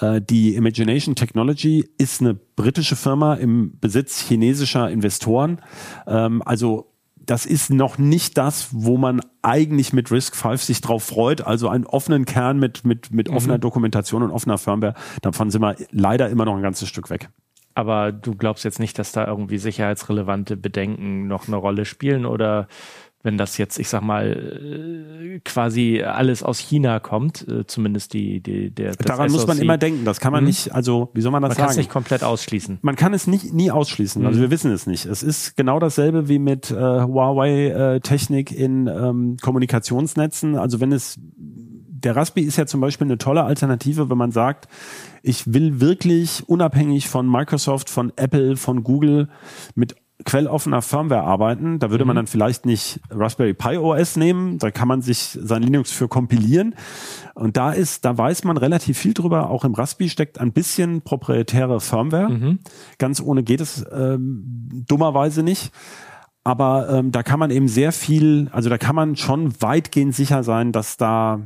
Äh, 0.00 0.20
die 0.20 0.54
Imagination 0.54 1.14
Technology 1.14 1.88
ist 1.96 2.20
eine 2.20 2.34
britische 2.34 2.96
Firma 2.96 3.34
im 3.34 3.78
Besitz 3.80 4.20
chinesischer 4.20 4.90
Investoren. 4.90 5.62
Ähm, 6.06 6.42
also 6.44 6.91
das 7.26 7.46
ist 7.46 7.70
noch 7.70 7.98
nicht 7.98 8.36
das, 8.38 8.68
wo 8.72 8.96
man 8.96 9.20
eigentlich 9.42 9.92
mit 9.92 10.10
Risk 10.10 10.36
5 10.36 10.62
sich 10.62 10.80
drauf 10.80 11.04
freut. 11.04 11.40
Also 11.46 11.68
einen 11.68 11.86
offenen 11.86 12.24
Kern 12.24 12.58
mit, 12.58 12.84
mit, 12.84 13.12
mit 13.12 13.30
mhm. 13.30 13.36
offener 13.36 13.58
Dokumentation 13.58 14.22
und 14.22 14.30
offener 14.30 14.58
Firmware. 14.58 14.94
Davon 15.20 15.50
sind 15.50 15.62
wir 15.62 15.76
leider 15.90 16.28
immer 16.28 16.44
noch 16.44 16.56
ein 16.56 16.62
ganzes 16.62 16.88
Stück 16.88 17.10
weg. 17.10 17.28
Aber 17.74 18.12
du 18.12 18.34
glaubst 18.34 18.64
jetzt 18.64 18.80
nicht, 18.80 18.98
dass 18.98 19.12
da 19.12 19.26
irgendwie 19.26 19.58
sicherheitsrelevante 19.58 20.56
Bedenken 20.56 21.26
noch 21.26 21.48
eine 21.48 21.56
Rolle 21.56 21.84
spielen 21.84 22.26
oder 22.26 22.68
wenn 23.22 23.38
das 23.38 23.56
jetzt, 23.56 23.78
ich 23.78 23.88
sag 23.88 24.02
mal, 24.02 24.32
äh, 24.32 25.01
quasi 25.40 26.02
alles 26.02 26.42
aus 26.42 26.58
China 26.58 27.00
kommt, 27.00 27.46
äh, 27.48 27.66
zumindest 27.66 28.12
die, 28.12 28.40
die 28.40 28.70
der 28.70 28.94
Daran 28.96 29.28
SoC. 29.28 29.38
muss 29.38 29.46
man 29.46 29.58
immer 29.58 29.78
denken. 29.78 30.04
Das 30.04 30.20
kann 30.20 30.32
man 30.32 30.44
mhm. 30.44 30.48
nicht, 30.48 30.74
also 30.74 31.10
wie 31.14 31.20
soll 31.20 31.32
man 31.32 31.42
das 31.42 31.50
man 31.50 31.56
sagen? 31.56 31.60
Man 31.60 31.66
kann 31.66 31.70
es 31.72 31.76
nicht 31.76 31.90
komplett 31.90 32.24
ausschließen. 32.24 32.78
Man 32.82 32.96
kann 32.96 33.14
es 33.14 33.26
nicht 33.26 33.52
nie 33.52 33.70
ausschließen. 33.70 34.22
Also, 34.22 34.22
mhm. 34.22 34.32
Also 34.32 34.40
wir 34.42 34.50
wissen 34.50 34.72
es 34.72 34.86
nicht. 34.86 35.06
Es 35.06 35.22
ist 35.22 35.56
genau 35.56 35.78
dasselbe 35.78 36.28
wie 36.28 36.38
mit 36.38 36.70
äh, 36.70 36.74
Huawei-Technik 36.74 38.52
äh, 38.52 38.64
in 38.64 38.86
ähm, 38.86 39.36
Kommunikationsnetzen. 39.40 40.56
Also 40.56 40.80
wenn 40.80 40.92
es 40.92 41.18
der 42.02 42.16
Raspi 42.16 42.40
ist 42.42 42.56
ja 42.56 42.66
zum 42.66 42.80
Beispiel 42.80 43.06
eine 43.06 43.18
tolle 43.18 43.44
Alternative, 43.44 44.10
wenn 44.10 44.18
man 44.18 44.32
sagt, 44.32 44.68
ich 45.22 45.52
will 45.52 45.80
wirklich 45.80 46.42
unabhängig 46.48 47.08
von 47.08 47.30
Microsoft, 47.30 47.88
von 47.88 48.12
Apple, 48.16 48.56
von 48.56 48.82
Google 48.82 49.28
mit 49.74 49.94
quelloffener 50.24 50.82
Firmware 50.82 51.22
arbeiten. 51.22 51.78
Da 51.78 51.90
würde 51.90 52.04
mhm. 52.04 52.08
man 52.08 52.16
dann 52.16 52.26
vielleicht 52.26 52.66
nicht 52.66 53.00
Raspberry 53.10 53.54
Pi 53.54 53.76
OS 53.76 54.16
nehmen, 54.16 54.58
da 54.58 54.70
kann 54.70 54.88
man 54.88 55.02
sich 55.02 55.38
sein 55.40 55.62
Linux 55.62 55.90
für 55.92 56.08
kompilieren. 56.08 56.74
Und 57.34 57.56
da 57.56 57.72
ist, 57.72 58.04
da 58.04 58.16
weiß 58.16 58.44
man 58.44 58.56
relativ 58.56 58.98
viel 58.98 59.14
drüber. 59.14 59.50
Auch 59.50 59.64
im 59.64 59.74
Raspi 59.74 60.08
steckt 60.08 60.40
ein 60.40 60.52
bisschen 60.52 61.02
proprietäre 61.02 61.80
Firmware. 61.80 62.30
Mhm. 62.30 62.58
Ganz 62.98 63.20
ohne 63.20 63.42
geht 63.42 63.60
es 63.60 63.84
ähm, 63.92 64.84
dummerweise 64.88 65.42
nicht. 65.42 65.72
Aber 66.44 66.88
ähm, 66.90 67.12
da 67.12 67.22
kann 67.22 67.38
man 67.38 67.50
eben 67.50 67.68
sehr 67.68 67.92
viel, 67.92 68.48
also 68.52 68.68
da 68.68 68.76
kann 68.76 68.96
man 68.96 69.16
schon 69.16 69.60
weitgehend 69.60 70.14
sicher 70.14 70.42
sein, 70.42 70.72
dass 70.72 70.96
da 70.96 71.40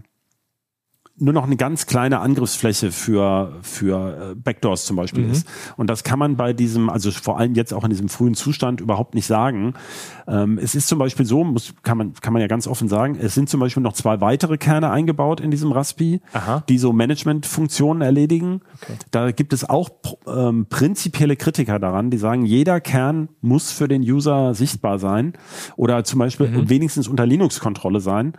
nur 1.18 1.32
noch 1.32 1.44
eine 1.44 1.56
ganz 1.56 1.86
kleine 1.86 2.20
Angriffsfläche 2.20 2.92
für, 2.92 3.54
für 3.62 4.32
äh, 4.32 4.34
Backdoors 4.34 4.84
zum 4.84 4.96
Beispiel 4.96 5.24
Mhm. 5.24 5.30
ist. 5.32 5.48
Und 5.76 5.88
das 5.88 6.04
kann 6.04 6.18
man 6.18 6.36
bei 6.36 6.52
diesem, 6.52 6.90
also 6.90 7.10
vor 7.10 7.38
allem 7.38 7.54
jetzt 7.54 7.72
auch 7.72 7.84
in 7.84 7.90
diesem 7.90 8.08
frühen 8.10 8.34
Zustand 8.34 8.80
überhaupt 8.82 9.14
nicht 9.14 9.26
sagen. 9.26 9.72
Ähm, 10.28 10.58
es 10.62 10.74
ist 10.74 10.88
zum 10.88 10.98
Beispiel 10.98 11.24
so, 11.24 11.42
muss, 11.42 11.72
kann, 11.82 11.96
man, 11.96 12.12
kann 12.14 12.32
man 12.34 12.42
ja 12.42 12.48
ganz 12.48 12.66
offen 12.66 12.88
sagen, 12.88 13.16
es 13.20 13.34
sind 13.34 13.48
zum 13.48 13.60
Beispiel 13.60 13.82
noch 13.82 13.94
zwei 13.94 14.20
weitere 14.20 14.58
Kerne 14.58 14.90
eingebaut 14.90 15.40
in 15.40 15.50
diesem 15.50 15.72
Raspi, 15.72 16.20
Aha. 16.34 16.62
die 16.68 16.76
so 16.78 16.92
Managementfunktionen 16.92 18.02
erledigen. 18.02 18.60
Da 19.10 19.30
gibt 19.32 19.52
es 19.52 19.68
auch 19.68 19.88
ähm, 20.26 20.66
prinzipielle 20.68 21.36
Kritiker 21.36 21.78
daran, 21.78 22.10
die 22.10 22.18
sagen, 22.18 22.44
jeder 22.44 22.80
Kern 22.80 23.28
muss 23.40 23.70
für 23.72 23.88
den 23.88 24.02
User 24.02 24.54
sichtbar 24.54 24.98
sein 24.98 25.32
oder 25.76 26.04
zum 26.04 26.18
Beispiel 26.18 26.48
Mhm. 26.48 26.68
wenigstens 26.68 27.08
unter 27.08 27.26
Linux-Kontrolle 27.26 28.00
sein. 28.00 28.34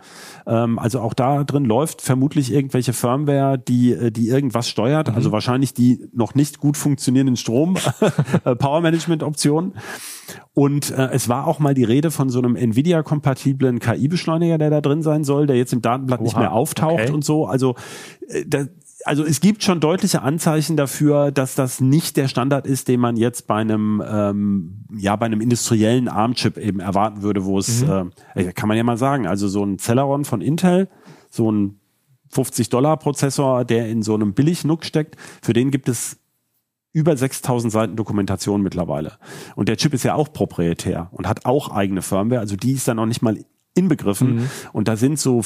Ähm, 0.46 0.78
also 0.78 1.00
auch 1.00 1.14
da 1.14 1.44
drin 1.44 1.64
läuft 1.64 2.02
vermutlich 2.02 2.52
irgendwelche 2.68 2.92
Firmware, 2.92 3.58
die, 3.58 3.92
äh, 3.92 4.10
die 4.10 4.28
irgendwas 4.28 4.68
steuert, 4.68 5.08
Mhm. 5.08 5.14
also 5.14 5.32
wahrscheinlich 5.32 5.72
die 5.72 6.06
noch 6.12 6.34
nicht 6.34 6.58
gut 6.58 6.76
funktionierenden 6.76 7.36
Strom, 7.36 7.76
äh, 8.44 8.54
Power 8.56 8.82
Management 8.82 9.22
Optionen. 9.22 9.72
Und 10.52 10.90
äh, 10.90 11.08
es 11.12 11.28
war 11.30 11.46
auch 11.46 11.58
mal 11.60 11.72
die 11.72 11.84
Rede 11.84 12.10
von 12.10 12.28
so 12.28 12.38
einem 12.38 12.56
Nvidia-kompatiblen 12.56 13.78
KI-Beschleuniger, 13.78 14.58
der 14.58 14.68
da 14.70 14.80
drin 14.82 15.02
sein 15.02 15.24
soll, 15.24 15.46
der 15.46 15.56
jetzt 15.56 15.72
im 15.72 15.80
Datenblatt 15.80 16.20
nicht 16.20 16.34
Oha, 16.34 16.40
mehr 16.40 16.52
auftaucht 16.52 17.04
okay. 17.04 17.12
und 17.12 17.24
so. 17.24 17.46
Also 17.46 17.74
äh, 18.28 18.44
da, 18.46 18.66
also 19.04 19.24
es 19.24 19.40
gibt 19.40 19.62
schon 19.62 19.80
deutliche 19.80 20.22
Anzeichen 20.22 20.76
dafür, 20.76 21.30
dass 21.30 21.54
das 21.54 21.80
nicht 21.80 22.16
der 22.16 22.28
Standard 22.28 22.66
ist, 22.66 22.88
den 22.88 23.00
man 23.00 23.16
jetzt 23.16 23.46
bei 23.46 23.54
einem 23.56 24.02
ähm, 24.06 24.84
ja 24.94 25.16
bei 25.16 25.26
einem 25.26 25.40
industriellen 25.40 26.08
ARM-Chip 26.08 26.58
eben 26.58 26.80
erwarten 26.80 27.22
würde, 27.22 27.44
wo 27.44 27.58
es 27.58 27.82
äh, 27.82 28.04
kann 28.54 28.68
man 28.68 28.76
ja 28.76 28.82
mal 28.82 28.98
sagen, 28.98 29.26
also 29.26 29.48
so 29.48 29.64
ein 29.64 29.78
Celeron 29.78 30.24
von 30.24 30.40
Intel, 30.40 30.88
so 31.30 31.50
ein 31.50 31.77
50 32.30 32.68
Dollar 32.68 32.96
Prozessor, 32.96 33.64
der 33.64 33.88
in 33.88 34.02
so 34.02 34.14
einem 34.14 34.34
Billig-NUC 34.34 34.84
steckt, 34.84 35.16
für 35.42 35.52
den 35.52 35.70
gibt 35.70 35.88
es 35.88 36.18
über 36.92 37.16
6000 37.16 37.72
Seiten 37.72 37.96
Dokumentation 37.96 38.62
mittlerweile. 38.62 39.12
Und 39.54 39.68
der 39.68 39.76
Chip 39.76 39.94
ist 39.94 40.04
ja 40.04 40.14
auch 40.14 40.32
proprietär 40.32 41.08
und 41.12 41.28
hat 41.28 41.44
auch 41.46 41.70
eigene 41.70 42.02
Firmware, 42.02 42.40
also 42.40 42.56
die 42.56 42.72
ist 42.72 42.88
da 42.88 42.94
noch 42.94 43.06
nicht 43.06 43.22
mal 43.22 43.38
inbegriffen. 43.74 44.50
Und 44.72 44.88
da 44.88 44.96
sind 44.96 45.20
so 45.20 45.42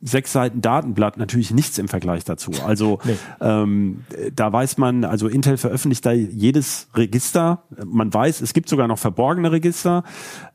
sechs 0.00 0.32
Seiten 0.32 0.62
Datenblatt 0.62 1.18
natürlich 1.18 1.50
nichts 1.50 1.76
im 1.76 1.88
Vergleich 1.88 2.24
dazu. 2.24 2.50
Also 2.64 2.98
Nee. 3.04 3.16
ähm, 3.42 4.04
da 4.34 4.50
weiß 4.50 4.78
man, 4.78 5.04
also 5.04 5.28
Intel 5.28 5.58
veröffentlicht 5.58 6.06
da 6.06 6.12
jedes 6.12 6.88
Register. 6.94 7.64
Man 7.84 8.14
weiß, 8.14 8.40
es 8.40 8.54
gibt 8.54 8.70
sogar 8.70 8.88
noch 8.88 8.98
verborgene 8.98 9.52
Register. 9.52 10.02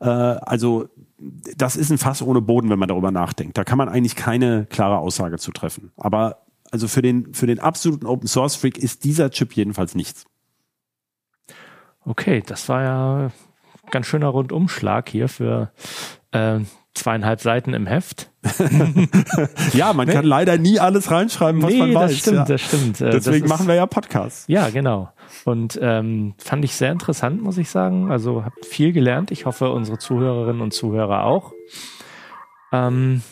Äh, 0.00 0.06
also 0.06 0.88
das 1.56 1.76
ist 1.76 1.90
ein 1.90 1.98
Fass 1.98 2.22
ohne 2.22 2.40
Boden, 2.40 2.70
wenn 2.70 2.78
man 2.78 2.88
darüber 2.88 3.10
nachdenkt. 3.10 3.58
Da 3.58 3.64
kann 3.64 3.78
man 3.78 3.88
eigentlich 3.88 4.16
keine 4.16 4.66
klare 4.66 4.98
Aussage 4.98 5.38
zu 5.38 5.52
treffen. 5.52 5.92
Aber 5.96 6.46
also 6.70 6.88
für 6.88 7.02
den, 7.02 7.34
für 7.34 7.46
den 7.46 7.58
absoluten 7.58 8.06
Open 8.06 8.28
Source 8.28 8.56
Freak 8.56 8.78
ist 8.78 9.04
dieser 9.04 9.30
Chip 9.30 9.52
jedenfalls 9.54 9.94
nichts. 9.94 10.24
Okay, 12.04 12.42
das 12.46 12.68
war 12.68 12.82
ja 12.82 13.30
ganz 13.90 14.06
schöner 14.06 14.28
Rundumschlag 14.28 15.08
hier 15.08 15.28
für 15.28 15.72
äh, 16.32 16.60
zweieinhalb 16.94 17.40
Seiten 17.40 17.74
im 17.74 17.86
Heft. 17.86 18.30
Ja, 19.74 19.92
man 19.92 20.08
kann 20.08 20.24
leider 20.24 20.58
nie 20.58 20.80
alles 20.80 21.10
reinschreiben, 21.10 21.62
was 21.62 21.74
man 21.74 21.94
weiß. 21.94 22.10
das 22.10 22.18
stimmt, 22.18 22.36
ja. 22.36 22.44
das 22.44 22.60
stimmt. 22.60 23.00
Äh, 23.00 23.10
Deswegen 23.10 23.42
das 23.42 23.50
machen 23.50 23.68
wir 23.68 23.74
ja 23.74 23.86
Podcasts. 23.86 24.44
Ja, 24.48 24.70
genau. 24.70 25.10
Und 25.44 25.78
ähm, 25.80 26.34
fand 26.38 26.64
ich 26.64 26.74
sehr 26.74 26.90
interessant, 26.90 27.42
muss 27.42 27.58
ich 27.58 27.70
sagen. 27.70 28.10
Also 28.10 28.44
habt 28.44 28.66
viel 28.66 28.92
gelernt. 28.92 29.30
Ich 29.30 29.46
hoffe, 29.46 29.70
unsere 29.70 29.98
Zuhörerinnen 29.98 30.62
und 30.62 30.72
Zuhörer 30.72 31.24
auch. 31.24 31.52
Ähm, 32.72 33.22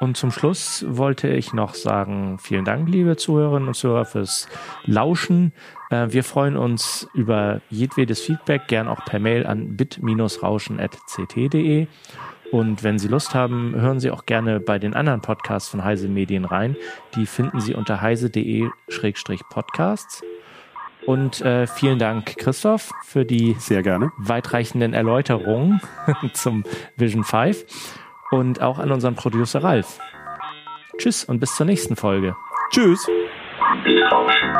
und 0.00 0.16
zum 0.16 0.30
Schluss 0.30 0.84
wollte 0.88 1.28
ich 1.28 1.52
noch 1.52 1.74
sagen, 1.74 2.38
vielen 2.38 2.64
Dank, 2.64 2.88
liebe 2.88 3.16
Zuhörerinnen 3.16 3.68
und 3.68 3.74
Zuhörer, 3.74 4.04
fürs 4.04 4.48
Lauschen. 4.84 5.52
Äh, 5.90 6.08
wir 6.10 6.24
freuen 6.24 6.56
uns 6.56 7.08
über 7.14 7.60
jedwedes 7.70 8.20
Feedback, 8.20 8.66
gern 8.66 8.88
auch 8.88 9.04
per 9.04 9.20
Mail 9.20 9.46
an 9.46 9.76
bit-rauschen.ct.de. 9.76 11.86
Und 12.52 12.84
wenn 12.84 12.98
Sie 12.98 13.08
Lust 13.08 13.34
haben, 13.34 13.74
hören 13.74 14.00
Sie 14.00 14.10
auch 14.10 14.26
gerne 14.26 14.60
bei 14.60 14.78
den 14.78 14.94
anderen 14.94 15.20
Podcasts 15.20 15.68
von 15.68 15.84
Heise 15.84 16.08
Medien 16.08 16.44
rein. 16.44 16.76
Die 17.16 17.26
finden 17.26 17.60
Sie 17.60 17.74
unter 17.74 18.00
heise.de-podcasts. 18.00 20.22
Und 21.06 21.40
äh, 21.42 21.66
vielen 21.66 21.98
Dank, 21.98 22.36
Christoph, 22.38 22.92
für 23.04 23.24
die 23.24 23.56
Sehr 23.58 23.82
gerne. 23.82 24.12
weitreichenden 24.16 24.94
Erläuterungen 24.94 25.80
zum 26.32 26.64
Vision 26.96 27.24
5 27.24 27.64
und 28.30 28.62
auch 28.62 28.78
an 28.78 28.90
unseren 28.90 29.14
Producer 29.14 29.62
Ralf. 29.62 29.98
Tschüss 30.96 31.24
und 31.24 31.40
bis 31.40 31.56
zur 31.56 31.66
nächsten 31.66 31.96
Folge. 31.96 32.36
Tschüss. 32.70 33.06
Bitrauschen. 33.82 34.54